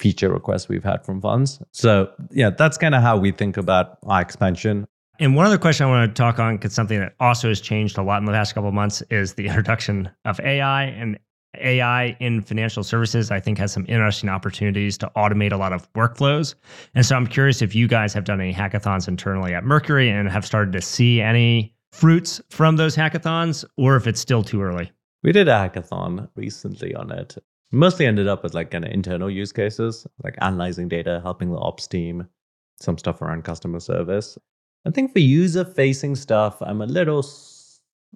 feature 0.00 0.32
request 0.32 0.68
we've 0.68 0.82
had 0.82 1.04
from 1.04 1.20
funds. 1.20 1.62
So 1.72 2.10
yeah, 2.30 2.50
that's 2.50 2.78
kind 2.78 2.94
of 2.94 3.02
how 3.02 3.16
we 3.16 3.30
think 3.30 3.56
about 3.56 3.98
our 4.04 4.20
expansion. 4.20 4.86
And 5.20 5.36
one 5.36 5.44
other 5.44 5.58
question 5.58 5.86
I 5.86 5.90
want 5.90 6.16
to 6.16 6.20
talk 6.20 6.38
on, 6.38 6.56
because 6.56 6.72
something 6.72 6.98
that 6.98 7.14
also 7.20 7.48
has 7.48 7.60
changed 7.60 7.98
a 7.98 8.02
lot 8.02 8.18
in 8.18 8.24
the 8.24 8.32
past 8.32 8.54
couple 8.54 8.68
of 8.68 8.74
months, 8.74 9.02
is 9.10 9.34
the 9.34 9.46
introduction 9.46 10.10
of 10.24 10.40
AI 10.40 10.84
and 10.84 11.18
AI 11.54 12.16
in 12.20 12.42
financial 12.42 12.82
services, 12.82 13.30
I 13.30 13.40
think, 13.40 13.58
has 13.58 13.72
some 13.72 13.84
interesting 13.88 14.28
opportunities 14.28 14.96
to 14.98 15.10
automate 15.16 15.52
a 15.52 15.56
lot 15.56 15.72
of 15.72 15.92
workflows. 15.94 16.54
And 16.94 17.04
so 17.04 17.16
I'm 17.16 17.26
curious 17.26 17.62
if 17.62 17.74
you 17.74 17.88
guys 17.88 18.12
have 18.14 18.24
done 18.24 18.40
any 18.40 18.54
hackathons 18.54 19.08
internally 19.08 19.54
at 19.54 19.64
Mercury 19.64 20.08
and 20.10 20.28
have 20.28 20.46
started 20.46 20.72
to 20.72 20.80
see 20.80 21.20
any 21.20 21.74
fruits 21.92 22.40
from 22.50 22.76
those 22.76 22.96
hackathons, 22.96 23.64
or 23.76 23.96
if 23.96 24.06
it's 24.06 24.20
still 24.20 24.44
too 24.44 24.62
early. 24.62 24.90
We 25.22 25.32
did 25.32 25.48
a 25.48 25.52
hackathon 25.52 26.28
recently 26.36 26.94
on 26.94 27.10
it. 27.10 27.36
Mostly 27.72 28.06
ended 28.06 28.26
up 28.26 28.42
with 28.42 28.54
like 28.54 28.70
kind 28.70 28.84
of 28.84 28.92
internal 28.92 29.30
use 29.30 29.52
cases, 29.52 30.06
like 30.24 30.36
analyzing 30.40 30.88
data, 30.88 31.20
helping 31.22 31.50
the 31.50 31.58
ops 31.58 31.86
team, 31.86 32.26
some 32.80 32.98
stuff 32.98 33.22
around 33.22 33.44
customer 33.44 33.80
service. 33.80 34.38
I 34.86 34.90
think 34.90 35.12
for 35.12 35.18
user 35.18 35.64
facing 35.64 36.16
stuff, 36.16 36.56
I'm 36.62 36.80
a 36.80 36.86
little 36.86 37.22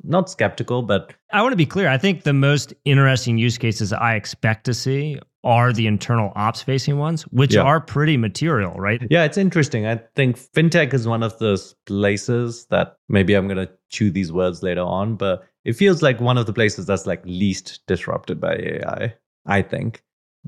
not 0.03 0.29
skeptical, 0.29 0.83
but 0.83 1.15
I 1.33 1.43
want 1.43 1.53
to 1.53 1.57
be 1.57 1.67
clear. 1.67 1.89
I 1.89 1.99
think 1.99 2.23
the 2.23 2.33
most 2.33 2.75
interesting 2.85 3.39
use 3.39 3.59
cases 3.59 3.93
I 3.93 4.15
expect 4.15 4.65
to 4.65 4.75
see 4.75 5.19
are 5.45 5.73
the 5.73 5.87
internal 5.87 6.33
ops 6.37 6.63
facing 6.63 6.99
ones, 6.99 7.23
which 7.25 7.55
yeah. 7.55 7.61
are 7.61 7.81
pretty 7.81 8.17
material, 8.17 8.73
right? 8.73 9.03
Yeah, 9.11 9.25
it's 9.25 9.37
interesting. 9.37 9.87
I 9.87 10.01
think 10.17 10.39
fintech 10.39 10.95
is 10.95 11.07
one 11.07 11.23
of 11.23 11.39
those 11.39 11.75
places 11.87 12.67
that 12.71 12.97
maybe 13.09 13.35
I'm 13.35 13.47
going 13.47 13.65
to 13.65 13.71
chew 13.91 14.11
these 14.11 14.33
words 14.33 14.63
later 14.63 14.81
on, 14.81 15.17
but 15.17 15.47
it 15.65 15.75
feels 15.75 16.03
like 16.03 16.21
one 16.21 16.39
of 16.39 16.47
the 16.47 16.53
places 16.53 16.87
that's 16.87 17.07
like 17.07 17.23
least 17.25 17.81
disrupted 17.87 18.41
by 18.41 18.55
AI, 18.55 19.15
I 19.47 19.63
think, 19.63 20.03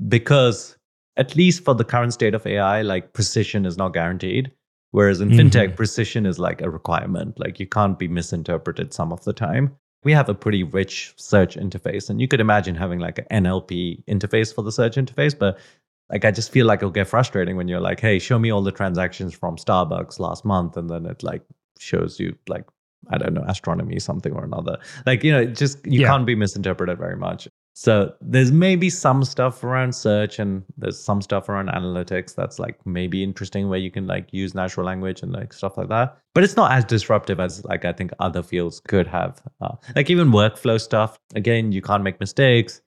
because 0.07 0.77
at 1.15 1.35
least 1.35 1.63
for 1.63 1.75
the 1.75 1.83
current 1.83 2.13
state 2.13 2.33
of 2.33 2.45
AI, 2.45 2.81
like 2.81 3.13
precision 3.13 3.65
is 3.65 3.77
not 3.77 3.93
guaranteed. 3.93 4.51
Whereas 4.91 5.21
in 5.21 5.29
mm-hmm. 5.29 5.47
fintech, 5.47 5.75
precision 5.75 6.25
is 6.25 6.39
like 6.39 6.61
a 6.61 6.69
requirement. 6.69 7.39
Like 7.39 7.59
you 7.59 7.67
can't 7.67 7.99
be 7.99 8.07
misinterpreted 8.07 8.93
some 8.93 9.11
of 9.11 9.23
the 9.23 9.33
time. 9.33 9.75
We 10.03 10.13
have 10.13 10.29
a 10.29 10.33
pretty 10.33 10.63
rich 10.63 11.13
search 11.17 11.55
interface, 11.57 12.09
and 12.09 12.21
you 12.21 12.27
could 12.27 12.39
imagine 12.39 12.75
having 12.75 12.99
like 12.99 13.19
an 13.19 13.43
NLP 13.43 14.03
interface 14.05 14.53
for 14.53 14.61
the 14.61 14.71
search 14.71 14.95
interface. 14.95 15.37
But 15.37 15.59
like 16.09 16.23
I 16.23 16.31
just 16.31 16.51
feel 16.51 16.65
like 16.65 16.79
it'll 16.79 16.91
get 16.91 17.07
frustrating 17.07 17.57
when 17.57 17.67
you're 17.67 17.81
like, 17.81 17.99
hey, 17.99 18.19
show 18.19 18.39
me 18.39 18.51
all 18.51 18.61
the 18.61 18.71
transactions 18.71 19.33
from 19.33 19.57
Starbucks 19.57 20.19
last 20.19 20.45
month, 20.45 20.77
and 20.77 20.89
then 20.89 21.05
it 21.05 21.23
like 21.23 21.41
shows 21.79 22.19
you 22.19 22.37
like 22.47 22.63
I 23.09 23.17
don't 23.17 23.33
know, 23.33 23.43
astronomy, 23.47 23.99
something 23.99 24.33
or 24.33 24.43
another. 24.43 24.77
Like, 25.05 25.23
you 25.23 25.31
know, 25.31 25.45
just 25.45 25.85
you 25.85 26.01
yeah. 26.01 26.07
can't 26.07 26.25
be 26.25 26.35
misinterpreted 26.35 26.97
very 26.97 27.15
much. 27.15 27.47
So 27.79 28.11
there's 28.21 28.51
maybe 28.51 28.89
some 28.89 29.23
stuff 29.23 29.63
around 29.63 29.93
search 29.93 30.39
and 30.39 30.63
there's 30.79 30.99
some 30.99 31.21
stuff 31.21 31.47
around 31.47 31.69
analytics 31.69 32.33
that's 32.33 32.57
like 32.57 32.75
maybe 32.87 33.23
interesting 33.23 33.69
where 33.69 33.77
you 33.77 33.91
can 33.91 34.07
like 34.07 34.33
use 34.33 34.55
natural 34.55 34.83
language 34.83 35.21
and 35.21 35.31
like 35.31 35.53
stuff 35.53 35.77
like 35.77 35.87
that. 35.89 36.17
But 36.33 36.43
it's 36.43 36.55
not 36.55 36.71
as 36.71 36.85
disruptive 36.85 37.39
as 37.39 37.63
like 37.65 37.85
I 37.85 37.93
think 37.93 38.09
other 38.19 38.41
fields 38.41 38.79
could 38.79 39.05
have. 39.05 39.43
Uh, 39.61 39.75
like 39.95 40.09
even 40.09 40.31
workflow 40.31 40.81
stuff. 40.81 41.19
Again, 41.35 41.71
you 41.71 41.83
can't 41.83 42.01
make 42.01 42.19
mistakes. 42.19 42.81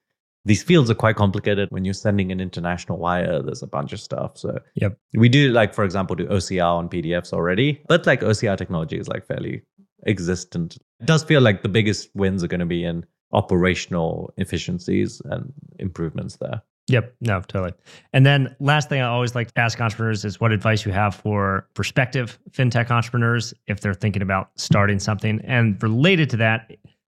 These 0.44 0.64
fields 0.64 0.90
are 0.90 0.96
quite 0.96 1.14
complicated. 1.14 1.68
When 1.70 1.84
you're 1.84 1.94
sending 1.94 2.32
an 2.32 2.40
international 2.40 2.98
wire, 2.98 3.42
there's 3.42 3.62
a 3.62 3.68
bunch 3.68 3.92
of 3.92 4.00
stuff. 4.00 4.38
So 4.38 4.58
yep. 4.74 4.98
we 5.14 5.28
do 5.28 5.52
like, 5.52 5.72
for 5.72 5.84
example, 5.84 6.16
do 6.16 6.26
OCR 6.26 6.78
on 6.78 6.88
PDFs 6.88 7.32
already, 7.32 7.80
but 7.86 8.06
like 8.06 8.22
OCR 8.22 8.58
technology 8.58 8.98
is 8.98 9.06
like 9.06 9.24
fairly 9.24 9.62
existent. 10.08 10.78
It 10.98 11.06
does 11.06 11.22
feel 11.22 11.42
like 11.42 11.62
the 11.62 11.68
biggest 11.68 12.10
wins 12.16 12.42
are 12.42 12.48
going 12.48 12.58
to 12.58 12.66
be 12.66 12.82
in 12.82 13.06
operational 13.32 14.32
efficiencies 14.36 15.22
and 15.26 15.52
improvements 15.78 16.36
there. 16.36 16.62
Yep, 16.88 17.14
no, 17.20 17.40
totally. 17.42 17.72
And 18.12 18.26
then 18.26 18.56
last 18.58 18.88
thing 18.88 19.00
I 19.00 19.06
always 19.06 19.36
like 19.36 19.52
to 19.52 19.60
ask 19.60 19.80
entrepreneurs 19.80 20.24
is 20.24 20.40
what 20.40 20.50
advice 20.50 20.84
you 20.84 20.90
have 20.90 21.14
for 21.14 21.68
prospective 21.74 22.38
fintech 22.50 22.90
entrepreneurs 22.90 23.54
if 23.68 23.80
they're 23.80 23.94
thinking 23.94 24.22
about 24.22 24.50
starting 24.56 24.98
something. 24.98 25.40
And 25.44 25.80
related 25.80 26.30
to 26.30 26.36
that, 26.38 26.72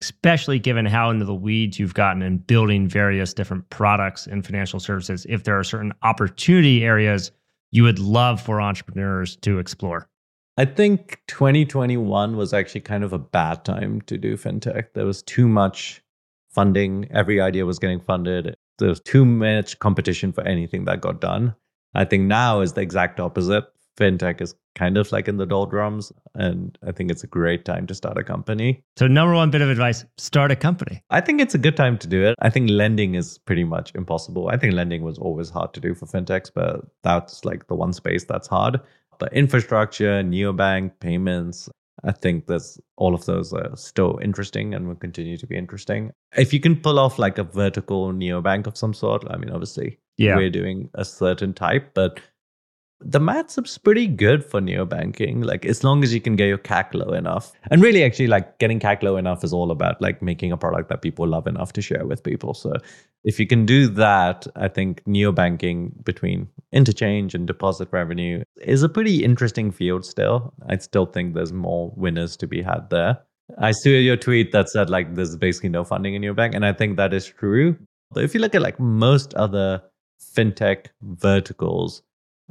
especially 0.03 0.59
given 0.59 0.87
how 0.87 1.11
into 1.11 1.25
the 1.25 1.35
weeds 1.35 1.79
you've 1.79 1.95
gotten 1.95 2.21
in 2.23 2.39
building 2.39 2.89
various 2.89 3.33
different 3.33 3.69
products 3.71 4.27
and 4.27 4.45
financial 4.45 4.81
services, 4.81 5.25
if 5.29 5.45
there 5.45 5.57
are 5.57 5.63
certain 5.63 5.93
opportunity 6.03 6.85
areas 6.85 7.31
you 7.71 7.85
would 7.85 8.01
love 8.01 8.41
for 8.41 8.61
entrepreneurs 8.61 9.37
to 9.37 9.61
explore. 9.61 10.09
I 10.61 10.67
think 10.67 11.23
2021 11.29 12.37
was 12.37 12.53
actually 12.53 12.83
kind 12.83 13.03
of 13.03 13.15
a 13.15 13.19
bad 13.19 13.65
time 13.65 14.03
to 14.03 14.19
do 14.19 14.37
fintech. 14.37 14.89
There 14.93 15.07
was 15.07 15.23
too 15.23 15.49
much 15.49 16.03
funding. 16.51 17.09
Every 17.11 17.41
idea 17.41 17.65
was 17.65 17.79
getting 17.79 17.99
funded. 17.99 18.55
There 18.79 18.91
was 18.91 19.01
too 19.01 19.25
much 19.25 19.79
competition 19.79 20.35
for 20.35 20.43
anything 20.47 20.85
that 20.85 21.01
got 21.01 21.19
done. 21.19 21.55
I 21.95 22.05
think 22.05 22.25
now 22.25 22.61
is 22.61 22.75
the 22.75 22.83
exact 22.83 23.21
opposite. 23.21 23.65
Fintech 23.97 24.43
is 24.43 24.55
kind 24.75 24.99
of 24.99 25.11
like 25.13 25.29
in 25.29 25.39
the 25.39 25.47
doldrums, 25.47 26.13
and 26.35 26.77
I 26.87 26.93
think 26.93 27.11
it's 27.11 27.25
a 27.25 27.27
great 27.27 27.65
time 27.65 27.87
to 27.87 27.95
start 27.95 28.19
a 28.19 28.23
company. 28.23 28.83
So, 28.99 29.07
number 29.07 29.35
one 29.35 29.51
bit 29.51 29.63
of 29.63 29.71
advice 29.71 30.05
start 30.19 30.51
a 30.51 30.57
company. 30.57 31.03
I 31.11 31.23
think 31.23 31.41
it's 31.41 31.55
a 31.55 31.59
good 31.59 31.77
time 31.77 31.99
to 31.99 32.07
do 32.07 32.25
it. 32.25 32.35
I 32.41 32.51
think 32.51 32.71
lending 32.71 33.15
is 33.15 33.39
pretty 33.39 33.65
much 33.65 33.95
impossible. 33.95 34.49
I 34.49 34.59
think 34.59 34.75
lending 34.75 35.03
was 35.03 35.19
always 35.19 35.51
hard 35.51 35.73
to 35.75 35.81
do 35.81 35.95
for 35.95 36.07
fintechs, 36.07 36.51
but 36.55 36.83
that's 37.03 37.45
like 37.45 37.67
the 37.67 37.75
one 37.75 37.93
space 37.93 38.25
that's 38.25 38.47
hard. 38.47 38.81
But 39.21 39.33
infrastructure, 39.33 40.23
neobank, 40.25 40.93
payments, 40.99 41.69
I 42.03 42.13
think 42.13 42.47
there's 42.47 42.81
all 42.97 43.15
of 43.15 43.27
those 43.27 43.53
are 43.53 43.77
still 43.77 44.19
interesting 44.23 44.75
and 44.75 44.89
will 44.89 44.97
continue 44.97 45.37
to 45.37 45.47
be 45.47 45.57
interesting. 45.57 46.13
If 46.37 46.53
you 46.53 46.59
can 46.59 46.77
pull 46.77 46.99
off 46.99 47.19
like 47.19 47.39
a 47.39 47.45
vertical 47.45 48.13
neobank 48.13 48.67
of 48.67 48.77
some 48.77 48.95
sort, 48.95 49.25
I 49.31 49.37
mean, 49.37 49.51
obviously, 49.51 49.99
yeah. 50.17 50.37
we're 50.37 50.51
doing 50.51 50.89
a 50.95 51.05
certain 51.05 51.53
type, 51.53 51.93
but 51.95 52.21
the 53.01 53.21
maths 53.21 53.57
is 53.57 53.79
pretty 53.79 54.07
good 54.07 54.45
for 54.45 54.61
neobanking. 54.61 55.45
Like 55.45 55.65
as 55.65 55.83
long 55.83 56.03
as 56.05 56.13
you 56.13 56.21
can 56.21 56.37
get 56.37 56.49
your 56.49 56.59
CAC 56.59 56.93
low 56.95 57.13
enough. 57.13 57.53
And 57.71 57.83
really 57.83 58.05
actually 58.05 58.27
like 58.27 58.59
getting 58.59 58.79
CAC 58.79 59.03
low 59.03 59.17
enough 59.17 59.43
is 59.43 59.53
all 59.53 59.71
about 59.71 60.01
like 60.03 60.21
making 60.21 60.53
a 60.53 60.57
product 60.57 60.89
that 60.91 61.01
people 61.01 61.27
love 61.27 61.47
enough 61.47 61.73
to 61.75 61.83
share 61.83 62.07
with 62.07 62.23
people. 62.23 62.53
So 62.53 62.75
if 63.25 63.41
you 63.41 63.47
can 63.47 63.65
do 63.65 63.87
that, 63.89 64.47
I 64.57 64.69
think 64.69 65.03
neobanking 65.05 66.05
between 66.05 66.49
interchange 66.73 67.35
and 67.35 67.47
deposit 67.47 67.89
revenue 67.91 68.43
is 68.61 68.83
a 68.83 68.89
pretty 68.89 69.25
interesting 69.25 69.71
field 69.71 70.05
still. 70.05 70.53
I 70.69 70.77
still 70.77 71.07
think 71.07 71.35
there's 71.35 71.53
more 71.53 71.93
winners 71.97 72.37
to 72.39 72.47
be 72.47 72.61
had 72.63 72.91
there. 72.91 73.19
I 73.59 73.73
saw 73.73 73.89
your 73.89 74.17
tweet 74.17 74.53
that 74.53 74.69
said 74.69 74.91
like 74.91 75.15
there's 75.15 75.37
basically 75.37 75.71
no 75.71 75.85
funding 75.85 76.15
in 76.15 76.23
neobank. 76.23 76.55
And 76.55 76.67
I 76.67 76.73
think 76.75 76.97
that 76.99 77.15
is 77.15 77.27
true. 77.27 77.77
But 78.13 78.25
if 78.25 78.35
you 78.35 78.41
look 78.41 78.55
at 78.55 78.63
like 78.63 78.79
most 78.79 79.33
other 79.35 79.83
fintech 80.37 80.87
verticals, 81.03 82.03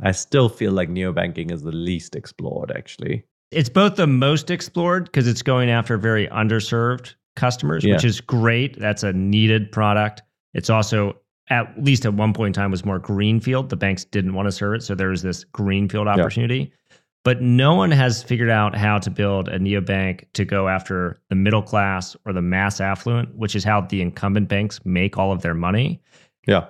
I 0.01 0.11
still 0.11 0.49
feel 0.49 0.71
like 0.71 0.89
neobanking 0.89 1.51
is 1.51 1.63
the 1.63 1.71
least 1.71 2.15
explored, 2.15 2.71
actually. 2.75 3.23
It's 3.51 3.69
both 3.69 3.95
the 3.95 4.07
most 4.07 4.51
explored 4.51 5.05
because 5.05 5.27
it's 5.27 5.41
going 5.41 5.69
after 5.69 5.97
very 5.97 6.27
underserved 6.27 7.15
customers, 7.35 7.83
yeah. 7.83 7.95
which 7.95 8.05
is 8.05 8.21
great. 8.21 8.79
That's 8.79 9.03
a 9.03 9.13
needed 9.13 9.71
product. 9.71 10.21
It's 10.53 10.69
also, 10.69 11.17
at 11.49 11.73
least 11.83 12.05
at 12.05 12.13
one 12.13 12.33
point 12.33 12.55
in 12.55 12.61
time, 12.61 12.71
was 12.71 12.85
more 12.85 12.99
greenfield. 12.99 13.69
The 13.69 13.75
banks 13.75 14.05
didn't 14.05 14.33
want 14.33 14.47
to 14.47 14.51
serve 14.51 14.75
it. 14.75 14.83
So 14.83 14.95
there 14.95 15.09
was 15.09 15.23
this 15.23 15.43
greenfield 15.43 16.07
opportunity. 16.07 16.57
Yeah. 16.57 16.97
But 17.25 17.41
no 17.41 17.75
one 17.75 17.91
has 17.91 18.23
figured 18.23 18.49
out 18.49 18.75
how 18.75 18.97
to 18.99 19.09
build 19.09 19.49
a 19.49 19.59
neobank 19.59 20.25
to 20.33 20.45
go 20.45 20.69
after 20.69 21.19
the 21.29 21.35
middle 21.35 21.61
class 21.61 22.15
or 22.25 22.31
the 22.31 22.41
mass 22.41 22.79
affluent, 22.79 23.35
which 23.35 23.55
is 23.55 23.63
how 23.63 23.81
the 23.81 24.01
incumbent 24.01 24.47
banks 24.47 24.79
make 24.85 25.17
all 25.17 25.31
of 25.31 25.41
their 25.41 25.53
money. 25.53 26.01
Yeah. 26.47 26.67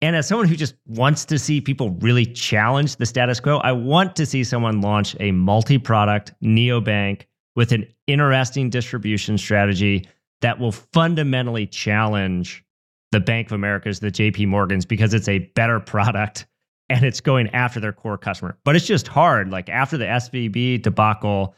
And 0.00 0.14
as 0.14 0.28
someone 0.28 0.46
who 0.46 0.54
just 0.54 0.74
wants 0.86 1.24
to 1.24 1.38
see 1.38 1.60
people 1.60 1.90
really 2.00 2.24
challenge 2.24 2.96
the 2.96 3.06
status 3.06 3.40
quo, 3.40 3.58
I 3.58 3.72
want 3.72 4.14
to 4.16 4.26
see 4.26 4.44
someone 4.44 4.80
launch 4.80 5.16
a 5.18 5.32
multi 5.32 5.78
product 5.78 6.32
neobank 6.42 7.22
with 7.56 7.72
an 7.72 7.86
interesting 8.06 8.70
distribution 8.70 9.36
strategy 9.36 10.06
that 10.40 10.60
will 10.60 10.70
fundamentally 10.70 11.66
challenge 11.66 12.64
the 13.10 13.18
Bank 13.18 13.48
of 13.48 13.52
America's, 13.52 13.98
the 13.98 14.12
JP 14.12 14.46
Morgans, 14.46 14.84
because 14.84 15.14
it's 15.14 15.28
a 15.28 15.40
better 15.56 15.80
product 15.94 16.46
and 16.88 17.04
it's 17.04 17.20
going 17.20 17.48
after 17.50 17.80
their 17.80 17.92
core 17.92 18.16
customer. 18.16 18.56
But 18.64 18.76
it's 18.76 18.86
just 18.86 19.08
hard. 19.08 19.50
Like 19.50 19.68
after 19.68 19.98
the 19.98 20.04
SVB 20.04 20.82
debacle, 20.82 21.54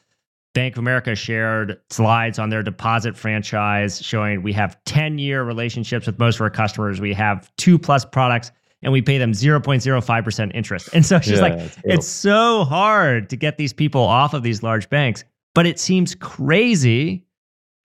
Bank 0.53 0.75
of 0.75 0.79
America 0.79 1.15
shared 1.15 1.81
slides 1.91 2.39
on 2.39 2.51
their 2.51 2.63
deposit 2.63 3.17
franchise 3.17 4.03
showing 4.03 4.43
we 4.43 4.53
have 4.53 4.83
10 4.85 5.19
year 5.19 5.45
relationships 5.45 6.07
with 6.07 6.19
most 6.19 6.37
of 6.37 6.41
our 6.41 6.51
customers. 6.51 7.01
We 7.01 7.15
have 7.15 7.51
two 7.57 7.79
plus 7.79 8.05
products 8.05 8.51
and 8.83 8.93
we 8.93 9.03
pay 9.03 9.19
them 9.19 9.33
0.05% 9.33 10.55
interest. 10.55 10.89
And 10.93 11.05
so 11.05 11.17
it's 11.17 11.27
just 11.27 11.43
yeah, 11.43 11.49
like, 11.49 11.73
it's 11.85 12.07
so 12.07 12.65
hard 12.65 13.29
to 13.31 13.37
get 13.37 13.59
these 13.59 13.73
people 13.73 14.03
off 14.03 14.35
of 14.35 14.43
these 14.43 14.63
large 14.63 14.89
banks. 14.89 15.25
But 15.55 15.67
it 15.67 15.79
seems 15.79 16.15
crazy 16.15 17.27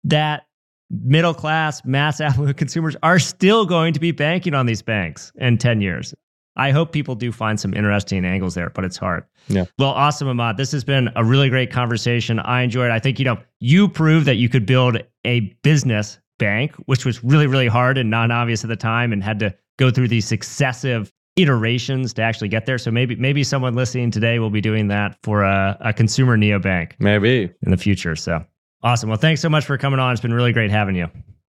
that 0.04 0.48
middle 0.90 1.34
class, 1.34 1.84
mass 1.86 2.22
affluent 2.22 2.58
consumers 2.58 2.96
are 3.04 3.20
still 3.20 3.66
going 3.66 3.94
to 3.94 4.00
be 4.00 4.12
banking 4.12 4.54
on 4.54 4.66
these 4.66 4.82
banks 4.82 5.32
in 5.36 5.58
10 5.58 5.82
years. 5.82 6.14
I 6.56 6.72
hope 6.72 6.92
people 6.92 7.16
do 7.16 7.32
find 7.32 7.60
some 7.60 7.74
interesting 7.74 8.26
angles 8.26 8.54
there, 8.54 8.70
but 8.70 8.86
it's 8.86 8.98
hard. 8.98 9.24
Yeah. 9.48 9.66
Well, 9.80 9.90
awesome, 9.90 10.28
Immad. 10.28 10.58
This 10.58 10.72
has 10.72 10.84
been 10.84 11.10
a 11.16 11.24
really 11.24 11.50
great 11.50 11.72
conversation. 11.72 12.40
I 12.40 12.62
enjoyed. 12.62 12.92
It. 12.92 12.94
I 12.94 13.00
think 13.00 13.20
you 13.20 13.26
know 13.26 13.38
you 13.60 13.90
proved 13.90 14.28
that 14.28 14.36
you 14.36 14.50
could 14.50 14.66
build 14.66 14.98
a 15.26 15.42
business 15.64 16.20
bank, 16.40 16.76
which 16.86 17.06
was 17.06 17.24
really 17.24 17.48
really 17.48 17.68
hard 17.68 17.98
and 17.98 18.10
non 18.10 18.32
obvious 18.32 18.64
at 18.64 18.68
the 18.68 18.76
time, 18.76 19.12
and 19.14 19.24
had 19.24 19.40
to 19.40 19.56
go 19.78 19.90
through 19.90 20.08
these 20.10 20.26
successive 20.26 21.12
iterations 21.36 22.14
to 22.14 22.22
actually 22.22 22.48
get 22.48 22.66
there. 22.66 22.78
So 22.78 22.92
maybe 22.92 23.16
maybe 23.16 23.44
someone 23.44 23.74
listening 23.74 24.12
today 24.12 24.40
will 24.40 24.52
be 24.52 24.62
doing 24.62 24.88
that 24.90 25.18
for 25.24 25.44
a, 25.44 25.78
a 25.82 25.94
consumer 25.94 26.38
neobank. 26.38 26.94
Maybe 27.00 27.52
in 27.62 27.72
the 27.72 27.78
future. 27.78 28.16
So 28.16 28.46
awesome. 28.84 29.10
Well, 29.10 29.18
thanks 29.18 29.42
so 29.42 29.50
much 29.50 29.66
for 29.66 29.78
coming 29.78 30.00
on. 30.00 30.12
It's 30.12 30.22
been 30.22 30.34
really 30.34 30.54
great 30.54 30.72
having 30.72 30.96
you. 30.96 31.08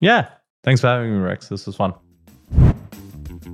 Yeah. 0.01 0.29
Thanks 0.65 0.81
for 0.81 0.89
having 0.89 1.13
me, 1.13 1.19
Rex. 1.19 1.49
This 1.49 1.67
was 1.67 1.77
fun. 1.77 1.95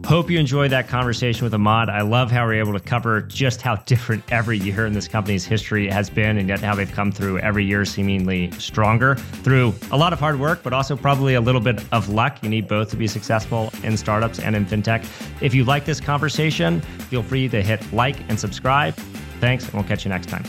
Hope 0.05 0.31
you 0.31 0.39
enjoyed 0.39 0.73
that 0.73 0.89
conversation 0.89 1.45
with 1.45 1.55
Immad. 1.55 1.89
I 1.89 2.03
love 2.03 2.31
how 2.31 2.45
we're 2.45 2.55
able 2.55 2.73
to 2.73 2.81
cover 2.81 3.23
just 3.23 3.63
how 3.63 3.77
different 3.77 4.25
every 4.33 4.59
year 4.59 4.85
in 4.85 4.93
this 4.93 5.07
company's 5.07 5.45
history 5.45 5.89
has 5.89 6.11
been, 6.11 6.39
and 6.39 6.49
yet 6.49 6.61
how 6.61 6.75
they've 6.75 6.91
come 6.91 7.13
through 7.13 7.39
every 7.39 7.65
year 7.65 7.85
seemingly 7.85 8.51
stronger 8.53 9.15
through 9.15 9.73
a 9.91 9.97
lot 9.97 10.13
of 10.13 10.19
hard 10.19 10.41
work, 10.41 10.63
but 10.63 10.73
also 10.73 10.97
probably 10.97 11.35
a 11.35 11.41
little 11.41 11.61
bit 11.61 11.83
of 11.93 12.09
luck. 12.09 12.43
You 12.43 12.49
need 12.49 12.69
both 12.69 12.91
to 12.91 12.97
be 12.97 13.07
successful 13.07 13.73
in 13.85 13.97
startups 13.97 14.41
and 14.41 14.57
in 14.57 14.67
fintech. 14.67 15.07
If 15.41 15.55
you 15.55 15.65
like 15.65 15.85
this 15.85 16.01
conversation, 16.01 16.81
feel 16.81 17.23
free 17.23 17.49
to 17.49 17.63
hit 17.63 17.93
like 17.93 18.17
and 18.29 18.39
subscribe. 18.39 18.95
Thanks, 19.41 19.65
and 19.65 19.75
we'll 19.75 19.85
catch 19.85 20.05
you 20.05 20.09
next 20.09 20.29
time. 20.29 20.45